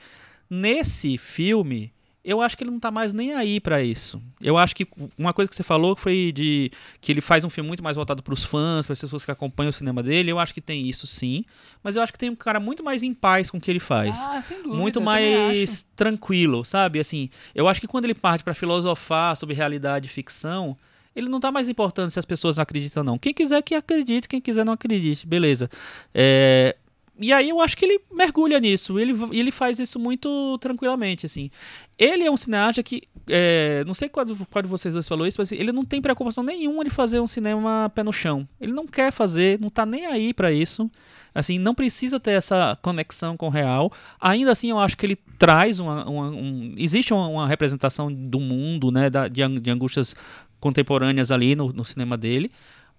[0.48, 1.92] Nesse filme,
[2.24, 4.22] eu acho que ele não tá mais nem aí pra isso.
[4.40, 4.86] Eu acho que
[5.18, 6.70] uma coisa que você falou foi de
[7.00, 9.70] que ele faz um filme muito mais voltado pros fãs, para as pessoas que acompanham
[9.70, 10.30] o cinema dele.
[10.30, 11.44] Eu acho que tem isso sim,
[11.82, 13.80] mas eu acho que tem um cara muito mais em paz com o que ele
[13.80, 14.76] faz Ah, sem dúvida.
[14.76, 17.00] muito mais tranquilo, sabe?
[17.00, 20.76] Assim, eu acho que quando ele parte pra filosofar sobre realidade e ficção,
[21.14, 23.18] ele não tá mais importando se as pessoas acreditam ou não.
[23.18, 25.68] Quem quiser que acredite, quem quiser não acredite, beleza.
[26.14, 26.76] É,
[27.18, 31.50] e aí eu acho que ele mergulha nisso, ele, ele faz isso muito tranquilamente, assim.
[31.98, 35.40] Ele é um cineasta que, é, não sei qual, qual de vocês dois falou isso,
[35.40, 38.48] mas ele não tem preocupação nenhuma de fazer um cinema pé no chão.
[38.60, 40.90] Ele não quer fazer, não tá nem aí para isso.
[41.34, 43.90] Assim, não precisa ter essa conexão com o real.
[44.20, 46.08] Ainda assim, eu acho que ele traz uma.
[46.08, 49.08] uma um, existe uma, uma, representação do mundo, né?
[49.08, 50.14] Da, de, de angústias
[50.60, 52.50] contemporâneas ali no, no cinema dele.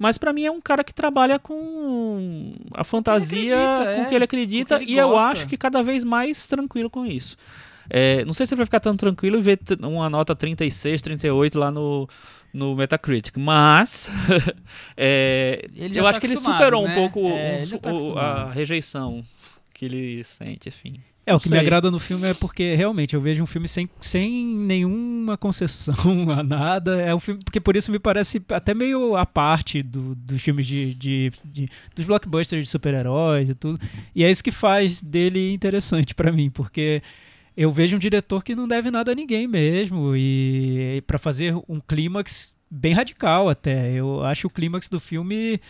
[0.03, 3.55] Mas para mim é um cara que trabalha com a fantasia,
[3.95, 5.29] com o que ele acredita, ele e eu gosta.
[5.29, 7.37] acho que cada vez mais tranquilo com isso.
[7.89, 11.71] É, não sei se vai ficar tão tranquilo e ver uma nota 36, 38 lá
[11.71, 12.09] no,
[12.53, 14.09] no Metacritic, mas
[14.97, 16.91] é, Ele eu tá acho que ele superou né?
[16.91, 19.23] um pouco É, ele já tá a rejeição
[19.73, 20.99] que ele sente, enfim.
[21.25, 23.89] É, o que me agrada no filme é porque realmente eu vejo um filme sem,
[24.01, 25.93] sem nenhuma concessão
[26.29, 27.01] a nada.
[27.01, 30.65] É um filme porque por isso me parece até meio à parte do, dos filmes
[30.67, 33.79] de, de- de- dos blockbusters de super-heróis e tudo.
[34.13, 37.01] E é isso que faz dele interessante pra mim, porque
[37.55, 41.79] eu vejo um diretor que não deve nada a ninguém mesmo e, para fazer um
[41.79, 43.91] clímax bem radical até.
[43.93, 45.61] Eu acho o clímax do filme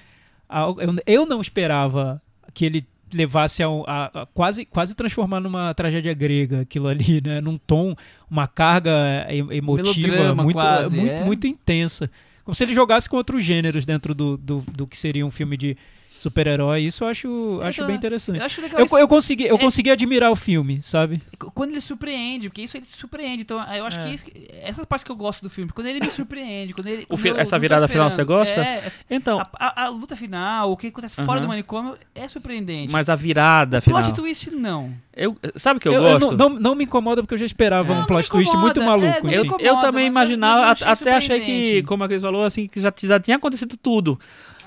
[0.50, 2.20] eu, eu não esperava
[2.54, 7.40] que ele levasse a, a- a quase quase transformar numa tragédia grega aquilo ali, né?
[7.41, 7.95] Num tom,
[8.30, 8.91] uma carga
[9.30, 11.23] e- emotiva Melodrama muito, quase, muito, é.
[11.26, 12.10] muito intensa.
[12.44, 15.56] Como se ele jogasse com outros gêneros dentro do, do, do que seria um filme
[15.56, 15.77] de
[16.24, 16.82] super-herói.
[16.82, 18.40] Isso eu acho, acho tô- bem interessante.
[18.40, 18.98] Eu acho legal Eu, isso.
[18.98, 21.22] eu, consegui, eu É- consegui admirar o filme, sabe?
[21.54, 23.44] Quando ele surpreende, porque isso ele se surpreende.
[23.44, 24.04] Então, eu acho É.
[24.04, 24.26] que isso-
[24.62, 25.72] essas partes que eu gosto do filme.
[25.72, 27.04] Quando ele me surpreende, quando ele.
[27.04, 28.60] O quando fi- eu essa virada final você gosta?
[28.60, 32.91] É, Então, a, a- a luta final, o que acontece fora do manicômio é surpreendente.
[32.91, 34.12] mas a virada Plot final.
[34.14, 34.91] twist, não.
[35.16, 36.38] Eu, sabe o que eu, Eu- eu gosto?
[36.38, 38.86] não, não, não me incomoda porque eu já esperava Não, um plot twist muito é,
[38.86, 39.28] maluco.
[39.28, 42.44] me Eu, incomoda, eu também eu imaginava, achei até achei que, como a Cris falou,
[42.44, 44.20] assim, que já, já tinha acontecido tudo.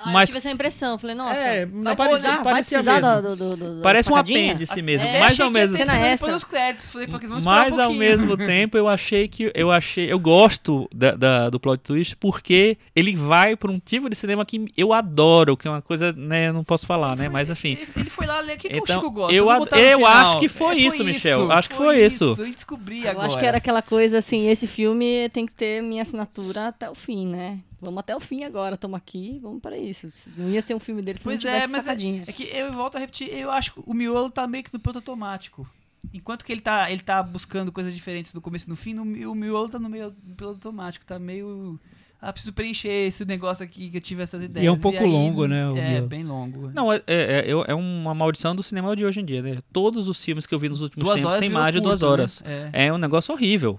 [0.06, 0.98] Ah, Mas- eu tive essa impressão.
[0.98, 3.22] Falei, nossa, É, vai parecia- precisar, vai parecia precisar mesmo.
[3.22, 6.44] do, do, do, do- Parece um apêndice mesmo, É, mas ao que mesmo depois dos
[6.44, 6.90] créditos.
[6.90, 10.18] Falei, porque vamos esperar Mas um ao mesmo tempo eu achei que eu achei eu
[10.18, 14.66] gosto da, da- do plot twist porque ele vai para um tipo de cinema que
[14.76, 17.72] eu adoro, que é uma coisa, né, eu não posso falar, né, mas enfim.
[17.80, 19.34] Ele, ele foi lá ler o que, que Então, o Chico gosta.
[19.34, 21.50] eu ad- eu acho que foi isso, Michel.
[21.50, 22.36] Acho que foi isso.
[22.38, 23.26] Eu descobri Eu agora.
[23.26, 26.94] acho que era aquela coisa assim, esse filme tem que ter minha assinatura até o
[26.94, 27.58] fim, né?
[27.80, 30.08] Vamos até o fim agora, estamos aqui, vamos para isso.
[30.36, 32.24] Não ia ser um filme dele se Pois não é, tivesse mas é, sacadinha.
[32.26, 34.80] é que eu volto a repetir, eu acho que o miolo tá meio que no
[34.80, 35.68] piloto automático.
[36.14, 39.02] Enquanto que ele tá, ele tá buscando coisas diferentes do começo e no fim, no,
[39.30, 41.78] o miolo tá no meio do piloto automático, tá meio...
[42.18, 44.66] Ah, preciso preencher esse negócio aqui que eu tive essas ideias.
[44.66, 46.70] é um pouco longo, né, o É, bem longo.
[46.72, 49.58] Não, é, é, é- é uma maldição do cinema de hoje em dia, né?
[49.70, 52.08] Todos os filmes que eu vi nos últimos Duas tempos têm mais de duas né?
[52.08, 52.42] horas.
[52.46, 52.86] É.
[52.86, 53.78] É um negócio horrível.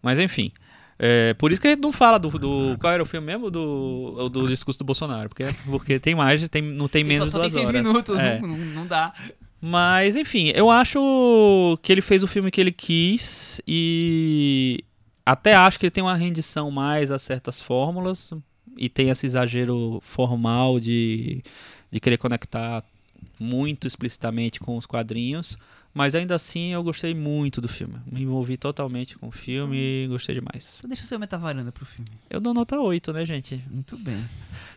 [0.00, 0.52] Mas enfim.
[0.98, 3.50] É, por isso que a gente não fala do, do- Qual era o filme mesmo?
[3.50, 5.28] Do, do discurso do Bolsonaro.
[5.28, 7.82] Porque, porque tem mais, tem, não tem menos de tem duas seis horas.
[7.82, 8.38] minutos, É.
[8.40, 9.12] não, não, não dá.
[9.60, 10.98] Mas, enfim, eu acho
[11.82, 14.84] que ele fez o filme que ele quis e
[15.24, 18.30] até acho que ele tem uma rendição mais a certas fórmulas
[18.76, 21.42] e tem esse exagero formal de,
[21.92, 22.82] de querer conectar
[23.38, 25.56] muito explicitamente com os quadrinhos.
[25.94, 27.94] Mas ainda assim eu gostei muito do filme.
[28.10, 30.76] Me envolvi totalmente com o filme e gostei demais.
[30.78, 32.10] Então deixa o seu metavaranda pro filme.
[32.30, 33.62] Eu dou nota 8, né, gente?
[33.70, 34.16] Muito bem.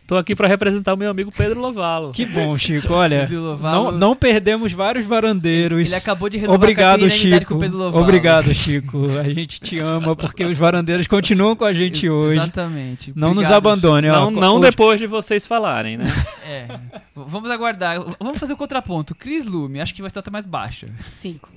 [0.06, 2.12] Tô aqui pra representar o meu amigo Pedro Lovalo.
[2.12, 2.92] Que bom, Chico.
[2.92, 5.86] Olha, Lovalo- não, não perdemos vários varandeiros.
[5.88, 7.44] Ele acabou de renovar a Obrigado, amizade Chico.
[7.46, 8.04] com o Pedro Lovalo.
[8.04, 9.18] Obrigado, Chico.
[9.18, 12.36] A gente te ama porque os varandeiros continuam com a gente hoje.
[12.38, 13.12] Exatamente.
[13.16, 14.08] Não nos Obrigado, abandone.
[14.08, 14.12] ó.
[14.14, 16.04] Não, não Os- depois de vocês falarem, né?
[16.44, 16.68] É.
[17.16, 17.98] Vamos aguardar.
[18.20, 19.12] Vamos fazer o contraponto.
[19.12, 20.86] Cris Lume, acho que vai ser nota mais baixa.
[21.12, 21.48] Cinco.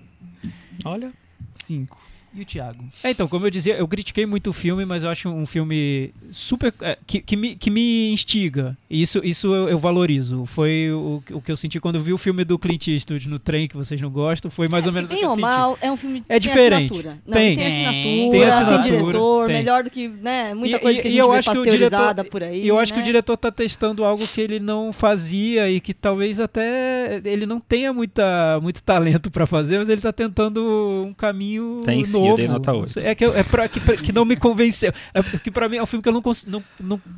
[0.85, 1.13] Olha.
[1.55, 1.97] 5.
[2.33, 2.83] E o Thiago?
[3.03, 6.11] É, então, como eu dizia, eu critiquei muito o filme, mas eu acho um filme
[6.31, 6.73] super.
[6.81, 8.77] é, que, que, me, que me instiga.
[8.89, 10.45] E isso, isso eu, eu valorizo.
[10.45, 13.39] Foi o, o que eu senti quando eu vi o filme do Clint Eastwood no
[13.39, 14.51] trem, que vocês não gostam.
[14.51, 15.41] Foi mais ou menos o Bem que eu ou senti.
[15.47, 16.85] mal, é um filme É tem diferente.
[16.85, 17.17] assinatura.
[17.25, 17.55] Não, Tem.
[17.55, 19.55] tem, assinatura, Tem tem, assinatura, diretor, tem.
[19.57, 21.55] melhor do que né, muita E- coisa e- que a gente eu vê acho que
[21.57, 22.63] pasteurizada diretor- por aí.
[22.63, 23.03] E eu acho que né?
[23.03, 27.59] o diretor tá testando algo que ele não fazia e que talvez até ele não
[27.59, 32.29] tenha muita, muito talento pra fazer, mas ele tá tentando um caminho Tem sim, eu
[32.29, 32.37] novo.
[32.37, 32.99] dei nota oito.
[32.99, 34.91] É que, eu- é pra, que, pra- que não me convenceu.
[35.13, 36.63] É porque pra mim é um filme que eu não, cons- não,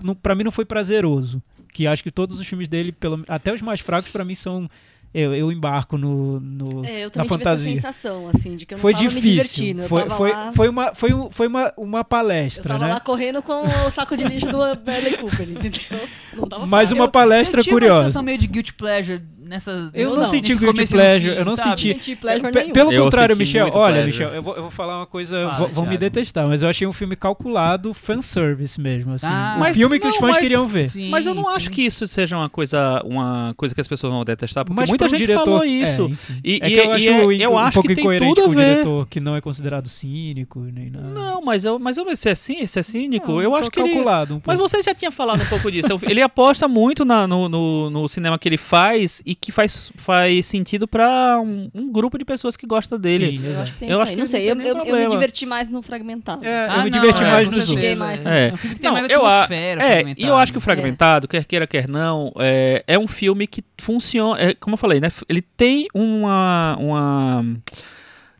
[0.03, 1.41] não, para mim não foi prazeroso.
[1.73, 4.69] Que acho que todos os filmes dele, pelo, até os mais fracos pra mim são
[5.14, 7.73] eu, eu embarco no, no É, eu na também tive fantasia.
[7.73, 9.32] essa sensação, assim, de que eu não foi tava me difícil.
[9.34, 9.82] divertindo.
[9.82, 12.94] Eu Foi, foi, lá, foi uma foi, um- foi uma, uma eu palestra, tava né?
[12.94, 16.07] lá correndo com o saco de lixo do Bradley Cooper, entendeu?
[16.34, 17.02] Não tava Mais fácil.
[17.03, 18.03] uma palestra eu tive uma curiosa.
[18.03, 19.22] sensação meio de guilty pleasure
[19.52, 19.91] nessa.
[19.94, 21.82] Eu não não senti guilty pleasure, fim, eu não sabe?
[21.82, 22.15] senti.
[22.15, 22.73] Pe- nenhum.
[22.73, 24.06] Pelo Eu contrário, Michel, olha, pleasure.
[24.07, 26.69] Michel, eu vou, eu vou falar uma coisa, Fala, vou- vão me detestar, mas eu
[26.69, 29.28] achei um filme calculado, fanservice mesmo, assim.
[29.30, 29.53] Ah.
[29.57, 30.90] o Mas filme que os não, fãs mas- queriam ver.
[30.90, 31.52] Sim, Mas eu não sim.
[31.56, 34.90] acho que isso seja uma coisa, uma coisa que as pessoas vão detestar, porque Mas
[34.90, 36.03] muita gente diretor, falou é, isso.
[36.06, 36.40] enfim.
[36.44, 38.41] E, É e- que eu acho, e é- um eu acho pouco que tem incoerente
[38.41, 41.07] com o diretor, que não é considerado cínico, nem nada.
[41.10, 43.80] Não, mas eu, mas eu, se é, cí- se é cínico, Não, eu acho que
[43.80, 45.91] ele, calculado um Mas você já tinha falado um pouco disso.
[45.91, 49.91] Eu- Ele aposta muito na- no, no, no cinema que ele faz e que faz,
[49.95, 53.39] faz sentido pra um, um grupo de pessoas que gosta dele.
[53.39, 54.95] Sim, Eu acho que tem Eu isso acho que Não não sei, eu, eu, eu
[54.99, 56.45] me diverti mais no fragmentado.
[56.45, 57.97] É, Ah, eu me não, diverti é, mais nos outros.
[57.97, 58.49] mais é.
[58.49, 59.84] É um filme que tem Não, mais eu a- atmosfera.
[59.84, 63.47] É, e eu acho que o Fragmentado, quer queira, quer não, é, é um filme
[63.47, 64.39] que funciona.
[64.39, 65.09] é, como eu falei, né?
[65.27, 66.77] Ele tem uma.
[66.80, 67.45] uma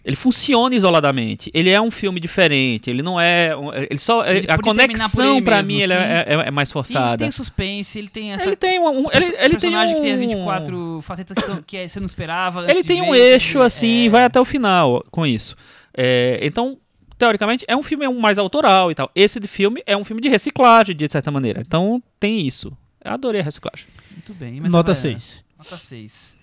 [0.04, 1.52] ele funciona isoladamente.
[1.54, 2.90] Ele é um filme diferente.
[2.90, 3.56] Ele não é.
[3.56, 4.26] um- Ele só.
[4.26, 6.00] Ele a terminar por conexão mesmo, mim ele sim.
[6.00, 7.18] é, é- é mais Ele forçada.
[7.24, 8.44] tem suspense, ele tem essa.
[8.46, 8.88] Ele tem um.
[9.06, 11.88] um- ele, ele tem personagem um, que tem as 24 facetas que, são- que é-
[11.88, 12.70] você não esperava.
[12.70, 15.56] Ele tem um ver, eixo é, assim, vai até o final com isso.
[15.96, 16.78] É, então,
[17.18, 19.12] teoricamente, é um filme mais autoral e tal.
[19.14, 21.62] Esse de filme é um filme de reciclagem, de certa maneira.
[21.62, 22.76] Então, tem isso.
[23.04, 23.86] Eu adorei a reciclagem.
[24.12, 24.60] Muito bem.
[24.62, 25.44] mas Nota tava- 6.
[25.58, 26.38] Nota 6.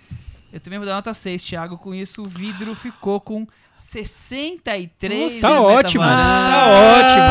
[0.52, 1.78] Eu também vou dar nota 6, Thiago.
[1.78, 3.46] Com isso, o vidro ficou com
[3.78, 5.40] 63.
[5.40, 6.66] Tá na ótimo, tá
[6.98, 7.22] ótimo.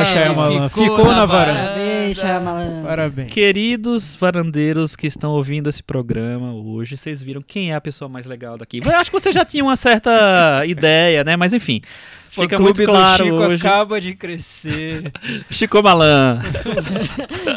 [0.00, 1.60] Ó, Shyamalan, ficou na varanda.
[1.60, 2.82] Parabéns, Shyamalan.
[2.84, 3.32] Parabéns.
[3.32, 8.24] Queridos varandeiros que estão ouvindo esse programa hoje, vocês viram quem é a pessoa mais
[8.26, 8.80] legal daqui.
[8.84, 11.36] Eu acho que você já tinha uma certa ideia, né?
[11.36, 11.80] Mas enfim.
[12.28, 13.64] Fica muito claro do Chico hoje.
[13.66, 15.12] acaba de crescer.
[15.48, 16.40] Chico Malan.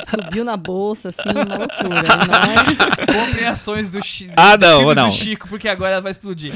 [0.06, 2.04] Subiu na bolsa, assim, uma loucura.
[2.30, 2.78] Mas
[3.16, 5.08] Comprem ações do, Chi Ah, não, não.
[5.08, 6.54] do Chico, porque agora ela vai explodir.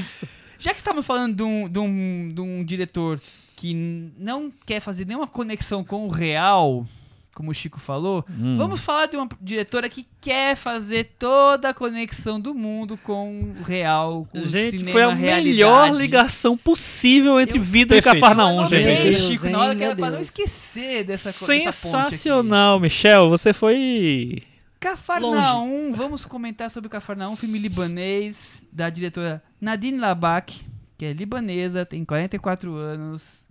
[0.61, 3.19] Já que estamos falando de um, de, um, de um diretor
[3.55, 3.73] que
[4.17, 6.85] não quer fazer nenhuma conexão com o real,
[7.33, 8.57] como o Chico falou, Hum.
[8.57, 13.63] vamos falar de uma diretora que quer fazer toda a conexão do mundo com o
[13.63, 15.49] real, com o Gente, cinema foi a realidade.
[15.49, 18.21] melhor ligação possível entre Eu- vidro e Perfeito.
[18.21, 19.03] Cafarnaum, Eu gente.
[19.03, 22.09] Deus, Chico, hein, na hora que era pra não esquecer dessa, co- dessa ponte aqui.
[22.17, 23.29] Sensacional, Michel.
[23.29, 24.43] Você foi.
[24.82, 30.66] Cafarnaum, vamos comentar sobre Cafarnaum, filme libanês da diretora Nadine Labak,
[30.98, 33.45] que é libanesa, tem 44 anos.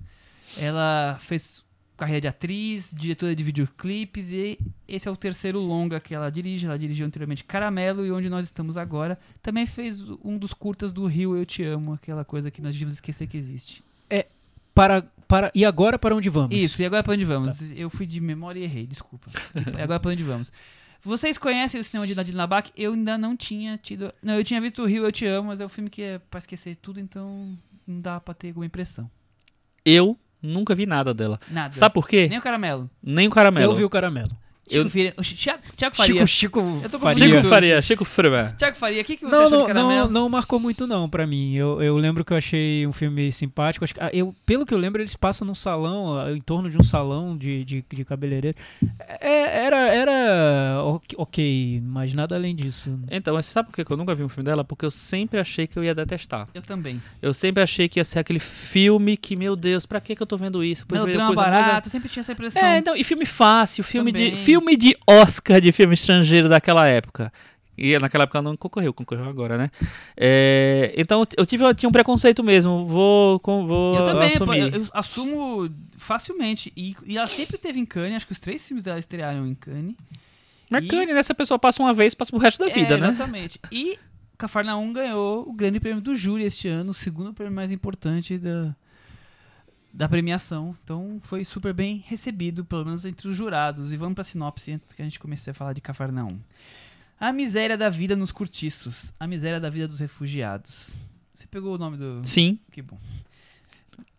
[0.59, 1.63] Ela fez
[1.97, 4.59] carreira de atriz, diretora de videoclipes e
[4.89, 6.67] esse é o terceiro longa que ela dirige.
[6.67, 9.17] Ela dirigiu anteriormente Caramelo e onde nós estamos agora.
[9.41, 12.95] Também fez um dos curtas do Rio Eu Te Amo, aquela coisa que nós devíamos
[12.95, 13.85] esquecer que existe.
[14.75, 16.57] Para, para, e agora para onde vamos?
[16.57, 17.61] Isso, e agora pra onde vamos?
[17.73, 19.27] Eu fui de memória e errei, desculpa.
[19.77, 20.53] E agora pra onde vamos?
[21.03, 22.71] Vocês conhecem o cinema de Nadine Labak?
[22.77, 24.13] Eu ainda não tinha tido.
[24.23, 26.19] Não, eu tinha visto o Rio Eu Te Amo, mas é um filme que é
[26.19, 27.57] pra esquecer tudo, então
[27.87, 29.11] não dá pra ter alguma impressão.
[29.85, 31.41] Eu nunca vi nada dela.
[31.51, 31.75] Nada.
[31.75, 32.29] Sabe por quê?
[32.29, 32.91] Nem o caramelo.
[33.03, 33.73] Nem o caramelo.
[33.73, 34.37] Eu vi o caramelo.
[34.71, 35.15] Chico Eu- Faria.
[35.17, 36.27] o Chi- Thiago, Thiago Faria.
[36.27, 37.27] Chico, Chico Eu tô com Faria.
[37.37, 37.49] Chico.
[37.49, 38.55] Faria, Chico Faria.
[38.59, 40.09] Thiago Faria, o que, que você Não, achou não, de caramelo?
[40.09, 41.55] não, não marcou muito não pra mim.
[41.55, 43.85] Eu, eu lembro que eu achei um filme simpático.
[43.85, 46.71] Acho que- ah, eu, pelo que eu lembro, eles passam num salão, ah, em torno
[46.71, 48.57] de um salão de, de, de cabeleireiro.
[49.21, 50.83] É, era, era
[51.17, 52.99] ok- mas nada além disso.
[53.11, 54.65] Então, mas sabe por que eu nunca vi um filme dela?
[54.65, 56.49] Porque eu sempre achei que eu ia detestar.
[56.55, 57.01] Eu também.
[57.21, 60.27] Eu sempre achei que ia ser aquele filme que, meu Deus, pra que que eu
[60.27, 60.85] tô vendo isso?
[60.91, 62.63] Melodrama coisa mais- barato, eu sempre tinha essa impressão.
[62.63, 64.45] É, então, e filme fácil, filme de, Também.
[64.61, 67.33] Filme de Oscar de filme estrangeiro daquela época.
[67.79, 69.71] E naquela época não concorreu, concorreu agora, né?
[70.17, 74.75] É, então eu tive, eu tinha um preconceito mesmo, vou, com- vou Eu também, assumir.
[74.75, 76.71] eu, eu assumo facilmente.
[76.77, 79.55] E, e ela sempre teve em Cannes, acho que os três filmes dela estrearam em
[79.55, 79.95] Cannes.
[80.69, 81.23] Mas e- Kanye, né?
[81.23, 83.09] Se a pessoa passa uma vez, passa pro resto da vida, é, né?
[83.09, 83.59] Exatamente.
[83.73, 83.99] E
[84.37, 88.75] Cafarnaum ganhou o grande prêmio do júri este ano, o segundo prêmio mais importante da,
[89.93, 90.77] da premiação.
[90.85, 93.93] Então foi super bem recebido, pelo menos entre os jurados.
[93.93, 96.39] E vamos pra sinopse antes que a gente comece a falar de Cafarnaum.
[97.19, 99.13] A miséria da vida nos cortiços.
[99.21, 100.97] A miséria da vida dos refugiados.
[101.35, 102.21] Você pegou o nome do.
[102.25, 102.59] Sim.
[102.71, 102.99] Que bom.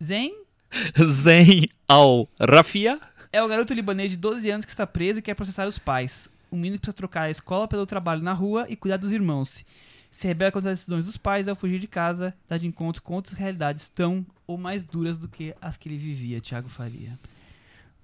[0.03, 0.34] Zen
[1.11, 2.99] Zen Al Rafia.
[3.31, 6.30] é o garoto libanês de 12 anos que está preso e quer processar os pais.
[6.52, 9.64] Um menino que precisa trocar a escola pelo trabalho na rua e cuidar dos irmãos.
[10.12, 13.14] Se rebela contra as decisões dos pais ao fugir de casa, dá de encontro com
[13.14, 17.18] outras realidades tão ou mais duras do que as que ele vivia, Thiago Faria.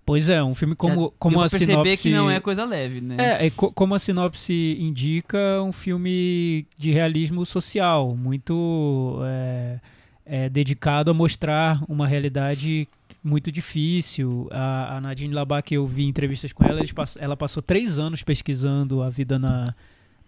[0.06, 1.98] Pois é, um filme como, Já como a perceber sinopse...
[1.98, 3.18] que não é coisa leve, né?
[3.20, 9.80] É, é co- como a sinopse indica, um filme de realismo social, muito é,
[10.26, 12.88] é, dedicado a mostrar uma realidade
[13.22, 14.48] muito difícil.
[14.50, 16.80] A, a Nadine Labak, eu vi entrevistas com ela,
[17.20, 19.66] ela passou três anos pesquisando a vida na,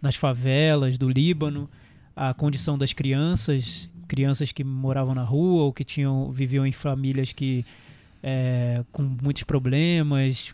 [0.02, 1.70] nas favelas do Líbano,
[2.16, 7.32] a condição das crianças, crianças que moravam na rua ou que tinham viviam em famílias
[7.32, 7.66] que
[8.22, 10.54] é, com muitos problemas,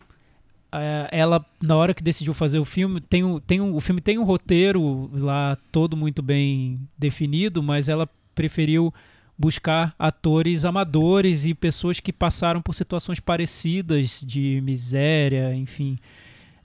[1.11, 4.17] ela, na hora que decidiu fazer o filme, tem um, tem um, o filme tem
[4.17, 8.93] um roteiro lá todo muito bem definido, mas ela preferiu
[9.37, 15.97] buscar atores amadores e pessoas que passaram por situações parecidas de miséria, enfim.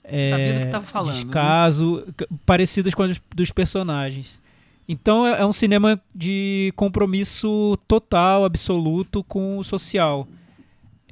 [0.03, 1.13] Sabia do que é, tava falando, né?
[1.13, 4.39] Descaso, c- parecidas com as dos personagens.
[4.87, 10.27] Então é é um cinema de compromisso total, absoluto com o social.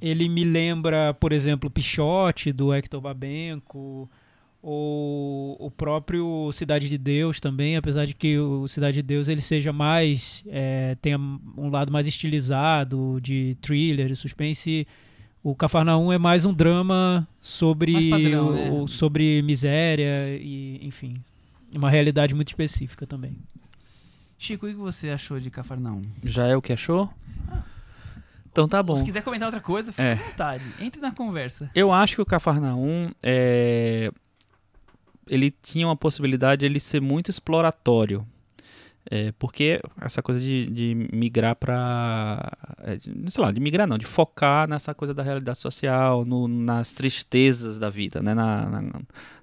[0.01, 4.09] Ele me lembra, por exemplo, Pichote, do Hector Babenco,
[4.61, 9.41] ou o próprio Cidade de Deus também, apesar de que o Cidade de Deus ele
[9.41, 14.85] seja mais, é, tenha um lado mais estilizado, de thriller e suspense,
[15.43, 18.71] o Cafarnaum é mais um drama sobre, padrão, o- né?
[18.71, 21.21] o- sobre miséria e, enfim,
[21.73, 23.35] uma realidade muito específica também.
[24.37, 26.01] Chico, o que você achou de Cafarnaum?
[26.23, 27.09] Já é o que achou?
[28.51, 29.03] Então tá Se bom.
[29.03, 30.13] quiser comentar outra coisa, fique É.
[30.13, 30.63] à vontade.
[30.79, 31.69] Entre na conversa.
[31.75, 34.11] Eu acho que o Cafarnaum é...
[35.27, 38.25] ele tinha uma possibilidade de ele ser muito exploratório.
[39.09, 42.51] É, porque essa coisa de, de migrar para.
[43.29, 47.79] sei lá, de migrar não, de focar nessa coisa da realidade social, no- nas tristezas
[47.79, 48.33] da vida, né?
[48.33, 48.83] Na, na,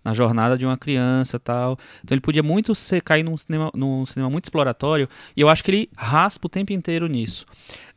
[0.04, 1.78] na jornada de uma criança tal.
[2.04, 5.64] Então ele podia muito ser, cair num cinema, num cinema muito exploratório, e eu acho
[5.64, 7.44] que ele raspa o tempo inteiro nisso.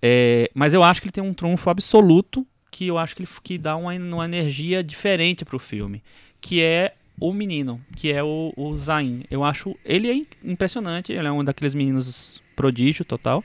[0.01, 3.29] É, mas eu acho que ele tem um trunfo absoluto que eu acho que ele
[3.43, 6.01] que dá uma, uma energia diferente pro filme,
[6.41, 9.23] que é o menino, que é o, o Zayn.
[9.29, 13.43] Eu acho ele é im- impressionante, ele é um daqueles meninos prodígio total.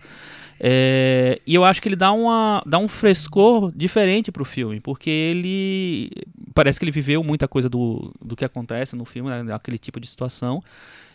[0.60, 5.10] É, e eu acho que ele dá, uma, dá um frescor diferente pro filme, porque
[5.10, 6.10] ele
[6.54, 9.98] parece que ele viveu muita coisa do, do que acontece no filme, né, aquele tipo
[9.98, 10.60] de situação.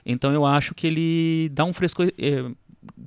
[0.05, 2.45] Então eu acho que ele dá um frescor é,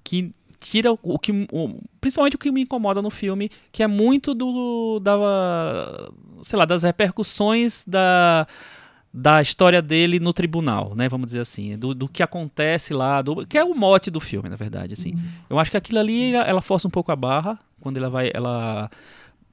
[0.02, 4.32] que tira o que o- principalmente o que me incomoda no filme, que é muito
[4.34, 5.16] do da
[6.42, 8.46] sei lá, das repercussões da
[9.12, 11.08] da história dele no tribunal, né?
[11.08, 14.48] Vamos dizer assim, do, do que acontece lá, do, que é o mote do filme,
[14.48, 15.14] na verdade, assim.
[15.50, 18.90] Eu acho que aquilo ali ela, força um pouco a barra quando ela vai, ela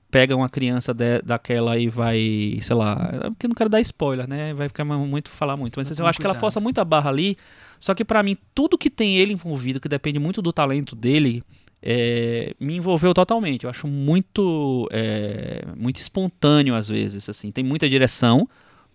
[0.09, 2.95] pega uma criança de- daquela e vai, sei lá,
[3.29, 4.53] porque eu não quero dar spoiler, né?
[4.53, 6.41] Vai ficar muito falar muito, mas assim, eu acho que ela cuidado.
[6.41, 7.37] força muito a barra ali.
[7.79, 11.43] Só que pra mim tudo que tem ele envolvido, que depende muito do talento dele,
[11.81, 13.65] é, me envolveu totalmente.
[13.65, 17.51] Eu acho muito, é, muito espontâneo às vezes, assim.
[17.51, 18.47] Tem muita direção,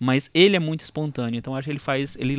[0.04, 1.38] mas ele é muito espontâneo.
[1.38, 2.36] Então acho que ele faz, ele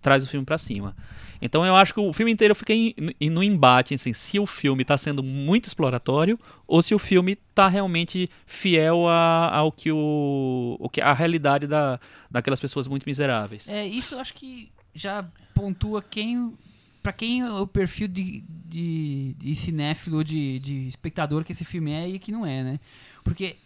[0.00, 0.94] traz o filme pra cima.
[1.40, 4.46] Então eu acho que o filme inteiro fiquei em- em- no embate, assim, se o
[4.46, 9.90] filme tá sendo muito exploratório ou se o filme tá realmente fiel a- ao que
[9.92, 11.98] o, o que a realidade da,
[12.30, 13.68] daquelas pessoas muito miseráveis.
[13.68, 15.24] É, isso eu acho que já
[15.54, 16.52] pontua quem.
[17.00, 21.92] Pra quem é o perfil de, de, de cinéfilo, de, de espectador que esse filme
[21.92, 22.80] é e que não é, né?
[23.22, 23.56] Porque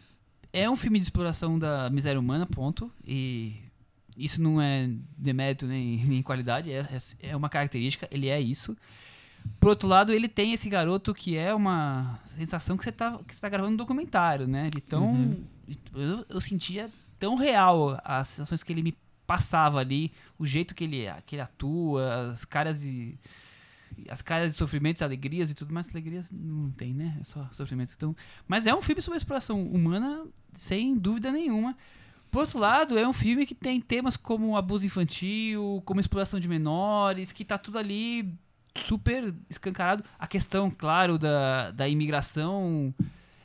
[0.52, 2.90] é um filme de exploração da miséria humana, ponto.
[3.04, 3.54] E
[4.16, 8.76] isso não é demérito nem, nem qualidade, é, é- é uma característica, ele é isso.
[9.58, 13.34] Por outro lado, ele tem esse garoto que é uma sensação que você tá, que
[13.34, 14.70] você tá gravando um documentário, né?
[14.70, 15.08] De tão.
[15.08, 15.44] Uhum.
[15.94, 16.88] Eu, eu sentia
[17.18, 18.96] tão real as sensações que ele me
[19.26, 23.18] passava ali, o jeito que ele, que ele atua, as caras e.
[24.08, 25.88] As caras de sofrimentos, alegrias e tudo mais.
[25.88, 27.16] Alegrias não tem, né?
[27.20, 27.92] É só sofrimento.
[27.96, 28.14] Então,
[28.46, 30.24] mas é um filme sobre exploração humana,
[30.54, 31.76] sem dúvida nenhuma.
[32.30, 36.48] Por outro lado, é um filme que tem temas como abuso infantil, como exploração de
[36.48, 38.34] menores, que tá tudo ali
[38.74, 40.02] super escancarado.
[40.18, 42.94] A questão, claro, da, da imigração,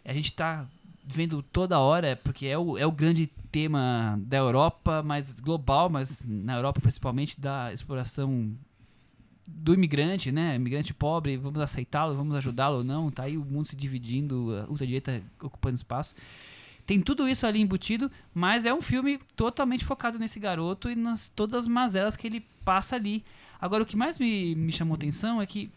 [0.06, 0.65] a gente tá
[1.03, 6.22] vendo toda hora, porque é o, é o grande tema da Europa, mas global, mas
[6.26, 8.56] na Europa principalmente, da exploração
[9.48, 10.56] do imigrante, né?
[10.56, 13.10] Imigrante pobre, vamos aceitá-lo, vamos ajudá-lo ou não?
[13.10, 16.14] Tá aí o mundo se dividindo, a ultradireita ocupando espaço.
[16.86, 21.28] Tem tudo isso ali embutido, mas é um filme totalmente focado nesse garoto e nas
[21.30, 23.24] todas as mazelas que ele passa ali.
[23.60, 25.72] Agora, o que mais me, me chamou atenção é que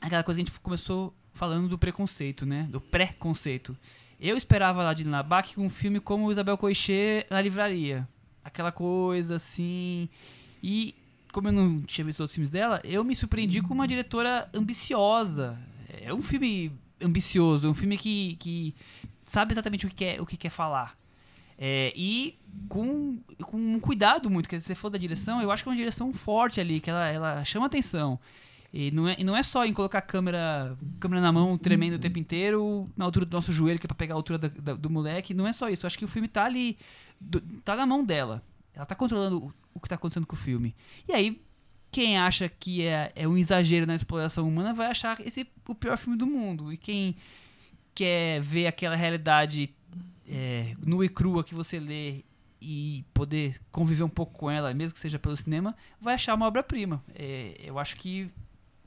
[0.00, 2.66] aquela coisa que a gente começou falando do preconceito, né?
[2.70, 3.76] Do pré-conceito.
[4.20, 8.08] Eu esperava lá de Nabac um filme como Isabel Coixet na livraria.
[8.44, 10.08] Aquela coisa assim.
[10.62, 10.94] E
[11.32, 15.58] como eu não tinha visto outros filmes dela, eu me surpreendi com uma diretora ambiciosa.
[16.02, 18.74] É um filme ambicioso, é um filme que, que
[19.26, 20.96] sabe exatamente o que quer, o que quer falar.
[21.58, 22.38] É, e
[22.68, 25.72] com, com um cuidado muito, que se você for da direção, eu acho que é
[25.72, 28.18] uma direção forte ali, que ela, ela chama atenção.
[28.72, 31.94] E não é, e não é só em colocar a câmera, câmera na mão, tremendo
[31.96, 34.48] o tempo inteiro, na altura do nosso joelho, que é pra pegar a altura da-
[34.48, 35.34] da- do moleque.
[35.34, 35.84] Não é só isso.
[35.84, 36.78] Eu acho que o filme tá ali,
[37.20, 38.42] do- tá na mão dela.
[38.72, 40.74] Ela tá controlando o, que tá acontecendo com o filme.
[41.08, 41.42] E aí,
[41.90, 45.96] quem acha que é, é um exagero na exploração humana vai achar esse o pior
[45.96, 46.72] filme do mundo.
[46.72, 47.16] E quem
[47.94, 49.74] quer ver aquela realidade
[50.28, 52.24] é, nua e crua que você lê
[52.60, 56.46] e poder conviver um pouco com ela, mesmo que seja pelo cinema, vai achar uma
[56.46, 57.02] obra-prima.
[57.14, 58.30] É, eu acho que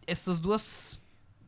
[0.06, 1.02] essas duas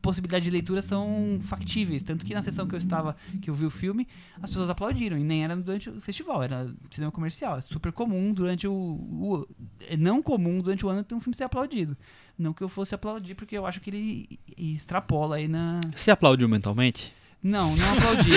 [0.06, 2.02] possibilidades de leitura são factíveis.
[2.02, 4.06] Tanto que na sessão que eu estava, que eu vi o filme,
[4.40, 5.18] as pessoas aplaudiram.
[5.18, 7.58] E nem era durante o festival, era cinema comercial.
[7.58, 8.72] É super comum durante o.
[8.72, 9.48] o
[9.88, 11.96] é não comum durante o ano ter um filme ser aplaudido.
[12.38, 15.80] Não que eu fosse aplaudir, porque eu acho que ele extrapola aí na.
[15.94, 17.12] Você aplaudiu mentalmente?
[17.42, 18.30] Não, não aplaudi.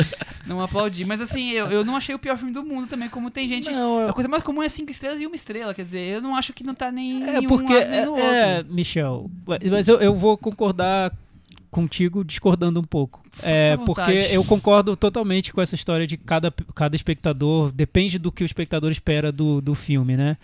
[0.46, 1.04] não aplaudi.
[1.04, 3.70] Mas assim, eu, eu não achei o pior filme do mundo também, como tem gente.
[3.70, 5.74] Não, eu- A coisa mais comum é cinco estrelas e uma estrela.
[5.74, 8.10] Quer dizer, eu não acho que não tá nem É um porque, lado nem no
[8.12, 8.24] outro.
[8.26, 9.30] é, Michel,
[9.70, 11.12] mas eu, eu vou concordar
[11.70, 13.22] contigo discordando um pouco.
[13.42, 18.42] É, porque eu concordo totalmente com essa história de cada, cada espectador, depende do que
[18.42, 20.38] o espectador espera do, do filme, né?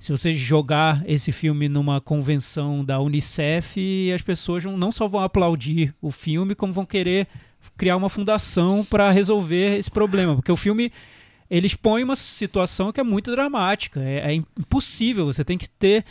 [0.00, 3.76] Se você jogar esse filme numa convenção da Unicef,
[4.14, 7.28] as pessoas não- só vão aplaudir o filme, como vão querer
[7.76, 10.34] criar uma fundação para resolver esse problema.
[10.34, 10.90] Porque o filme
[11.50, 14.00] ele expõe uma situação que é muito dramática.
[14.00, 15.26] É, é impossível.
[15.26, 16.02] Você tem que ter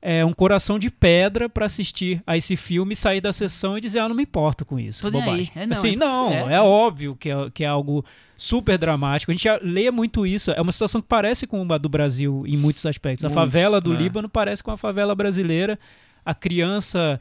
[0.00, 3.98] é, um coração de pedra para assistir a esse filme, sair da sessão e dizer,
[3.98, 5.02] ah, não me importo com isso.
[5.02, 5.50] Tô bobagem.
[5.54, 5.62] aí.
[5.62, 6.60] É, não, assim, é não, é, É.
[6.60, 8.04] óbvio que é, que é algo
[8.36, 9.30] super dramático.
[9.32, 10.50] A gente já lê muito isso.
[10.52, 13.24] É uma situação que parece com a do Brasil em muitos aspectos.
[13.24, 13.96] A Muitos, favela do é.
[13.96, 15.78] Líbano parece com a favela brasileira.
[16.24, 17.20] A criança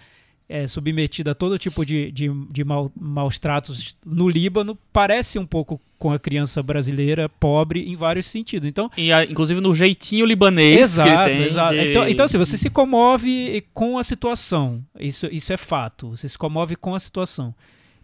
[0.50, 5.46] é, submetida a todo tipo de, de, de mau- maus tratos no Líbano parece um
[5.46, 8.66] pouco com a criança brasileira pobre em vários sentidos.
[8.68, 11.42] Então, E, inclusive no jeitinho libanês exato, tem.
[11.44, 11.74] exato.
[11.74, 14.84] de- Então, então, assim, você se comove com a situação.
[15.00, 16.10] Isso, isso é fato.
[16.10, 17.54] Você se comove com a situação.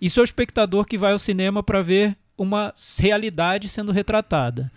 [0.02, 4.70] Isso é o espectador que vai ao cinema para ver uma realidade sendo retratada.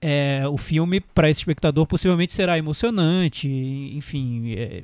[0.00, 4.54] É, o filme, para esse espectador, possivelmente será emocionante, enfim.
[4.56, 4.82] é.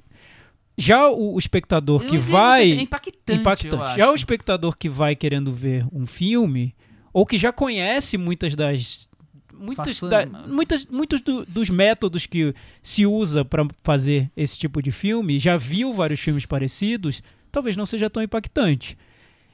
[0.81, 2.69] Já o, o espectador Eu que vai.
[2.69, 3.97] seja impactante, impactante.
[3.97, 6.73] Já o espectador que vai querendo ver um filme,
[7.13, 9.09] ou que já conhece muitas das.
[9.53, 14.93] Muitas, da- muitas, muitos do- dos métodos que se usa para fazer esse tipo de
[14.93, 18.97] filme, já viu vários filmes parecidos, talvez não seja tão impactante.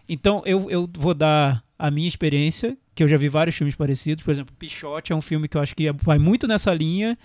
[0.06, 4.22] Então eu, eu vou dar a minha experiência, que eu já vi vários filmes parecidos.
[4.22, 7.16] Por exemplo, Pichote é um filme que eu acho que vai muito nessa linha,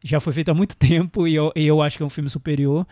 [0.00, 2.30] já foi feito há muito tempo e eu, e eu acho que é um filme
[2.30, 2.86] superior.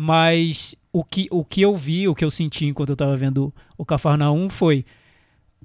[0.00, 3.52] Mas o que, o que eu vi, o que eu senti enquanto eu estava vendo
[3.76, 4.84] o Cafarnaum foi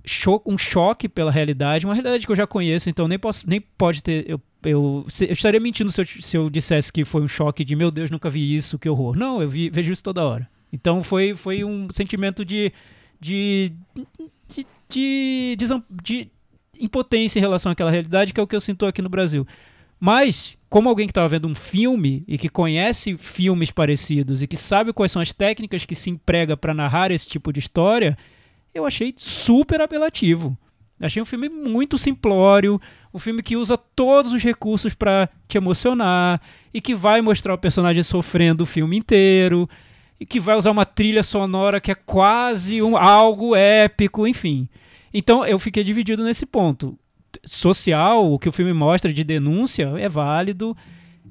[0.04, 3.62] cho- um choque pela realidade, uma realidade que eu já conheço, então nem, posso, nem
[3.62, 4.28] pode ter.
[4.28, 7.64] Eu, eu, se- eu estaria mentindo se eu, se eu dissesse que foi um choque
[7.64, 9.16] de meu Deus, nunca vi isso, que horror.
[9.16, 10.50] Não, eu vi- vejo isso toda hora.
[10.72, 12.74] Então foi, foi um sentimento de.
[13.22, 13.72] de.
[14.90, 15.68] de, de,
[16.04, 16.32] de
[16.80, 19.46] impotência em relação àquela realidade, que é o que eu sinto aqui no Brasil.
[20.06, 24.58] Mas, como alguém que estava vendo um filme e que conhece filmes parecidos e que
[24.58, 28.18] sabe quais são as técnicas que se emprega para narrar esse tipo de história,
[28.76, 30.58] eu achei super apelativo.
[31.00, 32.82] Achei um filme muito simplório,
[33.14, 36.42] um filme que usa todos os recursos para te emocionar
[36.74, 39.70] e que vai mostrar o personagem sofrendo o filme inteiro
[40.20, 44.68] e que vai usar uma trilha sonora que é quase um, algo épico, enfim.
[45.14, 47.00] Então eu fiquei dividido nesse ponto.
[47.44, 50.76] Social, o que o filme mostra de denúncia é válido.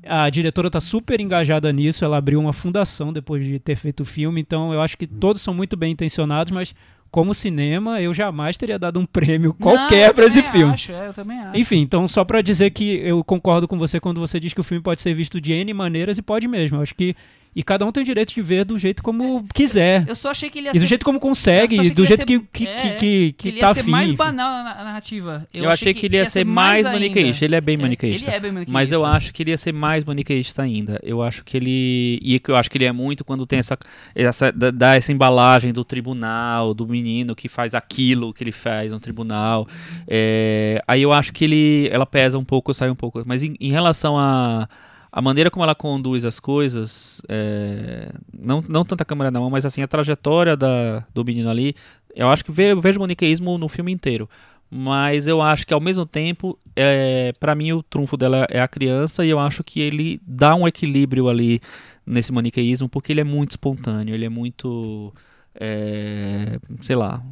[0.04, 2.04] A diretora está super engajada nisso.
[2.04, 4.40] Ela abriu uma fundação depois de ter feito o filme.
[4.40, 6.74] Então eu acho que todos são muito bem intencionados, mas
[7.12, 10.72] como cinema, eu jamais teria dado um prêmio qualquer para esse filme.
[10.72, 11.60] Acho, é, eu também acho.
[11.60, 14.64] Enfim, então só pra dizer que eu concordo com você quando você diz que o
[14.64, 16.78] filme pode ser visto de N maneiras e pode mesmo.
[16.78, 17.14] Eu acho que
[17.54, 20.04] e cada um tem o direito de ver do jeito como quiser.
[20.08, 21.90] Eu só achei que ele ia E do ser jeito como Eu consegue, e achei
[21.90, 23.80] do que ia jeito ser- que, que, é, que, que, que ele tá ia ser
[23.80, 23.90] afim.
[23.90, 25.46] mais banal na na narrativa.
[25.52, 27.44] Eu, achei que ele ia ser mais maniqueísta.
[27.44, 27.82] Ele é bem ainda.
[27.82, 28.28] maniqueísta.
[28.28, 28.72] Ele é bem maniqueísta.
[28.72, 30.98] Mas eu acho que ele ia ser mais maniqueísta ainda.
[31.02, 32.18] Eu acho que ele.
[32.22, 33.78] E que eu acho que ele é muito quando tem essa.
[34.14, 38.90] essa dá- dá essa embalagem do tribunal, do menino que faz aquilo que ele faz
[38.90, 39.68] no tribunal.
[40.08, 41.88] É, aí eu acho que ele.
[41.92, 43.22] Ela pesa um pouco, sai um pouco.
[43.26, 44.68] Mas em, em relação a.
[45.14, 49.82] A maneira como ela conduz as coisas, é, não, não tanta câmera não, mas assim,
[49.82, 51.74] a trajetória da, do menino ali,
[52.16, 54.28] eu acho que ve- eu vejo maniqueísmo no filme inteiro.
[54.70, 58.66] Mas eu acho que ao mesmo tempo, é, para mim o trunfo dela é a
[58.66, 61.60] criança e eu acho que ele dá um equilíbrio ali
[62.06, 65.12] nesse maniqueísmo porque ele é muito espontâneo, ele é muito,
[65.54, 67.22] é, sei lá,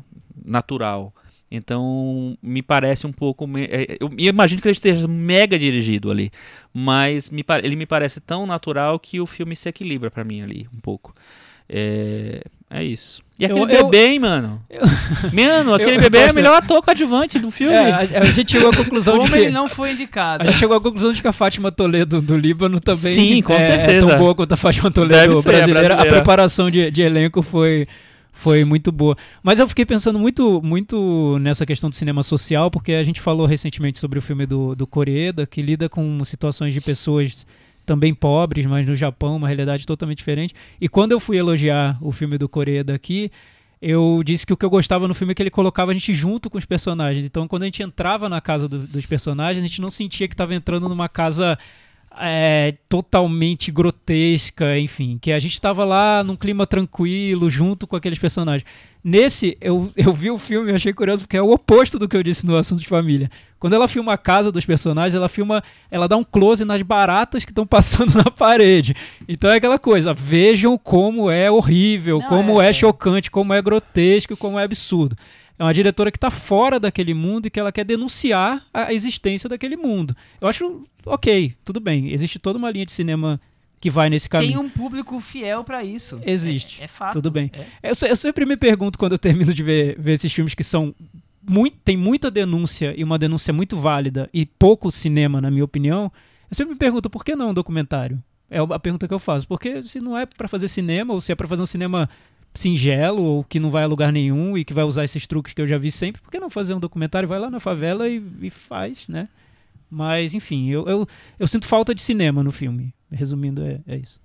[0.44, 1.14] natural.
[1.50, 6.30] Então me parece um pouco, é, eu imagino que ele esteja mega dirigido ali,
[6.72, 10.68] mas me ele me parece tão natural que o filme se equilibra pra mim ali
[10.72, 11.12] um pouco.
[11.68, 13.22] É, é isso.
[13.38, 14.60] E Eu- aquele eu- bebê, hein, mano?
[15.32, 17.74] Mano, aquele eu bebê é o melhor ator coadjuvante do filme.
[17.74, 20.44] É, a, a gente chegou à conclusão de Como que ele não foi indicado.
[20.44, 23.52] a gente chegou à conclusão de que a Fátima Toledo do Líbano também Sim, com
[23.54, 24.06] é, é certeza.
[24.08, 25.80] tão boa quanto a Fátima Toledo ser, a brasileira.
[25.80, 26.10] A brasileira.
[26.16, 27.86] preparação de, de elenco foi
[28.40, 29.14] Foi muito boa.
[29.42, 33.44] Mas eu fiquei pensando muito, muito nessa questão do cinema social, porque a gente falou
[33.44, 37.46] recentemente sobre o filme do, do Koreeda, que lida com situações de pessoas
[37.84, 40.54] também pobres, mas no Japão, uma realidade totalmente diferente.
[40.80, 43.30] E quando eu fui elogiar o filme do Koreeda aqui,
[43.82, 46.14] eu disse que o que eu gostava no filme é que ele colocava a gente
[46.14, 47.26] junto com os personagens.
[47.26, 50.32] Então, quando a gente entrava na casa do, dos personagens, a gente não sentia que
[50.32, 51.58] estava entrando numa casa
[52.18, 58.18] é, totalmente grotesca, enfim, que a gente estava lá num clima tranquilo, junto com aqueles
[58.18, 58.64] personagens.
[59.02, 62.16] Nesse, eu, eu vi o filme e achei curioso, porque é o oposto do que
[62.16, 63.30] eu disse no assunto de família.
[63.58, 67.44] Quando ela filma a casa dos personagens, ela filma, ela dá um close nas baratas
[67.44, 68.94] que estão passando na parede.
[69.26, 73.62] Então é aquela coisa, vejam como é horrível, Não, como é- é chocante, como é
[73.62, 75.16] grotesco, como é absurdo.
[75.60, 79.46] É uma diretora que está fora daquele mundo e que ela quer denunciar a existência
[79.46, 80.16] daquele mundo.
[80.40, 82.10] Eu acho ok, tudo bem.
[82.14, 83.38] Existe toda uma linha de cinema
[83.78, 84.60] que vai nesse Tem caminho.
[84.62, 86.18] um público fiel pra isso.
[86.24, 86.80] Existe.
[86.80, 87.12] É, é fato.
[87.12, 87.50] Tudo bem.
[87.82, 87.90] É.
[87.90, 90.94] Eu, eu sempre me pergunto quando eu termino de ver, ver esses filmes que são
[91.46, 96.10] muito, tem muita denúncia e uma denúncia muito válida e pouco cinema, na minha opinião.
[96.50, 98.18] Eu sempre me pergunto por que não um documentário?
[98.50, 99.46] É a pergunta que eu faço.
[99.46, 102.08] Porque se não é pra fazer cinema ou se é pra fazer um cinema
[102.54, 105.60] singelo ou que não vai a lugar nenhum e que vai usar esses truques que
[105.60, 107.28] eu já vi sempre, por que não fazer um documentário?
[107.28, 109.28] Vai lá na favela e, e faz, né?
[109.90, 111.08] Mas, enfim, eu, eu,
[111.38, 112.94] eu sinto falta de cinema no filme.
[113.10, 114.20] Resumindo, é, é isso.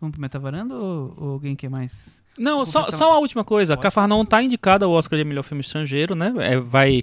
[0.00, 2.22] Vamos pro Metavaranda ou, ou alguém quer mais?
[2.36, 3.74] Não, Vou só, só uma última coisa.
[3.74, 3.82] Pode.
[3.82, 6.32] Cafarnaum tá indicado ao Oscar de melhor filme estrangeiro, né?
[6.38, 7.02] É, vai.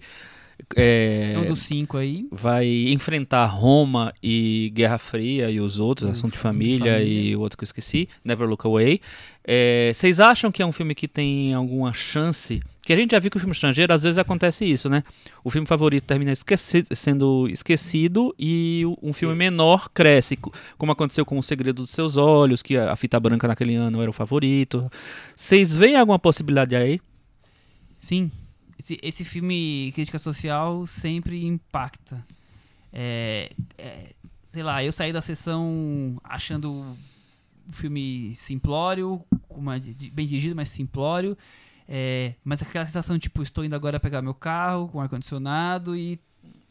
[0.76, 2.28] É, É um dos cinco aí.
[2.32, 6.94] vai enfrentar Roma e Guerra Fria e os outros, O Assunto de Assunto de Família,
[6.94, 7.04] Família.
[7.32, 9.00] e o outro que eu esqueci, Never Look Away.
[9.48, 12.62] É, Vocês acham que é um filme que tem alguma chance?
[12.82, 15.04] Que a gente já viu que o filme estrangeiro às vezes acontece isso, né?
[15.44, 21.26] O filme favorito termina esqueci- sendo esquecido e um filme menor cresce, co- como aconteceu
[21.26, 24.88] com O Segredo dos Seus Olhos, que a fita branca naquele ano era o favorito.
[25.36, 27.00] Vocês veem alguma possibilidade aí?
[27.98, 28.32] Sim.
[28.78, 32.26] Esse, esse filme crítica social sempre impacta.
[32.92, 34.14] É, é,
[34.46, 36.96] sei lá, eu saí da sessão achando
[37.68, 39.80] o filme simplório, uma,
[40.12, 41.38] bem dirigido, mas simplório.
[41.88, 46.20] É, mas aquela sensação, tipo, estou indo agora pegar meu carro com ar-condicionado e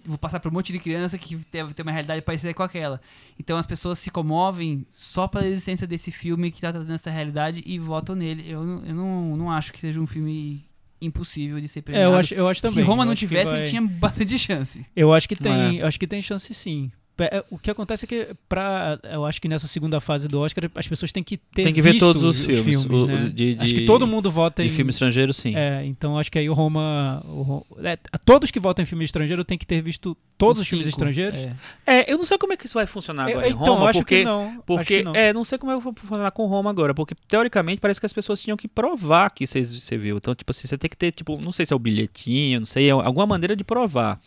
[0.05, 3.01] vou passar por um monte de criança que deve ter uma realidade parecida com aquela.
[3.39, 7.63] Então as pessoas se comovem só pela existência desse filme que está trazendo essa realidade
[7.65, 8.49] e votam nele.
[8.49, 10.65] Eu, eu não, não acho que seja um filme
[11.01, 12.13] impossível de ser É, premiado.
[12.13, 12.83] eu acho, eu acho também.
[12.85, 14.85] Se Roma não tivesse, vai- ele tinha bastante chance.
[14.95, 15.83] Eu acho que tem, É.
[15.83, 16.91] eu acho que tem chance sim.
[17.17, 20.69] É, O que acontece é que para, eu acho que nessa segunda fase do Oscar
[20.75, 23.25] as pessoas têm que ter Tem que ver todos os filmes, o- né?
[23.27, 25.55] o de- acho que de- todo mundo vota De em filme estrangeiro, sim.
[25.55, 29.45] É, então acho que aí o Roma, o é, todos que votam em filme estrangeiro
[29.45, 31.39] têm que ter visto todos os, filmes estrangeiros.
[31.39, 31.55] é.
[31.87, 33.85] É, eu não sei como é que isso vai funcionar Eu- agora em então, Roma,
[33.85, 34.49] eu acho porque que não.
[34.49, 35.15] acho Porque, que não.
[35.15, 38.07] é, não sei como é que vai funcionar com Roma agora, porque teoricamente parece que
[38.07, 40.17] as pessoas tinham que provar que vocês- você viu.
[40.17, 42.67] Então, tipo assim, você tem que ter, tipo, não sei se é o bilhetinho, não
[42.67, 44.21] sei, é alguma maneira de provar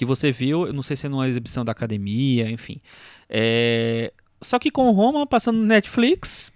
[0.00, 2.80] que você viu, eu não sei se é numa exibição da academia, enfim.
[3.28, 4.10] É,
[4.40, 6.50] só que com Roma passando no Netflix,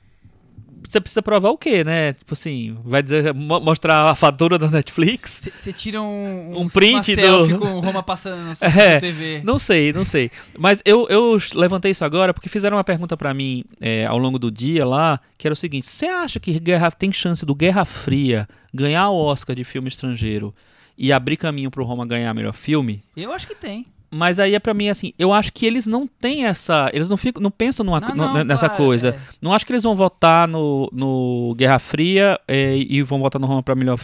[0.88, 2.14] você precisa provar o quê, né?
[2.14, 5.42] Tipo assim, vai dizer, mo- mostrar a fatura da Netflix?
[5.56, 8.98] Você tira um, Um print uma do- com Roma passando na sua É.
[8.98, 9.42] TV.
[9.44, 10.30] Não sei, não sei.
[10.58, 14.38] Mas eu, eu levantei isso agora porque fizeram uma pergunta pra mim é, ao longo
[14.38, 17.84] do dia lá, que era o seguinte: você acha que Guerra, tem chance do Guerra
[17.84, 20.54] Fria ganhar o Oscar de filme estrangeiro
[20.96, 23.02] e abrir caminho pro Roma ganhar melhor filme?
[23.16, 23.86] Eu acho que tem.
[24.16, 27.16] Mas aí é pra mim assim, eu acho que eles não têm essa, eles não
[27.16, 29.08] ficam, não pensam numa, Não, não, nessa claro, coisa.
[29.08, 29.18] é.
[29.42, 33.46] Não acho que eles vão votar no, no Guerra Fria é, e vão votar no
[33.48, 33.98] Roma pra melhor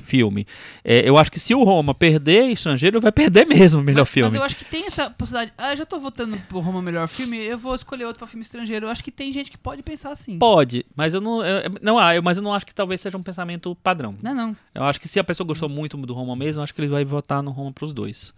[0.00, 0.46] filme.
[0.84, 4.08] É, eu acho que se o Roma perder estrangeiro, vai perder mesmo o melhor mas,
[4.08, 4.30] filme.
[4.30, 5.52] Mas eu acho que tem essa possibilidade.
[5.58, 8.86] Ah, já tô votando pro Roma melhor filme, eu vou escolher outro pra filme estrangeiro.
[8.86, 10.38] Eu acho que tem gente que pode pensar assim.
[10.38, 13.18] Pode, mas eu não, eu- não ah, eu, mas eu não acho que talvez seja
[13.18, 14.14] um pensamento padrão.
[14.22, 14.56] Não, não.
[14.72, 16.88] Eu acho que se a pessoa gostou muito do Roma mesmo, eu acho que ele
[16.88, 18.32] vai votar no Roma pros dois.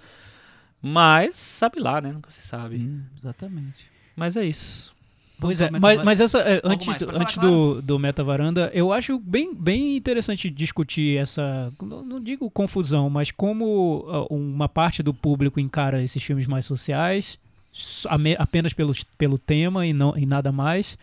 [0.82, 2.12] Mas, sabe lá, né?
[2.12, 2.76] Nunca se sabe.
[2.76, 3.86] Hum, exatamente.
[4.16, 4.94] Mas é isso.
[5.38, 6.98] Pois é, mas, mas essa, é, antes, mais?
[7.00, 12.20] do- antes do, do Meta Varanda, eu acho bem, bem interessante discutir essa, não, não
[12.20, 17.38] digo confusão, mas como ah, uma parte do público encara esses filmes mais sociais,
[18.38, 20.98] apenas pelos, pelo tema e, não, e nada mais,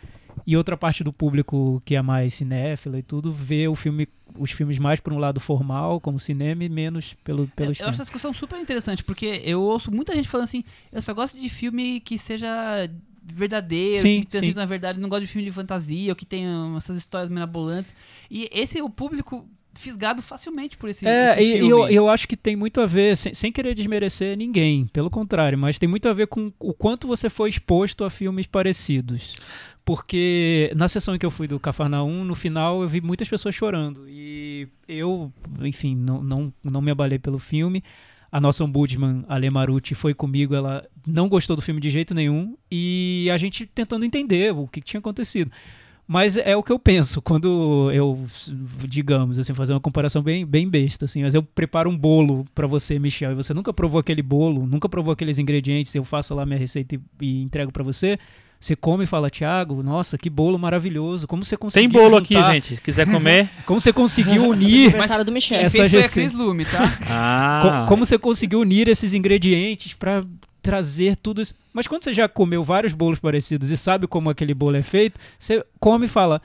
[0.45, 4.07] e outra parte do público que é mais cinéfila e tudo, vê o filme,
[4.37, 7.71] os filmes mais por um lado formal, como cinema, e menos pelo, pelo É, eu
[7.73, 11.39] acho essa discussão super interessante, porque eu ouço muita gente falando assim, eu só gosto
[11.39, 12.89] de filme que seja
[13.23, 14.53] verdadeiro, Sim, que sim.
[14.53, 17.93] na verdade, não gosto de filme de fantasia, ou que tenha essas histórias mirabolantes.
[18.31, 21.69] E esse o público fisgado facilmente por esse, É, esse e, e filme.
[21.69, 25.57] eu, eu acho que tem muito a ver, sem, sem querer desmerecer ninguém, pelo contrário,
[25.57, 29.35] mas tem muito a ver com o quanto você foi exposto a filmes parecidos.
[29.87, 33.55] Porque na sessão em que eu fui do Cafarnaum, no final eu vi muitas pessoas
[33.55, 34.03] chorando.
[34.05, 35.31] E eu,
[35.61, 37.81] enfim, não, não, não me abalei pelo filme.
[38.29, 42.57] A nossa ombudsman, Ale Maruti, foi comigo, ela não gostou do filme de jeito nenhum.
[42.69, 45.49] E a gente tentando entender o que, que tinha acontecido.
[46.05, 48.21] Mas é o que eu penso quando eu,
[48.89, 52.67] digamos, assim, fazer uma comparação bem, bem besta, assim, mas eu preparo um bolo pra
[52.67, 56.45] você, Michel, e você nunca provou aquele bolo, nunca provou aqueles ingredientes, eu faço lá
[56.45, 58.17] minha receita e, e entrego pra você,
[58.59, 62.33] você come e fala, Thiago, nossa, que bolo maravilhoso, como você conseguiu Tem bolo aqui,
[62.33, 62.75] juntar- gente.
[62.75, 63.49] Se quiser comer.
[63.65, 65.59] Como você conseguiu unir, Aniversário do Michel.
[65.59, 66.83] Essa fez foi a Cris Lume, tá?
[67.09, 67.83] Ah.
[67.83, 70.23] Co- como você conseguiu unir esses ingredientes pra
[70.61, 71.53] trazer tudo isso.
[71.73, 75.19] Mas quando você já comeu vários bolos parecidos e sabe como aquele bolo é feito,
[75.37, 76.41] você come e fala: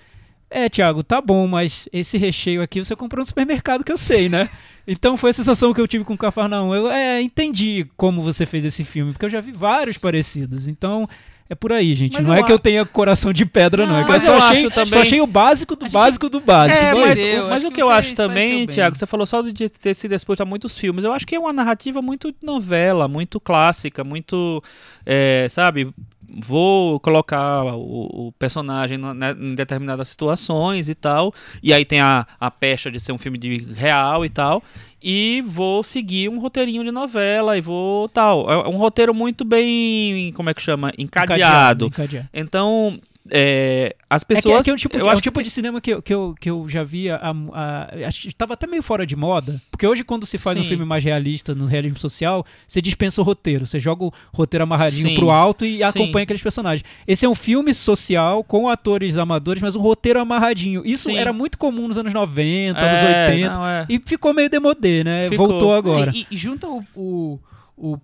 [0.51, 4.29] É, Thiago, tá bom, mas esse recheio aqui você comprou no supermercado que eu sei,
[4.29, 4.51] né?
[4.85, 6.75] Então foi a sensação que eu tive com o Cafarnaum.
[6.75, 10.67] Eu é, entendi como você fez esse filme, porque eu já vi vários parecidos.
[10.69, 11.09] Então.
[11.49, 12.15] É por aí, gente.
[12.15, 13.93] Mas não eu é que a- eu tenha coração de pedra, não.
[13.93, 15.93] Não, É que eu só eu achei, acho também- só achei o básico do gente-
[15.93, 16.81] básico do básico.
[16.83, 18.67] É, só mas, o- mas Acho o que que eu acho também.
[18.67, 21.05] Thiago, você falou só de ter sido exposto a muitos filmes.
[21.05, 24.63] Eu acho que é uma narrativa muito novela, muito clássica, muito,
[25.05, 25.93] é, sabe?
[26.35, 31.35] Vou colocar o, o personagem na- né, em determinadas situações e tal.
[31.63, 34.63] E aí tem a, a pecha de ser um filme de real e tal.
[35.03, 38.51] E vou seguir um roteirinho de novela e vou tal.
[38.51, 40.93] É um roteiro muito bem, como é que chama?
[40.97, 41.87] Encadeado.
[41.87, 42.29] encadeado.
[42.33, 43.01] Então,
[43.31, 44.61] é, as É que- pessoas.
[44.61, 46.13] É que, é um tipo, eu é um tipo que de cinema que, eu- que,
[46.13, 47.17] eu, que eu já via.
[47.17, 49.61] A, a, acho que tava até meio fora de moda.
[49.71, 50.69] Porque hoje, quando se faz um Sim.
[50.71, 53.65] filme mais realista no realismo social, você dispensa o roteiro.
[53.67, 55.15] Você joga o roteiro amarradinho Sim.
[55.15, 55.83] pro alto e Sim.
[55.85, 56.85] acompanha aqueles personagens.
[57.07, 60.83] Esse é um filme social com atores amadores, mas um roteiro amarradinho.
[60.85, 61.17] Isso Sim.
[61.17, 63.55] era muito comum nos anos 90, anos É, 80.
[63.55, 63.87] não, é.
[63.89, 65.29] E ficou meio demodê, né?
[65.31, 65.47] Ficou.
[65.49, 66.11] Voltou agora.
[66.15, 67.39] E, e junta o, o,
[67.77, 67.99] o,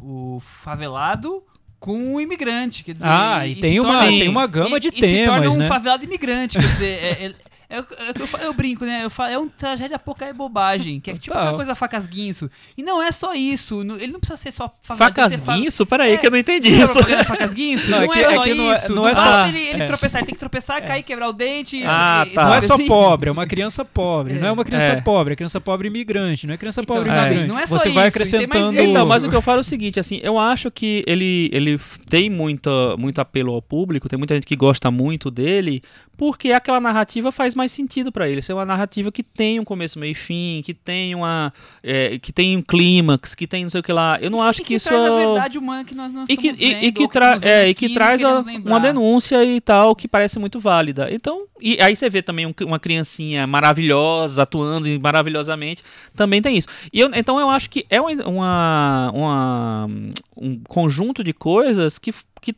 [0.00, 1.42] o favelado
[1.84, 3.06] com o imigrante, quer dizer...
[3.06, 5.54] Ah, e tem se uma- torna- tem uma gama e- de e se torna temas,
[5.54, 5.66] um né?
[5.68, 6.98] favelado imigrante, quer dizer...
[7.04, 7.34] É,
[7.68, 7.84] é- é é
[8.18, 9.00] eu, fa- eu brinco, né?
[9.04, 11.48] Eu falo, é um tragédia pouca é bobagem, que é tipo Total.
[11.48, 12.50] uma coisa facas guinso.
[12.76, 15.84] E não é só isso, não- ele não precisa ser só Facas ser fa- guinso?
[15.86, 16.98] Peraí, É, que eu não entendi isso.
[17.26, 17.90] Facas Guinso?
[17.90, 18.94] Não, Não, é que- é, é só que não é- isso.
[18.94, 19.86] não é basta só- ele, ele é.
[19.86, 21.82] tropeçar, ele tem que tropeçar, cair, quebrar o dente.
[21.86, 22.44] Ah, e- tá.
[22.46, 22.86] Não é só assim.
[22.86, 24.34] pobre, é uma criança pobre.
[24.34, 24.38] É.
[24.38, 25.00] Não é uma criança É.
[25.00, 26.46] pobre, é criança pobre imigrante.
[26.46, 27.46] Não é criança Então, pobre imigrante.
[27.48, 28.72] não é só Você vai isso, mais acrescentando.
[28.74, 28.82] isso.
[28.90, 31.78] Então, mas o que eu falo é o seguinte, assim, eu acho que ele, ele
[32.08, 35.82] tem muita, muito apelo ao público, tem muita gente que gosta muito dele,
[36.16, 38.40] porque aquela narrativa faz mais sentido pra ele.
[38.42, 41.52] Ser uma narrativa que tem um começo, meio e fim, que tem uma.
[41.82, 44.18] é, que tem um clímax, que tem não sei o que lá.
[44.20, 45.08] Eu não acho E que, isso traz é.
[45.08, 47.44] a verdade humana que nós não E que, estamos e, e vendo, que, tra vendo
[47.44, 51.08] é, e que traz a- uma denúncia e tal, que parece muito válida.
[51.12, 55.82] Então, e aí você vê também um- uma criancinha maravilhosa, atuando maravilhosamente,
[56.14, 56.68] também tem isso.
[56.92, 59.88] E eu- então eu acho que é uma, uma-
[60.36, 62.54] um conjunto de coisas que, que,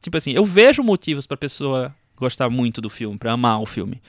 [0.00, 4.00] tipo assim, eu vejo motivos pra pessoa gostar muito do filme, pra amar o filme.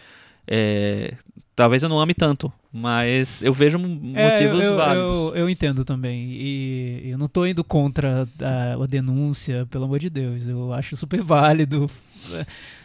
[0.47, 1.13] É,
[1.55, 5.19] talvez eu não ame tanto, mas eu vejo É, motivos eu, válidos.
[5.19, 6.31] Eu, eu entendo também.
[6.31, 10.47] E eu não tô indo contra a, a denúncia, pelo amor de Deus.
[10.47, 11.89] Eu acho super válido.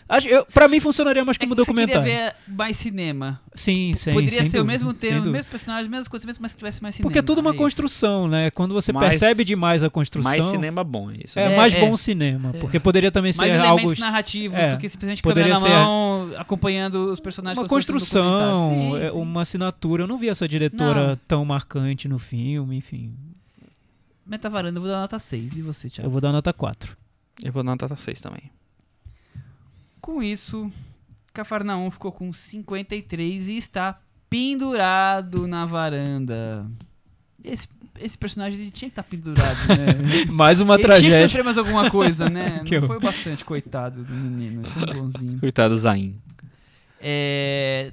[0.08, 2.02] Acho, eu, pra mim funcionaria mais É como que você documentário.
[2.04, 3.40] queria ver mais cinema.
[3.52, 4.12] Sim, sim.
[4.12, 6.58] Poderia sem ser o dúvida, mesmo sem tema, o mesmo personagem, mesmas coisas, mas que
[6.58, 7.08] tivesse mais cinema.
[7.08, 7.58] Porque é tudo uma isso.
[7.58, 8.50] construção, né?
[8.52, 10.30] Quando você Mais- percebe demais a construção.
[10.30, 11.36] Mais cinema bom, é isso.
[11.36, 11.80] É, É, mais é.
[11.80, 12.50] bom cinema.
[12.54, 12.58] É.
[12.58, 13.80] Porque poderia também ser Mais algo.
[13.80, 17.58] elementos narrativos é, do que simplesmente poderia câmera na ser- mão, acompanhando os personagens.
[17.58, 19.18] Uma um construção, é, Sim, sim.
[19.20, 20.04] uma assinatura.
[20.04, 21.16] Eu não vi essa diretora Não.
[21.26, 23.12] tão marcante no filme, enfim.
[24.24, 25.56] Metavaranda, eu vou dar nota 6.
[25.56, 26.06] E você, Thiago?
[26.06, 26.96] Eu vou dar nota 4.
[27.42, 28.50] Eu vou dar nota 6 também.
[30.06, 30.70] Com isso,
[31.34, 33.98] Cafarnaum ficou com 53 e está
[34.30, 36.64] pendurado na varanda.
[37.42, 37.68] Esse,
[38.00, 40.24] esse personagem tinha que estar pendurado, né?
[40.30, 41.28] Mais uma ele tinha que tragédia.
[41.28, 42.60] sofrer mais alguma coisa, né?
[42.64, 44.62] Que Não eu- foi bastante, coitado do menino.
[44.66, 45.40] é Tão bonzinho.
[45.40, 46.16] Coitado Zain.
[47.00, 47.92] É...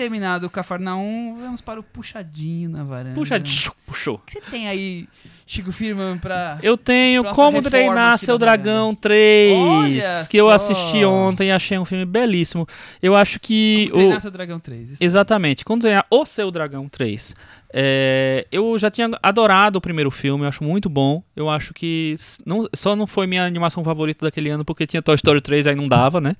[0.00, 3.14] Terminado o Cafarnaum, vamos para o puxadinho na varanda.
[3.14, 4.14] Puxa, tchiu, puxou.
[4.14, 5.06] O que você tem aí,
[5.46, 6.58] Chico Firman, pra...
[6.62, 10.54] Eu tenho Como Treinar Seu Dragão 3, Olha que eu só.
[10.54, 12.66] assisti ontem e achei um filme belíssimo.
[13.02, 13.88] Eu acho que.
[13.90, 14.20] Como treinar o...
[14.22, 14.90] seu Dragão 3.
[14.92, 15.04] isso.
[15.04, 17.34] Exatamente, Como Treinar o Seu Dragão 3.
[17.70, 21.22] É, eu já tinha adorado o primeiro filme, eu acho muito bom.
[21.36, 22.16] Eu acho que
[22.46, 25.76] não, só não foi minha animação favorita daquele ano porque tinha Toy Story 3, aí
[25.76, 26.36] não dava, né?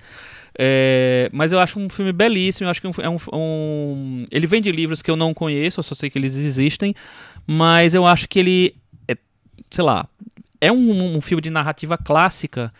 [0.59, 2.67] É, mas eu acho um filme belíssimo.
[2.67, 5.85] Eu acho que é um, um- ele vem de livros que eu não conheço, eu
[5.85, 6.95] só sei que eles existem.
[7.47, 8.75] Mas eu acho que ele,
[9.09, 9.17] é,
[9.71, 10.07] sei lá,
[10.61, 12.73] é um, um filme de narrativa clássica,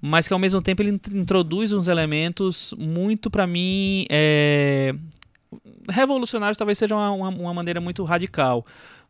[0.00, 4.94] mas que ao mesmo tempo ele int- introduz uns elementos muito pra mim, é,
[5.88, 8.64] revolucionários talvez seja uma, uma maneira muito radical.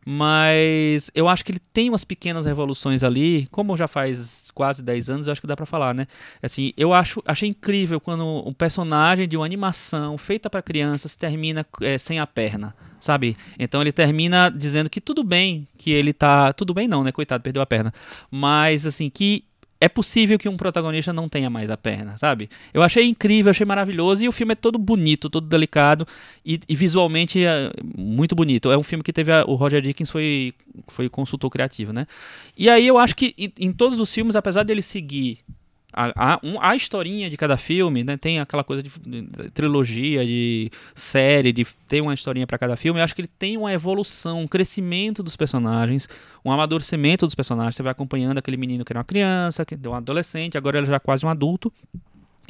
[0.09, 5.09] Mas eu acho que ele tem umas pequenas revoluções ali, como já faz quase 10
[5.09, 6.07] anos, eu acho que dá pra falar, né?
[6.41, 11.65] Assim, eu acho, achei incrível quando um personagem de uma animação feita para crianças termina
[11.81, 13.35] é, sem a perna, sabe?
[13.59, 16.53] Então ele termina dizendo que tudo bem, que ele tá.
[16.53, 17.11] Tudo bem não, né?
[17.11, 17.93] Coitado, perdeu a perna.
[18.31, 19.43] Mas assim, que
[19.79, 22.49] é possível que um protagonista não tenha mais a perna, sabe?
[22.73, 26.07] Eu achei incrível, achei maravilhoso e o filme é todo bonito, todo delicado
[26.45, 28.71] e, e visualmente é muito bonito.
[28.71, 30.53] É um filme que teve a, o Roger Dickens foi
[30.87, 32.07] foi consultor criativo, né?
[32.57, 35.39] E aí eu acho que em, em todos os filmes, apesar dele seguir
[35.93, 38.17] a, a, um, a historinha de cada filme, né?
[38.17, 42.99] Tem aquela coisa de, de trilogia, de série, de tem uma historinha para cada filme.
[42.99, 46.07] Eu acho que ele tem uma evolução, um crescimento dos personagens,
[46.43, 47.75] um amadurecimento dos personagens.
[47.75, 50.87] Você vai acompanhando aquele menino que era uma criança, que deu um adolescente, agora ele
[50.87, 51.71] já é quase um adulto.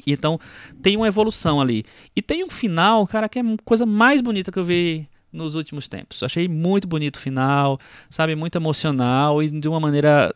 [0.06, 0.40] E então
[0.82, 1.86] tem uma evolução ali.
[2.16, 5.08] E tem um final, cara, que é a coisa mais bonita que eu vi
[5.38, 6.22] nos últimos tempos.
[6.24, 10.36] Achei muito bonito o final, sabe, muito emocional e de uma maneira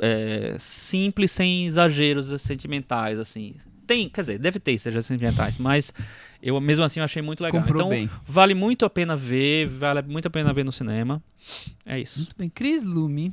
[0.00, 3.54] é, simples, sem exageros sentimentais, assim.
[3.86, 5.92] Tem, quer dizer, deve ter exageros sentimentais, mas
[6.42, 7.60] eu mesmo assim eu achei muito legal.
[7.60, 8.10] Comprou então bem.
[8.26, 11.22] vale muito a pena ver, vale muito a pena ver no cinema.
[11.84, 12.20] É isso.
[12.20, 12.48] Muito bem.
[12.48, 13.32] Cris Lume.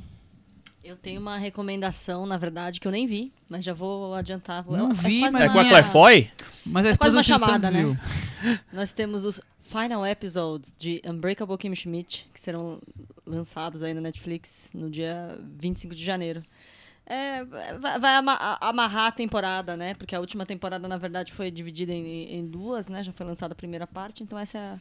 [0.88, 4.64] Eu tenho uma recomendação, na verdade, que eu nem vi, mas já vou adiantar.
[4.66, 6.30] Não É vi, mas É com a Claire Foy?
[6.64, 7.80] Mas a É quase esposa uma chamada, né?
[7.82, 7.96] viu.
[8.72, 12.80] Nós temos os final episodes de Unbreakable Kim Schmidt, que serão
[13.26, 16.42] lançados aí na Netflix no dia 25 de janeiro.
[17.04, 18.14] É, vai
[18.60, 19.92] amarrar a temporada, né?
[19.94, 23.02] Porque a última temporada, na verdade, foi dividida em, em duas, né?
[23.02, 24.78] Já foi lançada a primeira parte, então essa é a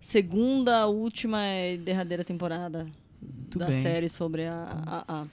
[0.00, 2.86] segunda, última e derradeira temporada
[3.22, 3.80] Muito da bem.
[3.82, 5.26] série sobre a, a, a,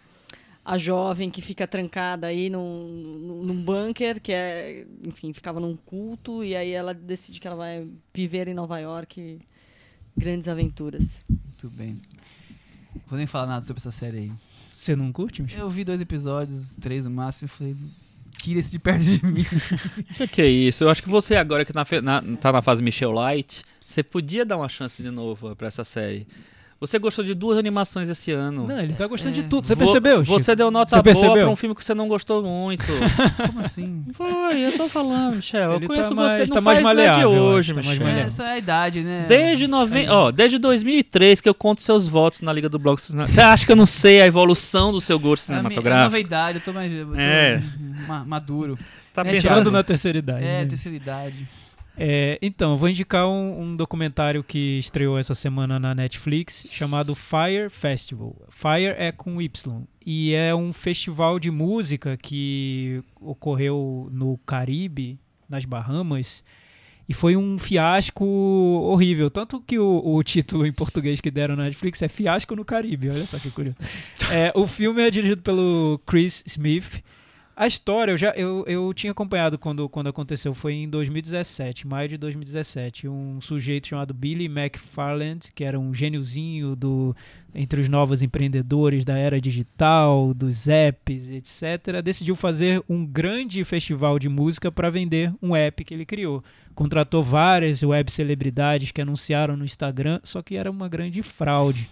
[0.66, 6.44] a jovem que fica trancada aí num, num, bunker, que é, enfim, ficava num culto,
[6.44, 9.40] e aí ela decide que ela vai viver em Nova York
[10.16, 11.22] grandes aventuras.
[11.30, 12.02] Muito bem.
[13.08, 14.32] Vou nem falar nada sobre essa série aí.
[14.72, 15.62] Você não curte, Michel?
[15.62, 17.76] Eu vi dois episódios, três no máximo, e falei,
[18.42, 19.44] tira esse de perto de mim.
[20.16, 20.84] Que que é isso?
[20.84, 24.02] Eu acho que você agora que na, fe- na, tá na fase Michel Light, você
[24.02, 26.26] podia dar uma chance de novo pra essa série.
[26.86, 28.68] Você gostou de duas animações esse ano.
[28.68, 29.42] Não, ele tá gostando É.
[29.42, 29.66] de tudo.
[29.66, 30.26] Você Vo- percebeu?
[30.26, 30.38] Chico?
[30.38, 32.84] Você deu nota Você boa pra um filme que você não gostou muito.
[33.48, 34.04] Como assim?
[34.14, 35.76] Foi, eu tô falando, Michel.
[35.76, 37.82] Ele eu conheço tá você, mais- não tá mais é de maleável, eu hoje, tá
[37.82, 38.08] mais Michel.
[38.16, 39.26] É, essa é a idade, né?
[39.30, 40.10] Desde, noven...
[40.10, 43.00] ó, desde 2003 que eu conto seus votos na Liga do Bloco.
[43.02, 45.64] Você acha que eu não sei a evolução do seu gosto É a mi- É
[45.64, 46.18] nova cinematográfico?
[46.28, 47.62] idade, eu tô mais eu tô É.
[48.08, 48.78] ma- maduro.
[49.14, 50.44] Tá É, pensando na terceira idade.
[50.44, 50.66] É, né?
[50.66, 51.48] terceira idade.
[51.96, 57.14] É, então, eu vou indicar um, um documentário que estreou essa semana na Netflix chamado
[57.14, 58.36] Fire Festival.
[58.50, 59.84] Fire é com Y.
[60.06, 66.44] E é um festival de música que ocorreu no Caribe, nas Bahamas.
[67.08, 69.30] E foi um fiasco horrível.
[69.30, 73.10] Tanto que o, o título em português que deram na Netflix é Fiasco no Caribe.
[73.10, 73.78] Olha só que curioso.
[74.32, 77.04] É, o filme é dirigido pelo Chris Smith.
[77.56, 82.10] A história, eu já eu, eu tinha acompanhado quando, quando aconteceu, foi em 2017, maio
[82.10, 83.08] de 2017.
[83.08, 87.16] Um sujeito chamado Billy McFarland, que era um gêniozinho do,
[87.54, 94.18] entre os novos empreendedores da era digital, dos apps, etc., decidiu fazer um grande festival
[94.18, 96.44] de música para vender um app que ele criou.
[96.74, 101.88] Contratou várias web celebridades que anunciaram no Instagram, só que era uma grande fraude.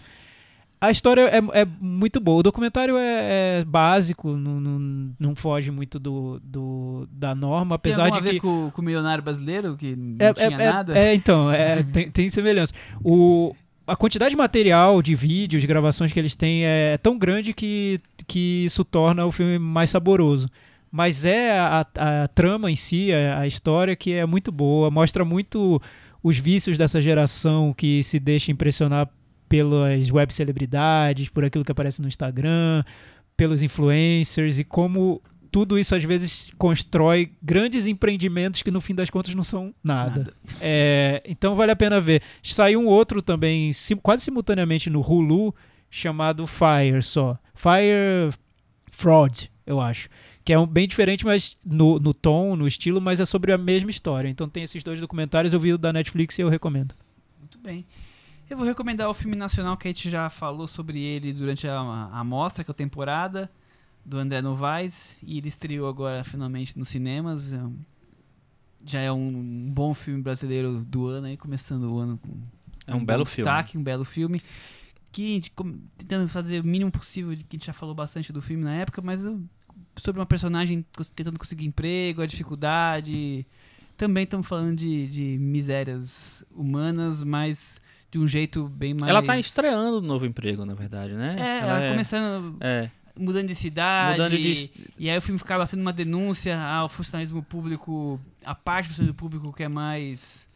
[0.83, 2.39] A história é, é muito boa.
[2.39, 8.05] O documentário é, é básico, não, não, não foge muito do, do- da norma, apesar
[8.05, 8.41] tem de alguma a ver que.
[8.41, 10.97] com, com o milionário brasileiro, que não É, tinha é- é- nada?
[10.97, 12.73] é, então, é, tem, tem semelhança.
[13.03, 13.55] O,
[13.85, 17.99] a quantidade de material, de vídeos, de gravações que eles têm é tão grande que,
[18.25, 20.49] que isso torna o filme mais saboroso.
[20.91, 21.85] Mas é a,
[22.23, 25.79] a trama em si, a, a história que é muito boa, mostra muito
[26.23, 29.07] os vícios dessa geração que se deixa impressionar
[29.51, 32.85] pelas web celebridades, por aquilo que aparece no Instagram,
[33.35, 35.21] pelos influencers e como
[35.51, 40.19] tudo isso às vezes constrói grandes empreendimentos que no fim das contas não são nada.
[40.19, 40.33] Nada.
[40.61, 42.21] É, então vale a pena ver.
[42.41, 45.53] Saiu um outro também, sim- quase simultaneamente no Hulu,
[45.89, 47.37] chamado Fire só.
[47.53, 48.33] Fire
[48.89, 50.07] Fraud, eu acho.
[50.45, 53.57] Que é um, bem diferente, mas no, no tom, no estilo, mas é sobre a
[53.57, 54.29] mesma história.
[54.29, 56.95] Então tem esses dois documentários, eu vi o da Netflix e eu recomendo.
[57.37, 57.85] Muito bem.
[58.51, 61.79] Eu vou recomendar o filme nacional que a gente já falou sobre ele durante a,
[62.11, 63.49] a mostra, que é a temporada,
[64.03, 65.17] do André Novaes.
[65.23, 67.53] E ele estreou agora finalmente nos cinemas.
[67.53, 67.77] É um-
[68.85, 72.29] já é um bom filme brasileiro do ano aí, começando o ano com
[72.85, 73.45] É um bom belo filme.
[73.49, 74.41] destaque, um belo filme.
[75.13, 75.41] Que
[75.97, 78.73] tentando fazer o mínimo possível, de que a gente já falou bastante do filme na
[78.75, 79.21] época, mas
[79.97, 83.45] sobre uma personagem tentando conseguir emprego, a dificuldade,
[83.95, 87.79] também estamos falando de, de misérias humanas, mas
[88.11, 89.09] de um jeito bem mais.
[89.09, 91.35] Ela tá estreando no novo emprego, na verdade, né?
[91.39, 92.57] É, ela, começando.
[92.59, 92.89] É.
[93.17, 94.19] Mudando de cidade.
[94.19, 98.85] Mudando de- E aí o filme ficava sendo uma denúncia ao funcionalismo público, a parte
[98.85, 100.47] do funcionalismo público que é mais.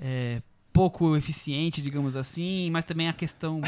[0.00, 0.40] é,
[0.72, 3.60] pouco eficiente, digamos assim, mas também a questão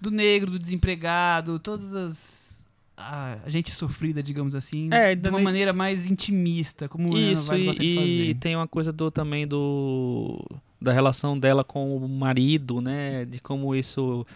[0.00, 2.64] do negro, do desempregado, todas as.
[2.96, 7.32] A, gente sofrida, digamos assim, É, de uma nem- maneira mais intimista, como o Ana
[7.32, 10.40] Isso, e, e tem uma coisa do também do
[10.82, 13.24] da relação dela com o marido, né?
[13.24, 14.26] De como isso,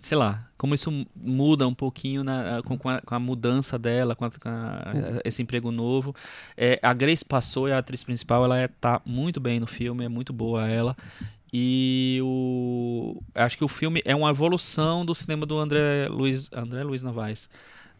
[0.00, 4.14] sei lá, como isso muda um pouquinho na, com, com a, com a mudança dela,
[4.16, 6.14] com, a- com a- esse emprego novo.
[6.56, 10.08] É, a Grace passou, a atriz principal, ela é, tá muito bem no filme, é
[10.08, 10.96] muito boa ela.
[11.52, 16.82] E o acho que o filme é uma evolução do cinema do André Luiz, André
[16.82, 17.48] Luiz Novaes,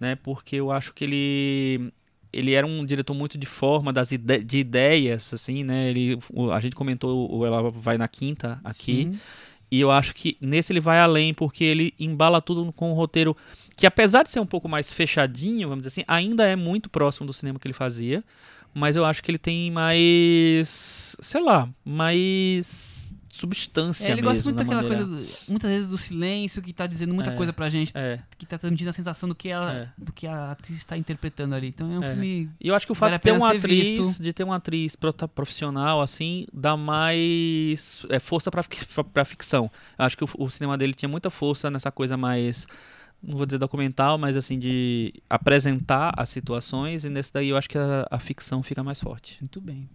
[0.00, 0.16] né?
[0.16, 1.92] Porque eu acho que ele
[2.34, 5.90] ele era um diretor muito de forma, das ide de ideias, assim, né?
[5.90, 9.18] Ele, o- a gente comentou, o ela vai na quinta aqui, Sim.
[9.70, 13.36] e eu acho que nesse ele vai além, porque ele embala tudo com um roteiro
[13.76, 17.26] que, apesar de ser um pouco mais fechadinho, vamos dizer assim, ainda é muito próximo
[17.26, 18.22] do cinema que ele fazia,
[18.72, 22.93] mas eu acho que ele tem mais, sei lá, mais
[23.36, 24.28] substância É, ele mesmo.
[24.28, 27.36] gosta muito daquela maneira- coisa, do- muitas vezes, do silêncio, que tá dizendo muita É.
[27.36, 28.20] coisa pra gente, É.
[28.38, 29.88] que tá transmitindo a sensação do que, ela, É.
[29.98, 31.68] do que a atriz está interpretando ali.
[31.68, 32.10] Então é um É.
[32.10, 32.48] filme.
[32.60, 34.22] E eu acho que o fato Vale de ter uma atriz, visto.
[34.22, 34.96] de ter uma atriz
[35.34, 38.64] profissional assim, dá mais é, força pra,
[39.12, 39.70] pra ficção.
[39.98, 42.66] Eu acho que o, o cinema dele tinha muita força nessa coisa mais
[43.22, 47.68] não vou dizer documental, mas assim de apresentar as situações e nesse daí eu acho
[47.70, 49.38] que a, a ficção fica mais forte.
[49.40, 49.88] Muito bem.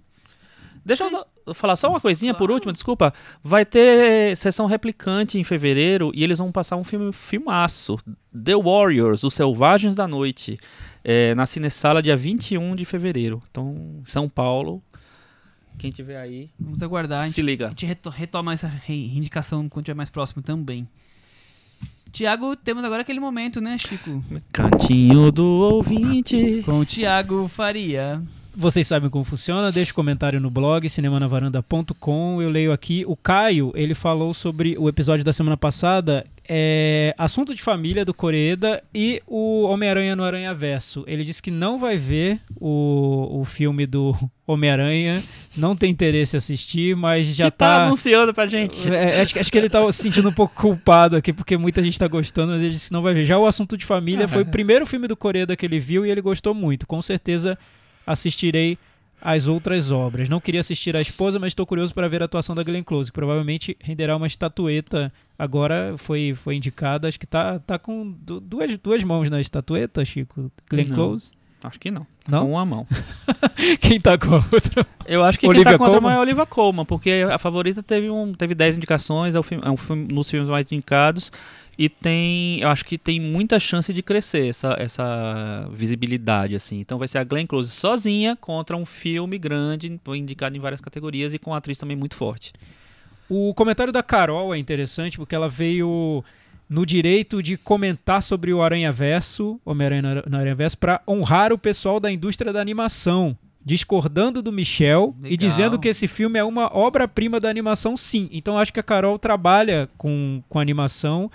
[0.86, 3.14] Deixa eu falar só uma coisinha por último, desculpa.
[3.44, 7.98] Vai ter sessão replicante em fevereiro e eles vão passar um filme filmaço,
[8.34, 10.60] The Warriors, Os Selvagens da Noite,
[11.04, 13.42] é, na Cinesala dia 21 de fevereiro.
[13.52, 14.82] Então, São Paulo,
[15.78, 17.22] quem tiver aí, Vamos aguardar.
[17.22, 17.68] A gente, se a liga.
[17.70, 20.88] gente reto- retoma essa reivindicação quando estiver mais próximo também.
[22.12, 24.24] Tiago, temos agora aquele momento, né, Chico?
[24.52, 26.64] Cantinho do ouvinte.
[26.66, 28.22] Com o Tiago Faria.
[28.60, 32.42] Vocês sabem como funciona, deixa um comentário no blog cinemanavaranda.com.
[32.42, 33.06] Eu leio aqui.
[33.08, 38.14] O Caio, ele falou sobre o episódio da semana passada, é, assunto de família do
[38.14, 41.06] Coreeda e o Homem-Aranha no Aranha Verso.
[41.08, 44.14] Ele disse que não vai ver o, o filme do
[44.46, 45.24] Homem-Aranha,
[45.56, 47.86] não tem interesse em assistir, mas já e tá tá.
[47.86, 48.94] anunciando pra gente.
[48.94, 51.82] É, acho, que- acho que ele tá se sentindo um pouco culpado aqui, porque muita
[51.82, 53.24] gente tá gostando, mas ele disse que não vai ver.
[53.24, 56.12] Já o assunto de família foi o primeiro filme do Coreeda que ele viu e
[56.12, 56.86] ele gostou muito.
[56.86, 57.58] Com certeza
[58.12, 58.78] assistirei
[59.22, 60.30] as outras obras.
[60.30, 63.12] Não queria assistir a esposa, mas estou curioso para ver a atuação da Glenn Close,
[63.12, 65.12] que provavelmente renderá uma estatueta.
[65.38, 70.04] Agora foi, foi indicada, acho que tá, tá com du- duas, duas mãos na estatueta,
[70.06, 70.50] Chico.
[70.70, 70.96] Glenn Não.
[70.96, 71.32] Close.
[71.62, 72.08] Acho que não.
[72.26, 72.46] Não?
[72.46, 72.88] Com uma mão.
[73.82, 74.88] Quem tá com a outra?
[75.06, 76.14] Eu acho que Olivia quem tá contra Colman?
[76.14, 79.64] é a Olivia Colman, porque a favorita teve um, teve 10 indicações, é, o filme,
[79.66, 81.32] é um filme nos filmes mais indicados
[81.82, 86.82] e tem, eu acho que tem muita chance de crescer essa, essa visibilidade assim.
[86.82, 91.34] Então vai ser a Glenn Close sozinha contra um filme grande, indicado em várias categorias
[91.34, 92.52] e com uma atriz também muito forte.
[93.30, 96.22] O comentário da Carol é interessante porque ela veio
[96.70, 101.02] no direito de comentar sobre o Aranha Verso, Homem-Aranha no Ara- no Aranha Verso, para
[101.08, 105.38] honrar o pessoal da indústria da animação, discordando do Michel e Legal.
[105.38, 108.28] dizendo que esse filme é uma obra-prima da animação, sim.
[108.34, 111.32] Então acho que a Carol trabalha com, com animação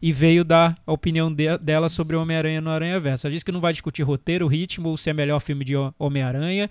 [0.00, 3.26] e veio dar a opinião de- dela sobre Homem-Aranha no Aranha Verso.
[3.26, 6.70] Ela disse que não vai discutir roteiro, ritmo, se é melhor filme de Ho- Homem-Aranha,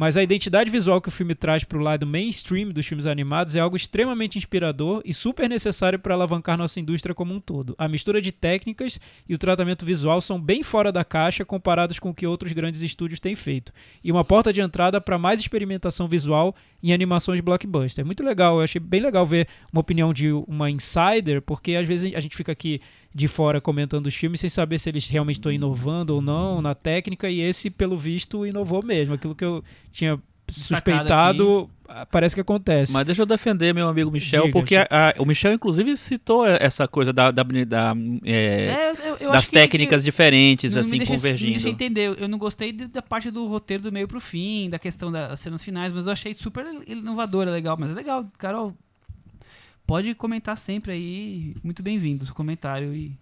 [0.00, 3.54] mas a identidade visual que o filme traz para o lado mainstream dos filmes animados
[3.54, 7.74] é algo extremamente inspirador e super necessário para alavancar nossa indústria como um todo.
[7.76, 8.98] A mistura de técnicas
[9.28, 12.80] e o tratamento visual são bem fora da caixa comparados com o que outros grandes
[12.80, 13.74] estúdios têm feito.
[14.02, 18.02] E uma porta de entrada para mais experimentação visual em animações blockbuster.
[18.02, 21.86] É muito legal, eu achei bem legal ver uma opinião de uma insider, porque às
[21.86, 22.80] vezes a gente fica aqui
[23.14, 26.74] de fora comentando os filmes sem saber se eles realmente estão inovando ou não na
[26.74, 29.14] técnica, e esse, pelo visto, inovou mesmo.
[29.14, 30.18] Aquilo que eu tinha
[30.52, 32.92] suspeitado, ah, parece que acontece.
[32.92, 36.46] Mas deixa eu defender meu amigo Michel, Diga, porque a- a- o Michel inclusive citou
[36.46, 40.88] essa coisa da, da, da, é, É, eu- eu das técnicas que- diferentes não me
[40.88, 41.48] assim deixa- convergindo.
[41.50, 42.16] Me deixa entender.
[42.18, 45.38] Eu não gostei de- da parte do roteiro do meio pro fim, da questão das
[45.40, 47.76] cenas finais, mas eu achei super inovadora, legal.
[47.78, 48.74] Mas é legal, Carol.
[49.90, 51.54] Pode comentar sempre aí.
[51.64, 53.12] Muito bem-vindo seu comentário e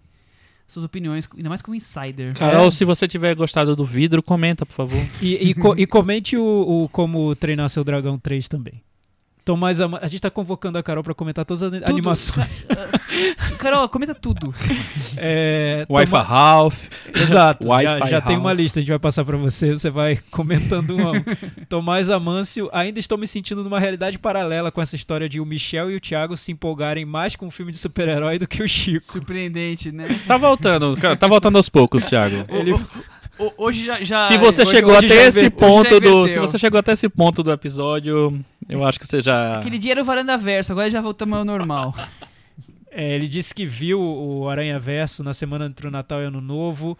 [0.67, 2.31] suas opiniões, ainda mais como insider.
[2.35, 2.71] Carol, É.
[2.71, 5.01] se você tiver gostado do vidro, comenta, por favor.
[5.19, 8.81] E, e co- e comente o, o Como Treinar Seu Dragão 3 também.
[9.49, 11.83] Tomás Ama- A gente tá convocando a Carol pra comentar todas as Tudo.
[11.89, 12.47] animações.
[13.57, 14.53] Carol, comenta tudo.
[15.21, 16.85] É, Wi-Fi Toma- Ralph.
[17.13, 20.95] Exato, já, já tem uma lista, a gente vai passar pra você, você vai comentando
[20.95, 21.11] um.
[21.67, 25.89] Tomás Amâncio, ainda estou me sentindo numa realidade paralela com essa história de o Michel
[25.91, 29.11] e o Thiago se empolgarem mais com um filme de super-herói do que o Chico.
[29.11, 30.07] Surpreendente, né?
[30.27, 32.45] Tá voltando, tá voltando aos poucos, Thiago.
[32.47, 33.18] Ele- O- o-
[33.57, 35.67] hoje já, já- se você hoje- chegou hoje até já esse inverteu.
[35.67, 39.59] ponto do, se você chegou até esse ponto do episódio, eu acho que você já
[39.59, 41.93] Aquele dia era o Varanda Verso, agora já voltamos ao normal.
[42.91, 46.27] É, ele disse que viu o Aranha Verso na semana entre o Natal e o
[46.29, 46.97] Ano Novo.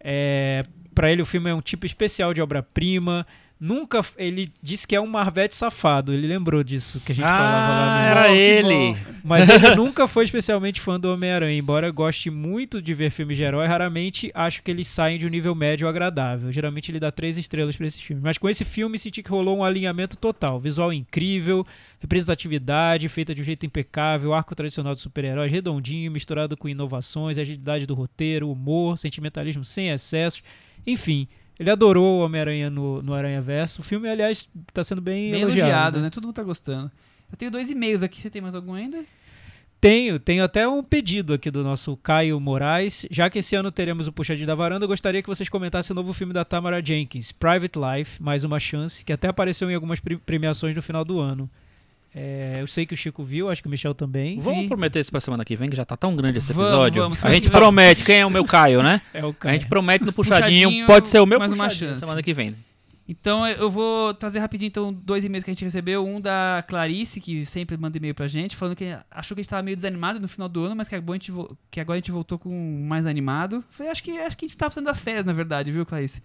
[0.00, 0.64] É,
[0.94, 3.26] para ele o filme é um tipo especial de obra-prima.
[3.64, 6.12] Nunca ele disse que é um Marvete safado.
[6.12, 8.96] Ele lembrou disso que a gente falava lá Ah, no era ele.
[9.22, 11.56] Mas ele nunca foi especialmente fã do Homem-Aranha.
[11.56, 15.30] Embora goste muito de ver filmes de herói, raramente acho que eles saem de um
[15.30, 16.50] nível médio agradável.
[16.50, 18.24] Geralmente ele dá três estrelas para esses filmes.
[18.24, 20.58] Mas com esse filme senti que rolou um alinhamento total.
[20.58, 21.64] Visual incrível,
[22.00, 27.86] representatividade feita de um jeito impecável, arco tradicional de super-heróis redondinho, misturado com inovações, agilidade
[27.86, 30.42] do roteiro, humor, sentimentalismo sem excessos.
[30.84, 31.28] Enfim,
[31.58, 33.80] ele adorou o Homem-Aranha no, no Aranha Verso.
[33.80, 35.68] O filme, aliás, está sendo bem, Bem elogiado.
[35.70, 36.04] elogiado, né?
[36.04, 36.10] né?
[36.10, 36.90] Todo mundo tá gostando.
[37.30, 39.04] Eu tenho dois e-mails aqui, você tem mais algum ainda?
[39.80, 43.04] Tenho, tenho até um pedido aqui do nosso Caio Moraes.
[43.10, 45.96] Já que esse ano teremos o Puxadinho da Varanda, eu gostaria que vocês comentassem o
[45.96, 49.98] novo filme da Tamara Jenkins, Private Life, Mais Uma Chance, que até apareceu em algumas
[49.98, 51.50] pre- premiações no final do ano.
[52.14, 54.38] É, eu sei que o Chico viu, acho que o Michel também.
[54.38, 57.02] Vamos prometer isso pra semana que vem, que já tá tão grande esse Vamos, episódio.
[57.02, 57.24] vamos.
[57.24, 57.58] A gente Vamos.
[57.58, 59.00] promete, quem é o meu Caio, né?
[59.14, 59.54] É o A Caio.
[59.60, 62.00] gente promete no puxadinho, Puxadinho, pode ser o meu mais uma puxadinho chance.
[62.00, 62.54] semana que vem.
[63.08, 66.06] Então eu vou trazer rapidinho então dois e-mails que a gente recebeu.
[66.06, 69.50] Um da Clarice, que sempre manda e-mail pra gente, falando que achou que a gente
[69.50, 71.96] tava meio desanimado no final do ano, mas que agora a gente, vo- que agora
[71.96, 73.64] a gente voltou com mais animado.
[73.70, 76.22] Foi, acho, que, acho que a gente tava precisando das férias, na verdade, viu, Clarice?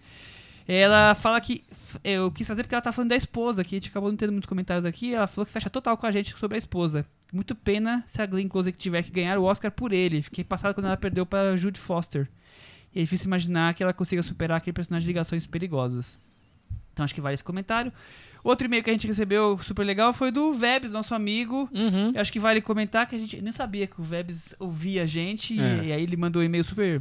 [0.68, 1.64] Ela fala que.
[2.04, 4.32] Eu quis trazer porque ela tá falando da esposa, que a gente acabou não tendo
[4.32, 5.14] muitos comentários aqui.
[5.14, 7.06] Ela falou que fecha total com a gente sobre a esposa.
[7.32, 10.20] Muito pena se a Glenn Close tiver que ganhar o Oscar por ele.
[10.20, 12.28] Fiquei passado quando ela perdeu pra Jude Foster.
[12.94, 16.18] E é difícil imaginar que ela consiga superar aquele personagem de ligações perigosas.
[16.92, 17.90] Então acho que vale esse comentário.
[18.44, 21.68] Outro e-mail que a gente recebeu super legal foi do Vebs, nosso amigo.
[21.72, 22.12] Uhum.
[22.14, 25.06] Eu acho que vale comentar que a gente nem sabia que o Vebs ouvia a
[25.06, 25.58] gente.
[25.58, 25.84] É.
[25.84, 27.00] E aí ele mandou um e-mail super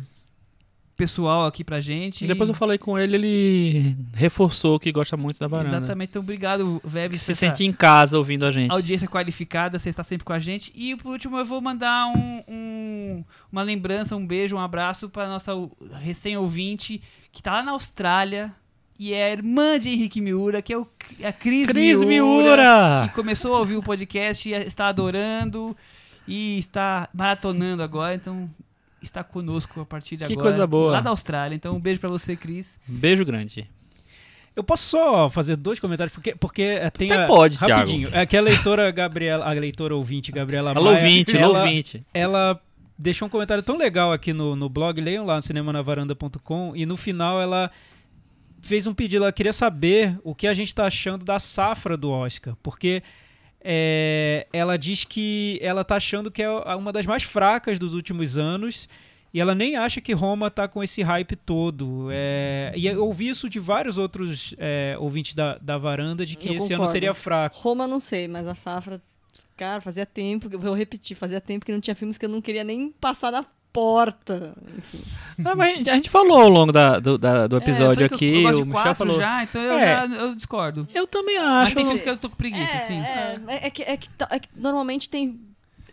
[0.97, 2.25] pessoal aqui pra gente.
[2.25, 5.77] E depois eu falei com ele, ele reforçou que gosta muito da varanda.
[5.77, 6.09] Exatamente.
[6.09, 7.21] Então obrigado, Vebs.
[7.21, 8.71] Se essa sente em casa ouvindo a gente.
[8.71, 10.73] Audiência qualificada, você está sempre com a gente.
[10.75, 15.27] E por último, eu vou mandar um- um- uma lembrança, um beijo, um abraço para
[15.27, 15.53] nossa
[16.01, 17.01] recém-ouvinte
[17.31, 18.51] que tá lá na Austrália
[18.99, 20.87] e é a irmã de Henrique Miura, que é o,
[21.23, 22.07] a Cris, Cris Miura,
[22.57, 23.07] Miura!
[23.09, 25.77] que começou a ouvir o podcast e está adorando
[26.27, 28.49] e está maratonando agora, então
[29.01, 30.47] está conosco a partir de Que agora.
[30.49, 30.91] coisa boa.
[30.93, 31.55] Lá da Austrália.
[31.55, 32.79] Então um beijo para você, Cris.
[32.87, 33.69] Beijo grande.
[34.55, 37.73] Eu posso só fazer dois comentários, porque, porque é, tem Você a, pode, Thiago.
[37.73, 38.09] rapidinho.
[38.11, 42.03] É que a leitora Gabriela, a leitora ouvinte Gabriela Alô, Maia, ouvinte, ela, alô, ouvinte.
[42.11, 42.59] ela
[42.97, 46.97] deixou um comentário tão legal aqui no, no blog, leiam lá no cinemanavaranda.com, e no
[46.97, 47.69] final ela
[48.63, 52.09] fez um pedido, ela queria saber o que a gente está achando da safra do
[52.09, 53.03] Oscar, porque
[53.61, 58.37] é, ela diz que ela tá achando que é uma das mais fracas dos últimos
[58.37, 58.87] anos,
[59.33, 62.07] e ela nem acha que Roma tá com esse hype todo.
[62.11, 66.47] É, e eu ouvi isso de vários outros é, ouvintes da, da varanda, de que
[66.49, 66.91] Eu esse ano concordo.
[66.91, 67.57] seria fraco.
[67.59, 69.01] Roma não sei, mas a Safra,
[69.55, 72.29] cara, fazia tempo, que- eu vou repetir, fazia tempo que não tinha filmes que eu
[72.29, 74.55] não queria nem passar na porta.
[74.77, 74.99] Enfim.
[75.45, 78.15] Ah, mas a gente falou ao longo da- do, da- do É, episódio eu eu-
[78.15, 79.17] aqui, eu gosto o de Michel quatro falou.
[79.19, 79.85] já, então eu, É.
[80.07, 80.87] já, eu discordo.
[80.93, 81.75] Eu também Mas acho.
[81.75, 82.99] tem filmes que eu tô com preguiça, é, assim.
[82.99, 85.39] é, é que, é que tá- é que normalmente tem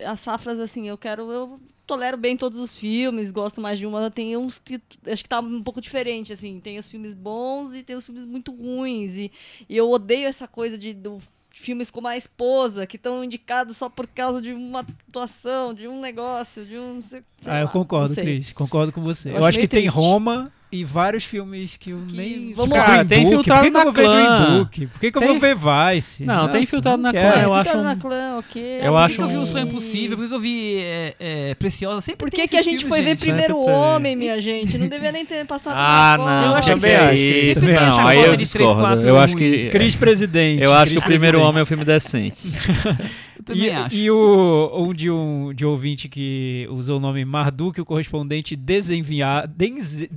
[0.05, 4.09] as safras assim, eu quero, eu tolero bem todos os filmes, gosto mais de uma,
[4.09, 7.83] tem uns que acho que tá um pouco diferente assim, tem os filmes bons e
[7.83, 9.31] tem os filmes muito ruins e,
[9.69, 11.19] e eu odeio essa coisa de do,
[11.57, 15.99] filmes como a esposa que estão indicados só por causa de uma atuação, de um
[16.01, 18.23] negócio, de um sei, sei Ah, eu lá, concordo, não sei.
[18.25, 18.51] Cris.
[18.51, 19.29] Concordo com você.
[19.29, 19.95] Eu Eu, acho acho que meio tem triste.
[19.95, 22.53] Roma e vários filmes que eu Que- nem.
[22.53, 22.97] vamos lá.
[22.97, 23.33] Green Tem Book.
[23.33, 24.45] Infiltrado Por que, que na eu vou ver Clã.
[24.45, 24.87] Green Book?
[24.87, 25.55] Por que, que eu Tem- vou ver
[25.95, 26.25] Vice?
[26.25, 27.31] Não, tem Infiltrado na quero.
[27.33, 28.61] Clã, eu acho na um- clã, ok.
[28.63, 30.17] eu Por que acho que eu vi o um- Sonho Impossível?
[30.17, 32.01] Por que eu vi é, é, Preciosa?
[32.01, 33.19] Sempre Por tem que, que a gente filmes, foi ver gente.
[33.19, 33.75] primeiro Sempre tem.
[33.75, 34.77] Homem, minha gente?
[34.77, 36.45] Não devia nem ter passado Ah, não.
[36.51, 39.07] Eu acho também que Sempre tem essa não, aí eu discordo.
[39.07, 40.61] Eu acho que Cris Presidente.
[40.63, 42.35] eu acho que o primeiro homem é um filme decente.
[43.53, 43.95] E, acho.
[43.95, 49.45] e o um de um de ouvinte que usou o nome Marduk, o correspondente desenvia,
[49.55, 50.07] denze-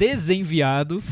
[0.43, 1.02] desenviado,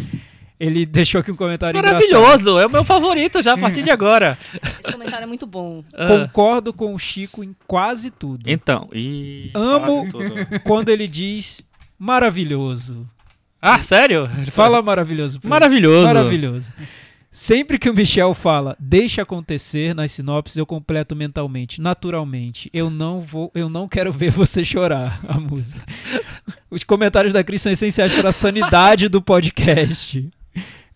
[0.59, 2.01] ele deixou aqui um comentário engraçado.
[2.11, 4.39] Maravilhoso, é o meu favorito já a partir de agora.
[4.82, 5.85] Esse comentário é muito bom.
[5.93, 8.48] Ah, Concordo com o Chico em quase tudo.
[8.48, 10.35] então, e Amo- tudo.
[10.65, 11.62] Quando ele diz
[11.98, 13.07] maravilhoso.
[13.61, 14.28] Ah, sério?
[14.53, 15.40] Fala maravilhoso.
[15.43, 15.48] ele.
[15.48, 16.05] Maravilhoso.
[16.07, 16.73] Maravilhoso.
[17.39, 22.71] Sempre que o Michel fala, deixa acontecer nas sinopses, eu completo mentalmente, naturalmente.
[22.73, 25.21] Eu não vou, eu não quero ver você chorar.
[25.29, 25.85] A música.
[26.71, 30.31] Os comentários da Cris são essenciais para a sanidade do podcast.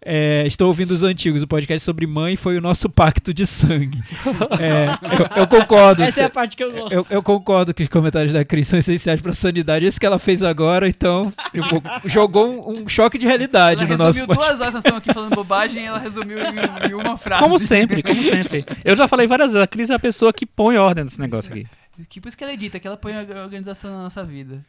[0.02, 1.42] É, estou ouvindo os antigos.
[1.42, 4.02] O podcast sobre mãe foi o nosso pacto de sangue.
[4.60, 4.86] É,
[5.36, 6.02] eu, eu concordo.
[6.02, 6.92] Essa é a parte que eu gosto.
[6.92, 9.86] Eu, eu concordo que os comentários da Cris são essenciais para a sanidade.
[9.86, 13.96] Esse que ela fez agora, então, tipo, jogou um, um choque de realidade Ela no
[14.04, 14.58] nosso resumiu podcast.
[14.58, 17.42] duas horas, nós estamos aqui falando bobagem e ela resumiu em, em uma frase.
[17.42, 18.66] Como sempre, como sempre.
[18.84, 21.50] Eu já falei várias vezes, a Cris é a pessoa que põe ordem nesse negócio
[21.52, 21.66] aqui.
[22.08, 24.60] Que por isso que ela edita, que ela põe a organização na nossa vida.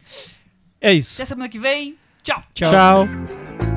[0.80, 1.16] É isso.
[1.16, 1.96] Até semana que vem.
[2.24, 2.44] Tchau!
[2.54, 2.72] Tchau.
[2.72, 3.71] Tchau.